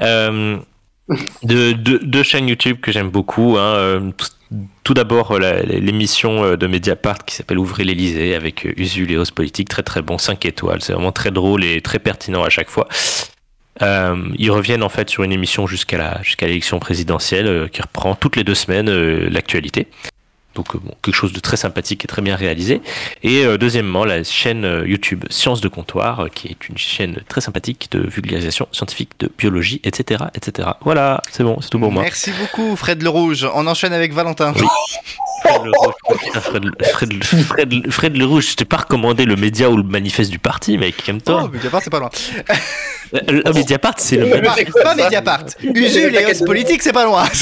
[0.00, 0.58] Euh,
[1.42, 3.56] de, de, deux chaînes YouTube que j'aime beaucoup.
[3.58, 4.10] Hein, euh,
[4.84, 9.30] tout, d'abord, euh, l'émission euh, de Mediapart qui s'appelle Ouvrez l'Elysée avec Usul et Os
[9.30, 10.80] Politique, très très bon, 5 étoiles.
[10.82, 12.88] C'est vraiment très drôle et très pertinent à chaque fois.
[13.80, 18.54] Ils reviennent en fait sur une émission jusqu'à l'élection présidentielle qui reprend toutes les deux
[18.54, 18.88] semaines
[19.28, 19.88] l'actualité.
[20.54, 22.82] Donc euh, bon, quelque chose de très sympathique et très bien réalisé.
[23.22, 27.22] Et euh, deuxièmement, la chaîne euh, YouTube Sciences de Comptoir, euh, qui est une chaîne
[27.28, 30.24] très sympathique de vulgarisation scientifique, de biologie, etc.
[30.34, 30.68] etc.
[30.82, 32.02] Voilà, c'est bon, c'est tout pour moi.
[32.02, 33.46] Merci beaucoup, Fred le Rouge.
[33.54, 34.52] On enchaîne avec Valentin.
[34.52, 35.94] Fred Le Rouge.
[36.42, 39.70] Fred, Le- Fred, Le- Fred, Le- Fred Le Rouge, je t'ai pas recommandé le média
[39.70, 41.48] ou le manifeste du parti, mec, Oh, calme-toi.
[41.52, 42.10] Mediapart, c'est pas loin.
[43.14, 44.82] Euh, Le Mediapart, c'est le Pas, manifeste.
[44.82, 45.44] pas Mediapart.
[45.62, 47.24] Usul et Os Politique, c'est pas loin.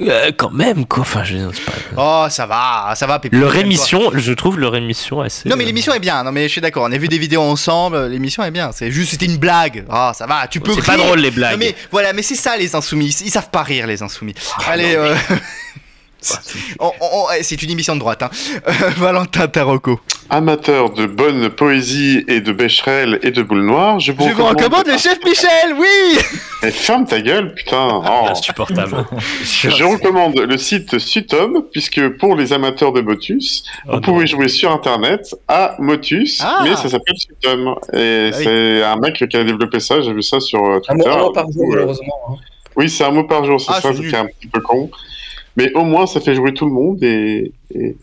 [0.00, 1.02] Euh, quand même, quoi.
[1.02, 1.72] Enfin, je c'est pas.
[1.96, 3.36] Oh, ça va, ça va, Pépé.
[3.36, 5.48] Leur émission, je trouve leur émission assez.
[5.48, 7.42] Non mais l'émission est bien, non mais je suis d'accord, on a vu des vidéos
[7.42, 9.84] ensemble, l'émission est bien, c'est juste c'était une blague.
[9.88, 11.58] Ah ça va, tu peux C'est pas drôle les Non blagues.
[11.58, 14.34] mais voilà, mais c'est ça les insoumis, ils savent pas rire les insoumis.
[14.66, 15.14] Allez, euh...
[17.42, 18.22] c'est une émission de droite.
[18.22, 18.30] Hein.
[18.68, 20.00] Euh, Valentin Tarocco.
[20.30, 24.44] Amateur de bonne poésie et de Becherel et de boule noire, je vous Je vous
[24.46, 26.18] recommande le chef Michel, oui
[26.62, 28.26] Eh, ferme ta gueule, putain oh.
[28.30, 29.04] Insupportable.
[29.42, 34.48] Je recommande le site Sutom, puisque pour les amateurs de Motus, Oh vous pouvez jouer
[34.48, 36.60] sur internet à Motus, Ah.
[36.64, 37.74] mais ça s'appelle Sutom.
[37.92, 38.44] Et Ah oui.
[38.44, 41.10] c'est un mec qui a développé ça, j'ai vu ça sur euh, Un Twitter.
[41.10, 42.14] moment par jour, Euh, malheureusement.
[42.30, 42.34] hein.
[42.76, 44.90] Oui, c'est un mot par jour, c'est Ah, ça, c'est un petit peu con.
[45.56, 47.96] Mais au moins, ça fait jouer tout le monde et, et,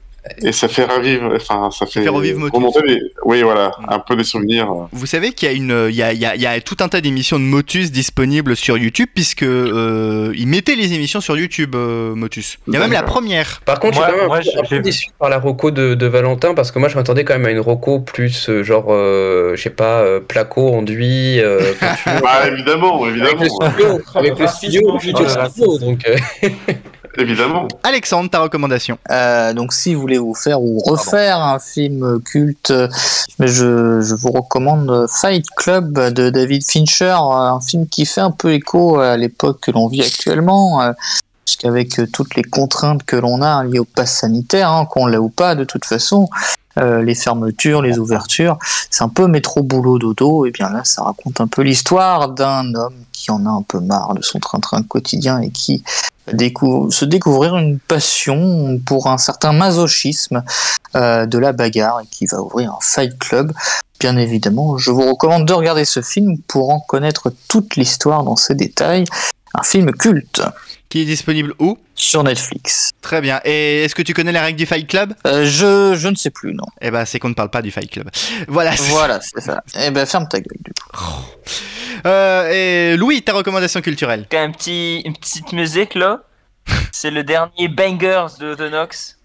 [0.43, 2.53] et ça fait revivre, enfin, ça fait, fait revivre Motus.
[2.55, 4.71] remonter les, oui, voilà, un peu des souvenirs.
[4.91, 6.61] Vous savez qu'il y a une, il y a, il y a- il y a
[6.61, 11.21] tout un tas d'émissions de Motus disponibles sur YouTube puisque euh, ils mettaient les émissions
[11.21, 12.59] sur YouTube euh, Motus.
[12.67, 13.61] Il y a même la première.
[13.65, 16.53] Par contre, Moi- je suis moi, un peu- déçu par la roco de, de Valentin
[16.53, 19.61] parce que moi je m'attendais quand même à une roco plus euh, genre, euh, je
[19.63, 21.73] sais pas, euh, placo, enduit, euh.
[22.21, 25.99] Bah, évidemment, avec évidemment, le studio, avec le studio, racisme, le oh, le studio, donc
[26.07, 26.47] euh,
[27.17, 27.67] évidemment.
[27.83, 28.97] Alexandre, ta recommandation.
[29.09, 32.73] Euh, donc si vous voulez vous faire ou refaire un film culte,
[33.39, 38.53] je, je vous recommande Fight Club de David Fincher, un film qui fait un peu
[38.53, 40.93] écho à l'époque que l'on vit actuellement, euh,
[41.45, 45.29] puisqu'avec toutes les contraintes que l'on a liées au pass sanitaire, hein, qu'on l'a ou
[45.29, 46.29] pas de toute façon,
[46.77, 48.57] euh, les fermetures, les ouvertures,
[48.89, 52.73] c'est un peu métro boulot dodo, et bien là ça raconte un peu l'histoire d'un
[52.75, 55.83] homme qui en a un peu marre de son train-train quotidien et qui
[56.27, 60.43] se découvrir une passion pour un certain masochisme
[60.95, 63.51] euh, de la bagarre et qui va ouvrir un fight club.
[63.99, 68.35] Bien évidemment, je vous recommande de regarder ce film pour en connaître toute l'histoire dans
[68.35, 69.05] ses détails.
[69.53, 70.41] Un film culte
[70.91, 71.77] Qui est disponible où?
[71.95, 72.91] Sur Netflix.
[73.01, 73.39] Très bien.
[73.45, 75.13] Et est-ce que tu connais la règle du Fight Club?
[75.25, 76.65] Euh, je, je ne sais plus, non.
[76.81, 78.09] Eh ben, c'est qu'on ne parle pas du Fight Club.
[78.49, 78.71] Voilà.
[78.89, 79.63] Voilà, c'est ça.
[79.81, 81.05] Eh ben, ferme ta gueule, du coup.
[82.05, 82.49] Euh,
[82.93, 84.27] et Louis, ta recommandation culturelle?
[84.33, 86.23] Un petit, une petite musique là?
[86.91, 89.17] C'est le dernier Bangers de The Nox.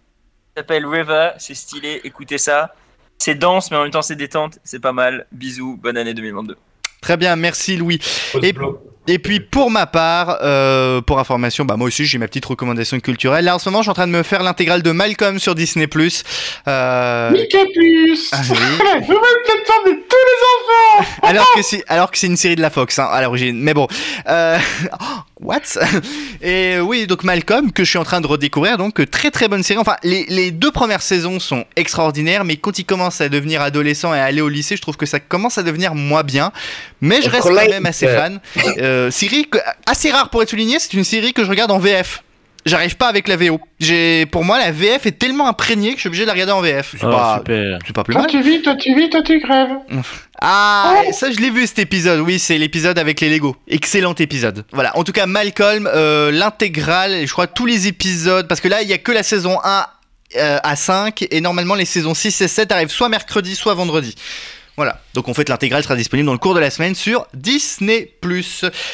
[0.55, 1.31] Ça s'appelle River.
[1.39, 2.01] C'est stylé.
[2.05, 2.77] Écoutez ça.
[3.19, 4.61] C'est dense, mais en même temps c'est détente.
[4.63, 5.27] C'est pas mal.
[5.33, 5.77] Bisous.
[5.83, 6.57] Bonne année 2022.
[7.01, 7.99] Très bien, merci Louis.
[8.43, 8.53] Et,
[9.07, 12.99] et puis pour ma part, euh, pour information, bah moi aussi j'ai ma petite recommandation
[13.01, 13.45] culturelle.
[13.45, 15.55] Là en ce moment, je suis en train de me faire l'intégrale de Malcolm sur
[15.55, 15.89] Disney+.
[16.69, 18.57] Euh, Mickey Plus Ah oui.
[18.85, 22.57] La nouvelle plateforme de tous les enfants alors que c'est alors que c'est une série
[22.57, 23.59] de la Fox hein, à l'origine.
[23.61, 23.87] Mais bon,
[24.29, 24.59] euh,
[25.01, 25.05] oh,
[25.41, 25.61] what?
[26.43, 29.49] Et oui, donc Malcolm que je suis en train de redécouvrir, donc euh, très très
[29.49, 29.79] bonne série.
[29.79, 34.15] Enfin, les, les deux premières saisons sont extraordinaires, mais quand il commence à devenir adolescent
[34.15, 36.53] et à aller au lycée, je trouve que ça commence à devenir moins bien.
[37.01, 38.41] Mais je reste quand même assez fan.
[38.79, 41.79] Euh, série que- assez rare pour être souligné, c'est une série que je regarde en
[41.79, 42.23] VF.
[42.65, 43.61] J'arrive pas avec la VO.
[43.79, 46.51] J'ai, pour moi, la VF est tellement imprégnée que je suis obligé de la regarder
[46.53, 46.97] en VF.
[46.99, 47.79] C'est Oh, pas, super.
[47.87, 48.31] c'est pas plus Toi mal.
[48.31, 49.69] tu vis, toi tu vis, toi tu crèves.
[50.41, 52.21] Ah, ça je l'ai vu cet épisode.
[52.21, 53.55] Oui, c'est l'épisode avec les Lego.
[53.69, 54.65] Excellent épisode.
[54.73, 54.97] Voilà.
[54.99, 58.89] En tout cas, Malcolm, euh, l'intégrale, je crois tous les épisodes, parce que là il
[58.89, 59.87] y a que la saison 1
[60.37, 64.15] euh, à 5 et normalement les saisons 6 et 7 arrivent soit mercredi, soit vendredi.
[64.77, 68.13] Voilà, donc en fait l'intégrale sera disponible dans le cours de la semaine sur Disney+.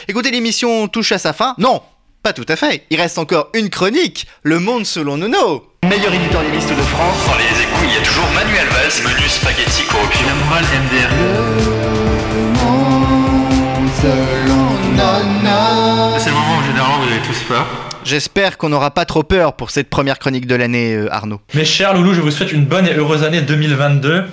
[0.07, 1.55] Écoutez, l'émission touche à sa fin.
[1.59, 1.83] Non,
[2.22, 2.85] pas tout à fait.
[2.91, 5.66] Il reste encore une chronique, Le Monde selon Nono.
[5.89, 7.26] Meilleur éditorialiste de France.
[7.26, 10.26] Dans les échos, il y a toujours Manuel Valls, menu spaghetti corruption.
[10.28, 11.11] La morale MDR.
[16.18, 17.66] C'est le moment où généralement vous avez tous peur.
[18.05, 21.41] J'espère qu'on n'aura pas trop peur pour cette première chronique de l'année, euh, Arnaud.
[21.55, 24.26] Mes chers loulous, je vous souhaite une bonne et heureuse année 2022.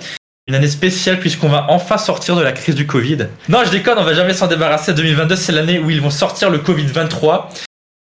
[0.48, 3.28] Une année spéciale puisqu'on va enfin sortir de la crise du Covid.
[3.48, 4.94] Non, je déconne, on va jamais s'en débarrasser.
[4.94, 7.44] 2022, c'est l'année où ils vont sortir le Covid-23.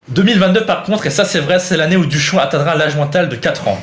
[0.08, 3.36] 2022, par contre, et ça c'est vrai, c'est l'année où Duchon atteindra l'âge mental de
[3.36, 3.80] 4 ans.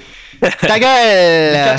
[0.60, 1.76] Ta gueule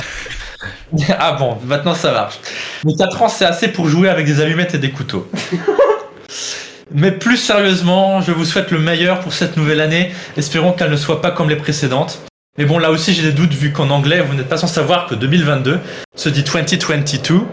[1.20, 2.36] ah bon, maintenant ça marche.
[2.84, 5.30] Mais 4 ans, c'est assez pour jouer avec des allumettes et des couteaux.
[6.94, 10.12] Mais plus sérieusement, je vous souhaite le meilleur pour cette nouvelle année.
[10.36, 12.22] Espérons qu'elle ne soit pas comme les précédentes.
[12.58, 15.08] Mais bon, là aussi j'ai des doutes vu qu'en anglais, vous n'êtes pas sans savoir
[15.08, 15.80] que 2022
[16.16, 17.46] se dit 2022,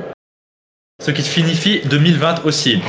[1.01, 2.83] ce qui signifie 2020 aussi.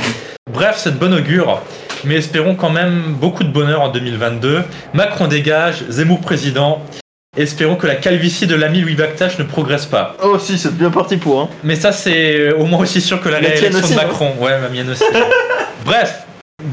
[0.51, 1.61] Bref, c'est de bonne augure,
[2.05, 4.63] mais espérons quand même beaucoup de bonheur en 2022.
[4.93, 6.83] Macron dégage, Zemmour président.
[7.37, 10.17] Espérons que la calvitie de l'ami Louis Bactache ne progresse pas.
[10.23, 11.41] Oh si, c'est bien parti pour.
[11.41, 11.49] Hein.
[11.63, 14.33] Mais ça, c'est au moins aussi sûr que la réélection aussi, de Macron.
[14.39, 15.03] Ouais, ma mienne aussi.
[15.85, 16.23] Bref,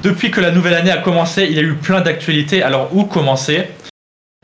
[0.03, 2.62] depuis que la nouvelle année a commencé, il y a eu plein d'actualités.
[2.62, 3.66] Alors, où commencer?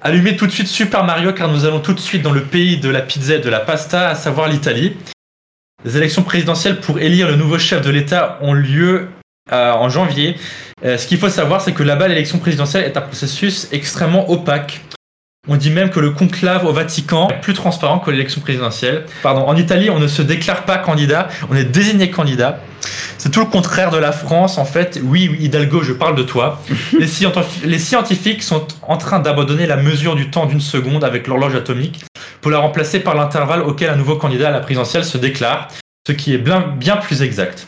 [0.04, 2.78] Allumez tout de suite Super Mario car nous allons tout de suite dans le pays
[2.78, 4.96] de la pizza et de la pasta, à savoir l'Italie.
[5.84, 9.10] Les élections présidentielles pour élire le nouveau chef de l'État ont lieu
[9.52, 10.36] euh, en janvier.
[10.84, 14.80] Euh, ce qu'il faut savoir, c'est que là-bas, l'élection présidentielle est un processus extrêmement opaque.
[15.48, 19.06] On dit même que le conclave au Vatican est plus transparent que l'élection présidentielle.
[19.24, 22.60] Pardon, en Italie, on ne se déclare pas candidat, on est désigné candidat.
[23.18, 25.00] C'est tout le contraire de la France, en fait.
[25.02, 26.60] Oui, oui, Hidalgo, je parle de toi.
[26.96, 31.26] les, scientifi- les scientifiques sont en train d'abandonner la mesure du temps d'une seconde avec
[31.26, 32.04] l'horloge atomique
[32.40, 35.66] pour la remplacer par l'intervalle auquel un nouveau candidat à la présidentielle se déclare,
[36.06, 37.66] ce qui est bien, bien plus exact.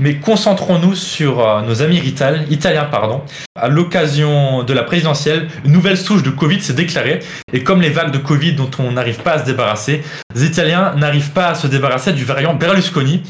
[0.00, 2.84] Mais concentrons-nous sur euh, nos amis ital- italiens.
[2.84, 3.22] Pardon.
[3.60, 7.20] À l'occasion de la présidentielle, une nouvelle souche de Covid s'est déclarée.
[7.52, 10.02] Et comme les vagues de Covid dont on n'arrive pas à se débarrasser,
[10.34, 13.22] les Italiens n'arrivent pas à se débarrasser du variant Berlusconi.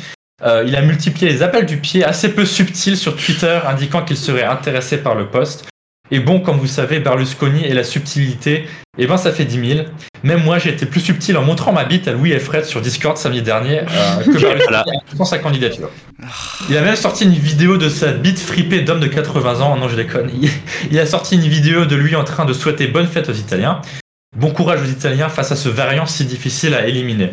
[0.45, 4.16] Euh, il a multiplié les appels du pied assez peu subtils sur Twitter indiquant qu'il
[4.16, 5.66] serait intéressé par le poste.
[6.11, 9.87] Et bon, comme vous savez, Berlusconi et la subtilité, eh ben ça fait 10 000.
[10.23, 12.81] Même moi, j'ai été plus subtil en montrant ma bite à Louis et Fred sur
[12.81, 14.39] Discord samedi dernier euh, que
[15.17, 15.91] Berlusconi sa candidature.
[16.71, 19.77] Il a même sorti une vidéo de sa bite fripée d'homme de 80 ans.
[19.77, 20.31] Non, je déconne.
[20.41, 20.51] Il,
[20.91, 23.81] il a sorti une vidéo de lui en train de souhaiter bonne fête aux Italiens.
[24.37, 27.32] Bon courage aux Italiens face à ce variant si difficile à éliminer.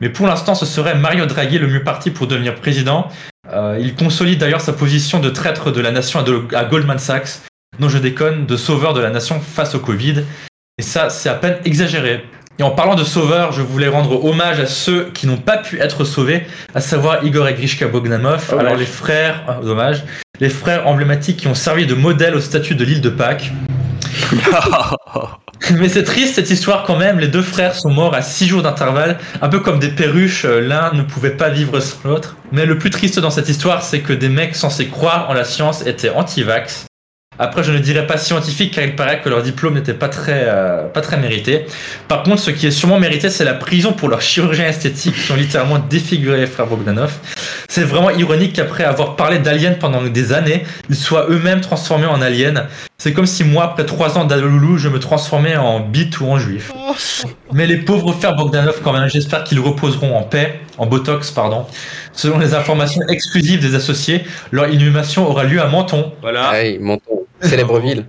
[0.00, 3.08] Mais pour l'instant, ce serait Mario Draghi le mieux parti pour devenir président.
[3.52, 6.98] Euh, il consolide d'ailleurs sa position de traître de la nation à, de- à Goldman
[6.98, 7.40] Sachs.
[7.78, 10.24] Non, je déconne, de sauveur de la nation face au Covid.
[10.78, 12.24] Et ça, c'est à peine exagéré.
[12.58, 15.78] Et en parlant de sauveurs, je voulais rendre hommage à ceux qui n'ont pas pu
[15.78, 18.50] être sauvés, à savoir Igor et Grishka Bogdanov.
[18.50, 18.64] Hommage.
[18.66, 20.04] Alors les frères, ah, dommage,
[20.40, 23.52] les frères emblématiques qui ont servi de modèle au statut de l'île de Pâques.
[25.78, 27.18] Mais c'est triste cette histoire quand même.
[27.18, 30.44] Les deux frères sont morts à six jours d'intervalle, un peu comme des perruches.
[30.44, 32.36] euh, L'un ne pouvait pas vivre sans l'autre.
[32.52, 35.44] Mais le plus triste dans cette histoire, c'est que des mecs censés croire en la
[35.44, 36.86] science étaient anti-vax.
[37.38, 40.44] Après, je ne dirais pas scientifique car il paraît que leur diplôme n'était pas très,
[40.46, 41.66] euh, pas très mérité.
[42.08, 45.32] Par contre, ce qui est sûrement mérité, c'est la prison pour leurs chirurgiens esthétiques qui
[45.32, 47.12] ont littéralement défiguré les frères Bogdanov.
[47.68, 52.22] C'est vraiment ironique qu'après avoir parlé d'aliens pendant des années, ils soient eux-mêmes transformés en
[52.22, 52.66] aliens.
[52.98, 56.38] C'est comme si moi, après trois ans d'Aloulou, je me transformais en bite ou en
[56.38, 56.72] juif.
[57.52, 61.66] Mais les pauvres frères Bogdanov, quand même, j'espère qu'ils reposeront en paix, en botox, pardon.
[62.12, 66.12] Selon les informations exclusives des associés, leur inhumation aura lieu à Menton.
[66.22, 66.52] Voilà.
[66.80, 68.06] Menton, célèbre ville.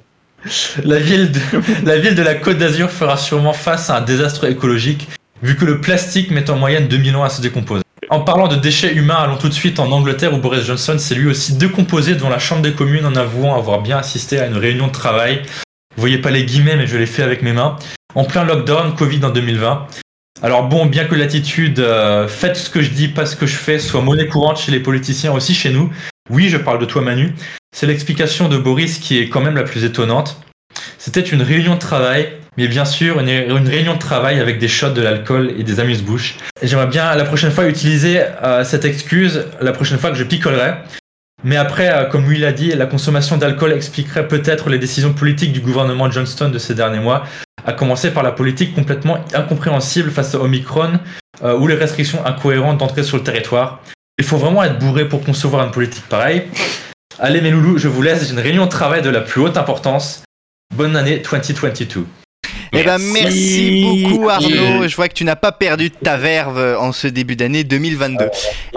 [0.84, 5.08] La ville, de, la Côte d'Azur fera sûrement face à un désastre écologique,
[5.42, 7.84] vu que le plastique met en moyenne 2000 ans à se décomposer.
[8.10, 11.16] En parlant de déchets humains, allons tout de suite en Angleterre où Boris Johnson s'est
[11.16, 14.58] lui aussi décomposé devant la Chambre des communes en avouant avoir bien assisté à une
[14.58, 15.42] réunion de travail.
[15.96, 17.76] Vous voyez pas les guillemets, mais je l'ai fait avec mes mains.
[18.16, 19.88] En plein lockdown, Covid en 2020.
[20.44, 23.56] Alors bon, bien que l'attitude euh, faites ce que je dis, pas ce que je
[23.56, 25.90] fais soit monnaie courante chez les politiciens aussi chez nous,
[26.30, 27.34] oui, je parle de toi Manu,
[27.76, 30.42] c'est l'explication de Boris qui est quand même la plus étonnante.
[30.98, 34.90] C'était une réunion de travail, mais bien sûr une, réunion de travail avec des shots
[34.90, 36.38] de l'alcool et des amuse-bouches.
[36.62, 40.74] J'aimerais bien la prochaine fois utiliser euh, cette excuse la prochaine fois que je picolerai.
[41.44, 45.54] Mais après, euh, comme lui l'a dit, la consommation d'alcool expliquerait peut-être les décisions politiques
[45.54, 47.26] du gouvernement Johnston de ces derniers mois,
[47.66, 50.94] à commencer par la politique complètement incompréhensible face à Omicron
[51.44, 53.82] euh, ou les restrictions incohérentes d'entrée sur le territoire.
[54.20, 56.48] Il faut vraiment être bourré pour concevoir une politique pareille.
[57.20, 59.58] Allez mes loulous, je vous laisse, j'ai une réunion de travail de la plus haute
[59.58, 60.24] importance.
[60.76, 62.08] Bonne année 2022.
[62.74, 64.88] Eh ben merci beaucoup Arnaud.
[64.88, 68.30] Je vois que tu n'as pas perdu de ta verve en ce début d'année 2022.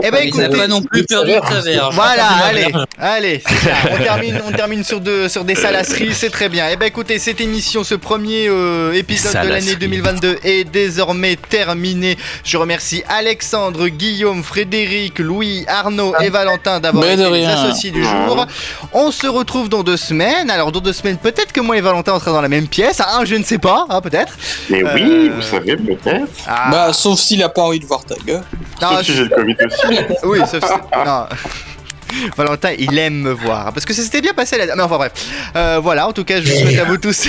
[0.03, 1.95] Eh ben écoutez, pas non plus perdu de sa verge.
[1.95, 3.71] Voilà, Pas perdu allez, allez, ça.
[3.93, 6.69] On termine, on termine sur, de, sur des salasseries, c'est très bien.
[6.71, 9.77] Eh ben écoutez, cette émission, ce premier euh, épisode de l'année Salasseries.
[9.77, 12.17] 2022 est désormais terminé.
[12.45, 18.47] Je remercie Alexandre, Guillaume, Frédéric, Louis, Arnaud et Valentin d'avoir été les associés du jour.
[18.93, 20.51] On se retrouve dans deux semaines.
[20.51, 23.01] Alors dans deux semaines, peut-être que moi et Valentin on sera dans la même pièce.
[23.01, 24.33] Ah, je ne sais pas, hein, peut-être.
[24.69, 26.29] Mais oui, Euh, vous savez, peut-être.
[26.47, 26.69] Ah.
[26.71, 28.43] Bah, sauf s'il a pas envie de voir ta gueule.
[28.83, 30.17] Non, Sauf si j'ai le Covid aussi.
[30.25, 31.27] Oui, sauf si- non.
[32.37, 33.73] Valentin, il aime me voir.
[33.73, 34.75] Parce que ça s'était bien passé là.
[34.77, 35.13] Mais enfin bref.
[35.57, 37.29] Euh, voilà, en tout cas, je vous souhaite à vous tous.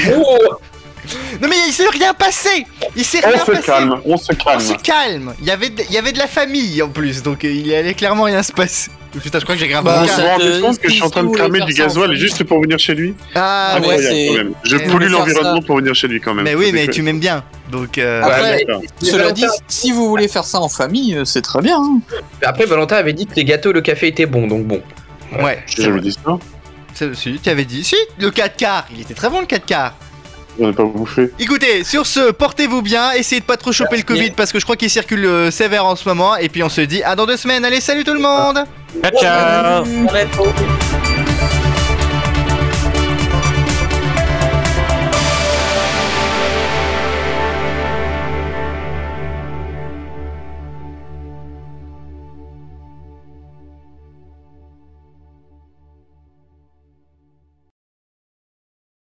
[1.41, 2.65] Non mais il s'est rien passé
[2.95, 4.59] Il s'est rien On se passé calme, on se On calme.
[4.59, 7.43] se calme Il y avait de, il y avait de la famille en plus, donc
[7.43, 8.91] euh, il allait clairement rien se passer.
[9.21, 11.03] Putain, je crois que j'ai grave Bah, un Vous vous rendez compte que je suis
[11.03, 13.13] en train de vous cramer du gasoil juste pour venir chez lui?
[13.35, 13.93] Ah ouais, ouais.
[13.95, 14.53] Incroyable c'est- quand même.
[14.63, 15.65] Je pollue l'environnement ça.
[15.67, 16.45] pour venir chez lui quand même.
[16.45, 17.43] Mais oui, mais tu m'aimes bien.
[17.71, 18.81] Donc euh, Après, Ouais, d'accord.
[19.01, 21.77] Cela dit, si vous voulez faire ça en famille, euh, c'est très bien.
[21.81, 21.99] hein.
[22.43, 24.81] Après, Valentin avait dit que les gâteaux, le café étaient bons, donc bon.
[25.43, 25.61] ouais.
[25.65, 26.37] J'ai jamais dit ça?
[26.93, 27.83] C'est- Si, tu avais dit.
[27.83, 29.93] Si, le 4 quarts, il était très bon le 4 quarts.
[30.59, 31.31] On n'a pas bouffé.
[31.39, 34.65] Écoutez, sur ce, portez-vous bien, essayez de pas trop choper le Covid parce que je
[34.65, 36.35] crois qu'il circule euh, sévère en ce moment.
[36.37, 37.63] Et puis on se dit à dans deux semaines.
[37.65, 38.63] Allez, salut tout le monde
[39.03, 39.85] Ciao, ciao.